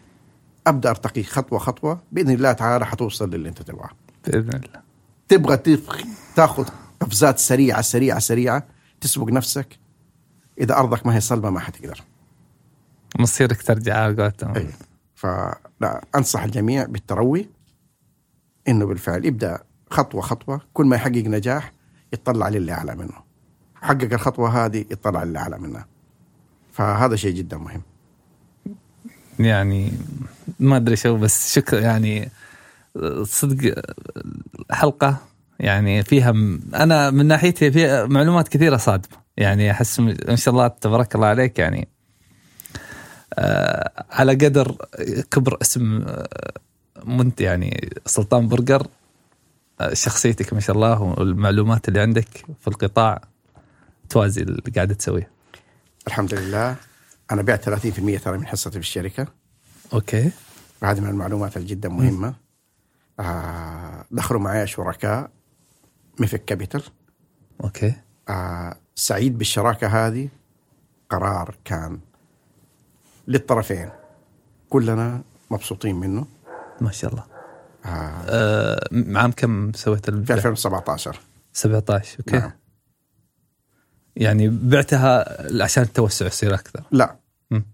أبدأ 0.66 0.90
أرتقي 0.90 1.22
خطوة 1.22 1.58
خطوة 1.58 2.00
بإذن 2.12 2.30
الله 2.30 2.52
تعالى 2.52 2.86
حتوصل 2.86 3.30
للي 3.30 3.48
أنت 3.48 3.62
تبغاه. 3.62 3.90
بإذن 4.26 4.48
الله. 4.48 4.82
تبغى 5.28 5.56
تف- 5.56 6.04
تاخذ 6.36 6.68
قفزات 7.00 7.38
سريعة 7.38 7.80
سريعة 7.82 8.18
سريعة 8.18 8.66
تسبق 9.00 9.28
نفسك. 9.28 9.78
إذا 10.60 10.76
أرضك 10.76 11.06
ما 11.06 11.14
هي 11.16 11.20
صلبة 11.20 11.50
ما 11.50 11.60
حتقدر. 11.60 12.04
مصيرك 13.18 13.62
ترجع 13.62 13.96
على 13.96 14.22
قولتهم. 14.22 14.54
اي 14.56 14.66
فلا 15.14 16.04
أنصح 16.16 16.42
الجميع 16.42 16.84
بالتروي 16.84 17.48
إنه 18.68 18.86
بالفعل 18.86 19.24
يبدأ 19.24 19.58
خطوة 19.90 20.20
خطوة 20.20 20.60
كل 20.72 20.86
ما 20.86 20.96
يحقق 20.96 21.16
نجاح 21.26 21.72
يطلع 22.12 22.48
للي 22.48 22.72
أعلى 22.72 22.94
منه. 22.94 23.14
حقق 23.74 24.12
الخطوة 24.12 24.64
هذه 24.64 24.84
يطلع 24.90 25.22
للي 25.22 25.38
أعلى 25.38 25.58
منها. 25.58 25.86
فهذا 26.72 27.16
شيء 27.16 27.34
جدا 27.34 27.58
مهم. 27.58 27.82
يعني 29.38 29.92
ما 30.60 30.76
أدري 30.76 30.96
شو 30.96 31.16
بس 31.16 31.54
شكرا 31.54 31.80
يعني 31.80 32.28
صدق 33.22 33.74
حلقه 34.70 35.16
يعني 35.60 36.02
فيها. 36.02 36.30
أنا 36.74 37.10
من 37.10 37.26
ناحيتي 37.26 37.72
فيها 37.72 38.06
معلومات 38.06 38.48
كثيرة 38.48 38.76
صادمة. 38.76 39.18
يعني 39.36 39.70
أحس 39.70 40.00
ما 40.00 40.36
شاء 40.36 40.54
الله 40.54 40.68
تبارك 40.68 41.14
الله 41.14 41.26
عليك 41.26 41.58
يعني 41.58 41.88
على 44.10 44.32
قدر 44.32 44.76
كبر 45.30 45.58
اسم 45.62 46.02
آه 46.02 46.52
منت 47.04 47.40
يعني 47.40 47.90
سلطان 48.06 48.48
برجر 48.48 48.86
آه 49.80 49.94
شخصيتك 49.94 50.52
ما 50.52 50.60
شاء 50.60 50.76
الله 50.76 51.02
والمعلومات 51.02 51.88
اللي 51.88 52.00
عندك 52.00 52.28
في 52.60 52.68
القطاع 52.68 53.20
توازي 54.08 54.42
اللي 54.42 54.72
قاعدة 54.76 54.94
تسويه. 54.94 55.30
الحمد 56.06 56.34
لله. 56.34 56.76
أنا 57.30 57.42
بعت 57.42 57.70
30% 57.70 58.22
ترى 58.24 58.38
من 58.38 58.46
حصتي 58.46 58.70
في 58.70 58.78
الشركة. 58.78 59.26
أوكي. 59.92 60.30
وهذه 60.82 61.00
من 61.00 61.08
المعلومات 61.08 61.56
الجدا 61.56 61.88
مهمة. 61.88 62.34
آه 63.20 64.04
دخلوا 64.10 64.40
معي 64.40 64.66
شركاء 64.66 65.30
ميفك 66.18 66.44
كابيتال. 66.44 66.82
أوكي. 67.64 67.94
آه 68.28 68.76
سعيد 68.94 69.38
بالشراكة 69.38 69.86
هذه. 69.86 70.28
قرار 71.10 71.54
كان 71.64 71.98
للطرفين. 73.28 73.90
كلنا 74.70 75.22
مبسوطين 75.50 75.96
منه. 75.96 76.26
ما 76.80 76.90
شاء 76.90 77.10
الله. 77.10 77.24
آه. 77.84 77.88
آه 78.28 78.88
عام 79.14 79.32
كم 79.32 79.72
سويت 79.72 80.04
في 80.04 80.08
البيع؟ 80.10 80.36
2017 80.36 81.20
17 81.52 82.18
أوكي. 82.18 82.36
نعم. 82.38 82.50
يعني 84.16 84.48
بعتها 84.48 85.24
عشان 85.62 85.82
التوسع 85.82 86.26
يصير 86.26 86.54
أكثر. 86.54 86.82
لا. 86.90 87.16
مم. 87.50 87.64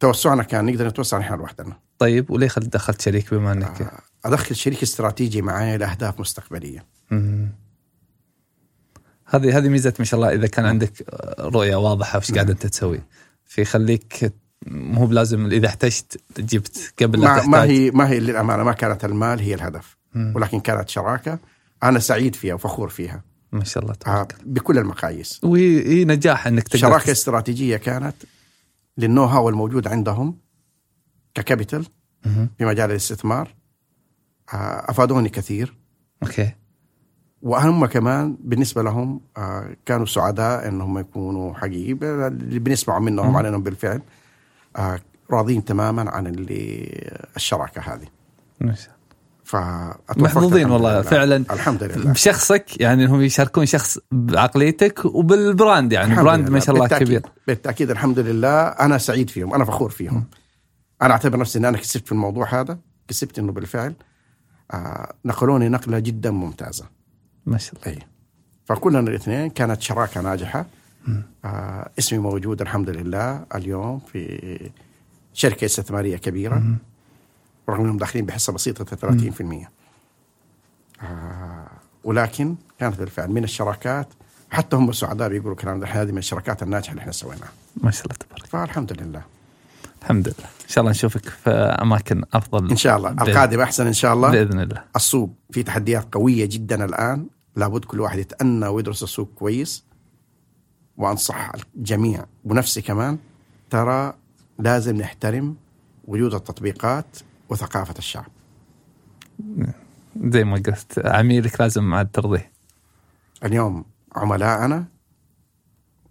توسعنا 0.00 0.42
كان 0.42 0.64
نقدر 0.66 0.86
نتوسع 0.88 1.18
نحن 1.18 1.34
لوحدنا. 1.34 1.76
طيب 1.98 2.30
وليه 2.30 2.48
خل- 2.48 2.60
دخلت 2.70 3.00
شريك 3.00 3.34
بما 3.34 3.52
إنك؟ 3.52 3.82
آه 3.82 4.00
أدخل 4.24 4.56
شريك 4.56 4.82
استراتيجي 4.82 5.42
معي 5.42 5.78
لأهداف 5.78 6.20
مستقبلية. 6.20 6.86
مم. 7.10 7.48
هذه 9.26 9.58
هذه 9.58 9.68
ميزة 9.68 9.94
ما 9.98 10.04
شاء 10.04 10.20
الله 10.20 10.32
إذا 10.34 10.46
كان 10.46 10.64
عندك 10.66 11.04
رؤية 11.40 11.76
واضحة 11.76 12.18
وش 12.18 12.32
قاعد 12.32 12.50
أنت 12.50 12.66
تسوي. 12.66 13.00
فيخليك 13.44 14.32
مو 14.66 15.06
بلازم 15.06 15.46
إذا 15.46 15.66
احتجت 15.66 16.20
جبت 16.38 16.94
قبل 17.02 17.20
ما, 17.20 17.46
ما 17.46 17.62
هي 17.62 17.90
ما 17.90 18.08
هي 18.08 18.20
للامانه 18.20 18.62
ما 18.62 18.72
كانت 18.72 19.04
المال 19.04 19.40
هي 19.40 19.54
الهدف 19.54 19.96
مم. 20.14 20.32
ولكن 20.36 20.60
كانت 20.60 20.88
شراكة. 20.88 21.38
أنا 21.82 21.98
سعيد 21.98 22.34
فيها 22.34 22.54
وفخور 22.54 22.88
فيها. 22.88 23.22
ما 23.52 23.64
شاء 23.64 23.82
الله 23.82 23.94
آه 23.94 24.22
تبارك 24.22 24.36
بكل 24.44 24.78
المقاييس. 24.78 25.40
وهي 25.44 25.86
هي 25.86 26.04
نجاح 26.04 26.46
إنك 26.46 26.62
تقدر 26.62 26.78
شراكة 26.78 27.12
استراتيجية 27.12 27.76
كانت 27.76 28.14
لل 28.98 29.24
know-how 29.24 29.48
الموجود 29.48 29.88
عندهم 29.88 30.38
ك 31.34 31.40
capital. 31.40 31.86
في 32.58 32.64
مجال 32.64 32.90
الاستثمار. 32.90 33.54
آه، 34.52 34.90
أفادوني 34.90 35.28
كثير. 35.28 35.74
أوكي. 36.22 36.52
وهم 37.42 37.86
كمان 37.86 38.36
بالنسبة 38.40 38.82
لهم 38.82 39.20
آه، 39.36 39.76
كانوا 39.86 40.06
سعداء 40.06 40.68
إنهم 40.68 40.98
يكونوا 40.98 41.54
حقيقي 41.54 41.92
اللي 42.26 42.58
بنسمع 42.58 42.98
منهم. 42.98 43.36
عليهم 43.36 43.62
بالفعل. 43.62 44.02
راضين 45.30 45.64
تماما 45.64 46.10
عن 46.10 46.26
اللي 46.26 46.90
الشراكة 47.36 47.80
هذه. 47.80 48.06
ما 48.60 48.74
شاء 48.74 48.86
الله. 48.86 48.98
فأتوفقت 49.44 50.18
محظوظين 50.18 50.70
والله 50.70 50.92
لله. 50.92 51.02
فعلا 51.02 51.36
الحمد 51.36 51.82
لله. 51.82 52.12
بشخصك 52.12 52.80
يعني 52.80 53.04
انهم 53.04 53.20
يشاركون 53.22 53.66
شخص 53.66 53.98
بعقليتك 54.12 55.04
وبال 55.04 55.37
brand 55.37 55.92
يعني 55.92 56.14
brand. 56.14 56.50
ما 56.50 56.60
شاء 56.60 56.74
الله 56.74 56.80
بالتأكيد. 56.80 57.08
كبير. 57.08 57.22
بالتأكيد 57.46 57.90
الحمد 57.90 58.18
لله. 58.18 58.62
أنا 58.62 58.98
سعيد 58.98 59.30
فيهم 59.30 59.54
أنا 59.54 59.64
فخور 59.64 59.90
فيهم. 59.90 60.24
أنا 61.02 61.12
أعتبر 61.12 61.38
نفسي 61.38 61.58
إن 61.58 61.64
أنا 61.64 61.78
كسبت 61.78 62.06
في 62.06 62.12
الموضوع 62.12 62.60
هذا 62.60 62.78
كسبت 63.08 63.38
إنه 63.38 63.52
بالفعل. 63.52 63.94
آه 64.70 65.14
نقلوني 65.24 65.68
نقلة 65.68 65.98
جدا 65.98 66.30
ممتازة. 66.30 66.84
ما 67.46 67.58
شاء 67.58 67.74
الله. 67.74 67.98
اي 67.98 68.06
فكلنا 68.64 69.00
الاثنين 69.00 69.50
كانت 69.50 69.82
شراكة 69.82 70.20
ناجحة. 70.20 70.66
آه 71.44 71.90
اسمي 71.98 72.18
موجود 72.18 72.60
الحمد 72.60 72.90
لله 72.90 73.46
اليوم 73.54 73.98
في 74.12 74.70
شركة 75.34 75.64
استثمارية 75.64 76.16
كبيرة. 76.16 76.62
رغم 77.68 77.80
أنهم 77.80 77.96
داخلين 77.96 78.26
بحصة 78.26 78.52
بسيطة 78.52 78.84
30% 78.84 79.68
آه 81.02 81.66
ولكن 82.04 82.56
كانت 82.78 82.98
بالفعل 82.98 83.30
من 83.30 83.44
الشراكات 83.44 84.08
حتى 84.50 84.76
هم 84.76 84.92
سعداء 84.92 85.28
بيقولوا 85.28 85.56
كلام 85.56 85.84
هذه 85.84 86.12
من 86.12 86.18
الشراكات 86.18 86.62
الناجحة 86.62 86.90
اللي 86.90 87.00
إحنا 87.00 87.12
سويناها. 87.12 87.52
ما 87.76 87.90
شاء 87.90 88.04
الله 88.04 88.16
تبارك. 88.16 88.46
فالحمد 88.46 89.02
لله 89.02 89.22
الحمد 90.02 90.28
لله 90.28 90.48
إن 90.64 90.68
شاء 90.68 90.82
الله 90.82 90.90
نشوفك 90.90 91.28
في 91.28 91.50
أماكن 91.50 92.22
أفضل. 92.32 92.70
إن 92.70 92.76
شاء 92.76 92.96
الله. 92.96 93.10
القادم 93.10 93.60
أحسن 93.60 93.86
إن 93.86 93.92
شاء 93.92 94.14
الله. 94.14 94.30
بإذن 94.30 94.60
الله. 94.60 94.84
السوق 94.96 95.30
في 95.50 95.62
تحديات 95.62 96.14
قوية 96.14 96.44
جدا 96.46 96.84
الآن. 96.84 97.26
لابد 97.56 97.84
كل 97.84 98.00
واحد 98.00 98.18
يتأنى 98.18 98.66
ويدرس 98.66 99.02
السوق 99.02 99.30
كويس. 99.34 99.84
وأنصح 100.98 101.52
الجميع 101.76 102.24
ونفسي 102.44 102.82
كمان 102.82 103.18
ترى 103.70 104.14
لازم 104.58 104.96
نحترم 104.96 105.56
وجود 106.04 106.34
التطبيقات 106.34 107.18
وثقافة 107.48 107.94
الشعب. 107.98 108.26
زي 110.24 110.44
ما 110.44 110.54
قلت 110.54 111.02
عميلك 111.04 111.60
لازم 111.60 111.94
عاد 111.94 112.08
ترضيه. 112.12 112.52
اليوم 113.44 113.84
عملائنا 114.16 114.84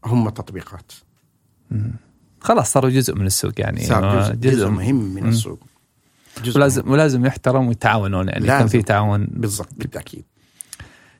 هم 0.05 0.27
التطبيقات. 0.27 0.91
خلاص 2.41 2.71
صاروا 2.71 2.89
جزء 2.89 3.15
من 3.15 3.25
السوق 3.25 3.53
يعني. 3.57 3.85
صار 3.85 4.19
جزء, 4.19 4.33
جزء 4.33 4.55
جزء 4.55 4.67
مهم 4.67 4.95
من 4.95 5.23
مم. 5.23 5.29
السوق. 5.29 5.59
جزء 6.43 6.57
ولازم 6.57 6.81
مهم. 6.81 6.91
ولازم 6.91 7.25
يحترم 7.25 7.67
ويتعاونون 7.67 8.27
يعني. 8.27 8.45
لازم. 8.47 8.67
في 8.67 8.81
تعاون. 8.81 9.27
بالضبط 9.31 9.73
بالتأكيد. 9.77 10.25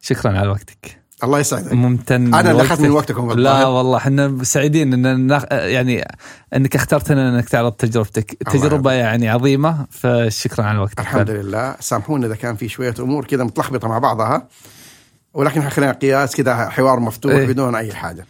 شكرا 0.01 0.39
على 0.39 0.47
وقتك. 0.47 1.01
الله 1.23 1.39
يسعدك. 1.39 1.73
ممتن 1.73 2.33
أنا 2.33 2.51
اللي. 2.51 2.63
اخذت 2.63 2.81
من 2.81 2.91
وقتكم 2.91 3.31
لا. 3.31 3.65
والله 3.65 3.97
إحنا 3.97 4.43
سعيدين 4.43 5.05
إن 5.05 5.19
ناخ... 5.19 5.43
يعني 5.51 6.07
إنك 6.55 6.75
اخترتنا 6.75 7.29
إنك 7.29 7.49
تعرض 7.49 7.71
تجربتك. 7.71 8.37
تجربة 8.51 8.91
يعني 8.91 9.29
عظيمة 9.29 9.85
فشكرا 9.91 10.65
على 10.65 10.79
وقتك 10.79 10.99
الحمد 10.99 11.29
لله. 11.29 11.75
سامحونا 11.79 12.27
إذا 12.27 12.35
كان 12.35 12.55
في 12.55 12.69
شوية 12.69 12.93
أمور 12.99 13.25
كذا 13.25 13.43
متلخبطة 13.43 13.87
مع 13.87 13.99
بعضها. 13.99 14.47
ولكن 15.33 15.69
خلينا 15.69 15.91
قياس 15.91 16.35
كذا 16.35 16.69
حوار 16.69 16.99
مفتوح 16.99 17.33
إيه. 17.33 17.47
بدون 17.47 17.75
أي 17.75 17.93
حاجة. 17.93 18.25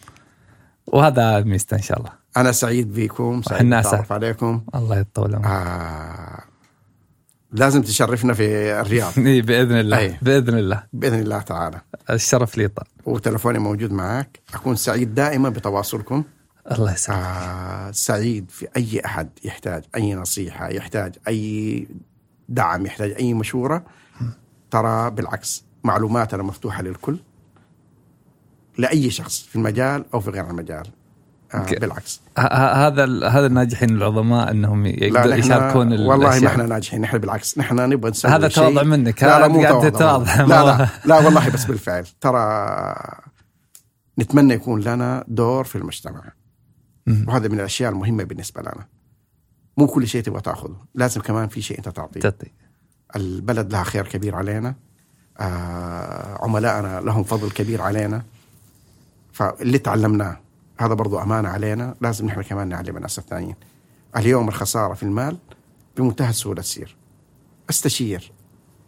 وهذا 0.86 1.40
ميزته 1.40 1.76
إن 1.76 1.82
شاء 1.82 1.98
الله. 1.98 2.10
أنا 2.36 2.52
سعيد 2.52 2.94
بكم 2.94 3.42
سعيد 3.42 3.70
بالتعرف. 3.70 4.12
عليكم. 4.12 4.62
الله 4.74 4.98
يطول 4.98 5.34
عمرك. 5.34 5.46
آه. 5.46 6.42
لازم 7.52 7.82
تشرفنا 7.82 8.34
في 8.34 8.72
الرياض. 8.80 9.18
إيه 9.26 9.42
بإذن 9.42 9.80
الله. 9.80 9.98
أي. 9.98 10.18
بإذن 10.22 10.58
الله. 10.58 10.82
بإذن 10.92 11.20
الله 11.20 11.38
تعالى. 11.40 11.80
الشرف 12.10 12.58
لي 12.58 12.68
طال. 12.68 12.86
وتلفوني 13.04 13.58
موجود 13.58 13.92
معك 13.92 14.40
أكون 14.54 14.76
سعيد 14.76 15.14
دائما 15.14 15.48
بتواصلكم. 15.48 16.24
الله 16.72 16.92
يسعدك. 16.92 17.26
آه 17.26 17.90
سعيد 17.90 18.50
في 18.50 18.68
أي 18.76 19.00
أحد 19.04 19.28
يحتاج 19.44 19.84
أي 19.96 20.14
نصيحة 20.14 20.68
يحتاج 20.68 21.14
أي 21.28 21.88
دعم 22.48 22.86
يحتاج 22.86 23.10
أي 23.10 23.34
مشورة. 23.34 23.84
ترى 24.70 25.10
بالعكس 25.10 25.64
معلوماتنا 25.84 26.42
مفتوحة 26.42 26.82
للكل 26.82 27.18
لأي 28.78 29.10
شخص 29.10 29.42
في 29.42 29.56
المجال 29.56 30.04
أو 30.14 30.20
في 30.20 30.30
غير 30.30 30.50
المجال. 30.50 30.86
بالعكس. 31.54 32.20
ه- 32.38 32.40
ه- 32.40 32.86
هذا 32.86 33.28
هذا 33.28 33.46
الناجحين 33.46 33.90
العظماء 33.90 34.50
إنهم 34.50 34.86
يقدروا 34.86 35.26
نحن 35.26 35.38
يشاركون 35.38 35.92
والله 35.92 36.40
ما. 36.40 36.46
إحنا 36.46 36.66
ناجحين 36.66 37.00
نحن 37.00 37.18
بالعكس 37.18 37.58
نحن 37.58 37.76
نبغى 37.90 38.10
نسوي 38.10 38.30
هذا 38.30 38.48
تواضع 38.48 38.82
منك 38.82 39.22
لا 39.22 39.38
لا 39.40 39.48
مو 39.48 39.60
قاعد 39.62 39.92
تواضع 39.92 40.24
تتواضع. 40.24 40.42
لا 40.44 40.64
لا 40.78 40.88
لا 41.04 41.18
والله 41.18 41.48
بس 41.48 41.64
بالفعل. 41.64 42.06
ترى 42.20 42.94
نتمنى 44.18 44.54
يكون 44.54 44.80
لنا 44.80 45.24
دور 45.28 45.64
في 45.64 45.76
المجتمع. 45.78 46.22
وهذا 47.28 47.48
من 47.48 47.60
الأشياء 47.60 47.92
المهمة 47.92 48.24
بالنسبة 48.24 48.60
لنا. 48.62 48.86
مو 49.76 49.86
كل 49.86 50.08
شيء 50.08 50.22
تبغى 50.22 50.40
تاخذه 50.40 50.76
لازم 50.94 51.20
كمان 51.20 51.48
في 51.48 51.62
شيء 51.62 51.78
أنت 51.78 51.88
تعطيه. 51.88 52.20
تعطي. 52.20 52.46
البلد 53.16 53.72
لها 53.72 53.82
خير 53.84 54.06
كبير 54.08 54.36
علينا. 54.36 54.74
آه 55.40 56.38
عملائنا 56.44 57.00
لهم 57.00 57.24
فضل 57.24 57.50
كبير 57.50 57.82
علينا. 57.82 58.22
فاللي 59.32 59.78
تعلمناه. 59.78 60.36
هذا 60.80 60.94
برضو 60.94 61.18
أمانة 61.18 61.48
علينا 61.48 61.94
لازم 62.00 62.26
نحن 62.26 62.42
كمان 62.42 62.68
نعلم 62.68 62.96
الناس 62.96 63.18
الثانيين. 63.18 63.54
اليوم 64.16 64.48
الخسارة 64.48 64.94
في 64.94 65.02
المال 65.02 65.36
بمنتهى 65.96 66.30
السهولة 66.30 66.62
تصير. 66.62 66.96
أستشير. 67.70 68.32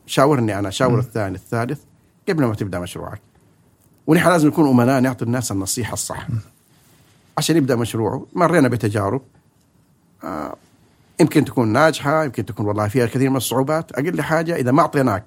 شاورني 0.07 0.59
أنا 0.59 0.71
شاور 0.71 0.99
الثاني 0.99 1.35
الثالث 1.35 1.81
قبل 2.29 2.45
ما 2.45 2.55
تبدأ 2.55 2.79
مشروعك. 2.79 3.21
ونحن 4.07 4.29
لازم 4.29 4.49
نكون 4.49 4.69
أمناء 4.69 5.01
نعطي 5.01 5.25
الناس 5.25 5.53
النصيحة 5.53 5.93
الصح. 5.93 6.27
عشان 7.39 7.57
يبدأ 7.57 7.77
مشروعه 7.77 8.27
مرينا 8.33 8.69
بتجارب. 8.69 9.23
آه 10.25 10.57
يمكن 11.21 11.45
تكون 11.45 11.69
ناجحة 11.69 12.25
يمكن 12.25 12.47
تكون 12.47 12.67
والله 12.67 12.89
فيها 12.89 13.07
كثير 13.07 13.31
من 13.31 13.37
الصعوبات. 13.37 13.93
أقل 13.93 14.23
حاجة 14.23 14.57
إذا 14.57 14.73
ما 14.73 14.83
أعطيناك 14.83 15.25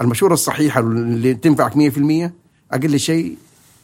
المشورة 0.00 0.34
الصحيحة 0.34 0.80
اللي 0.80 1.34
تنفعك 1.34 1.72
100% 1.76 2.32
أقل 2.72 3.00
شيء 3.00 3.38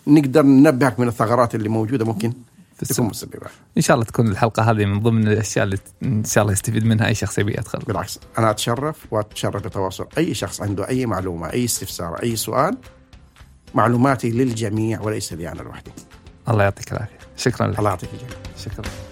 نقدر 0.06 0.42
ننبهك 0.42 1.00
من 1.00 1.08
الثغرات 1.08 1.54
اللي 1.54 1.68
موجودة 1.68 2.04
ممكن 2.04 2.32
تكون 2.88 3.06
مسببة. 3.06 3.46
إن 3.76 3.82
شاء 3.82 3.94
الله 3.94 4.06
تكون 4.06 4.28
الحلقة 4.28 4.70
هذه 4.70 4.84
من 4.84 5.00
ضمن 5.00 5.28
الأشياء 5.28 5.64
اللي 5.64 5.78
إن 6.02 6.24
شاء 6.24 6.42
الله 6.42 6.52
يستفيد 6.52 6.84
منها 6.84 7.06
أي 7.06 7.14
شخص 7.14 7.38
يبي 7.38 7.52
يدخل. 7.52 7.78
بالعكس 7.78 8.18
أنا 8.38 8.50
أتشرف 8.50 9.06
وأتشرف 9.10 9.64
بتواصل. 9.64 10.06
أي 10.18 10.34
شخص 10.34 10.60
عنده 10.60 10.88
أي 10.88 11.06
معلومة 11.06 11.52
أي 11.52 11.64
استفسار 11.64 12.22
أي 12.22 12.36
سؤال 12.36 12.78
معلوماتي 13.74 14.30
للجميع 14.30 15.00
وليس 15.00 15.32
لي 15.32 15.52
أنا 15.52 15.62
لوحدي. 15.62 15.90
الله 16.48 16.62
يعطيك 16.62 16.92
العافية. 16.92 17.18
شكرا 17.36 17.66
لك. 17.66 17.78
الله 17.78 17.90
يعطيك 17.90 18.10
الجميع. 18.14 18.36
شكرا. 18.64 19.05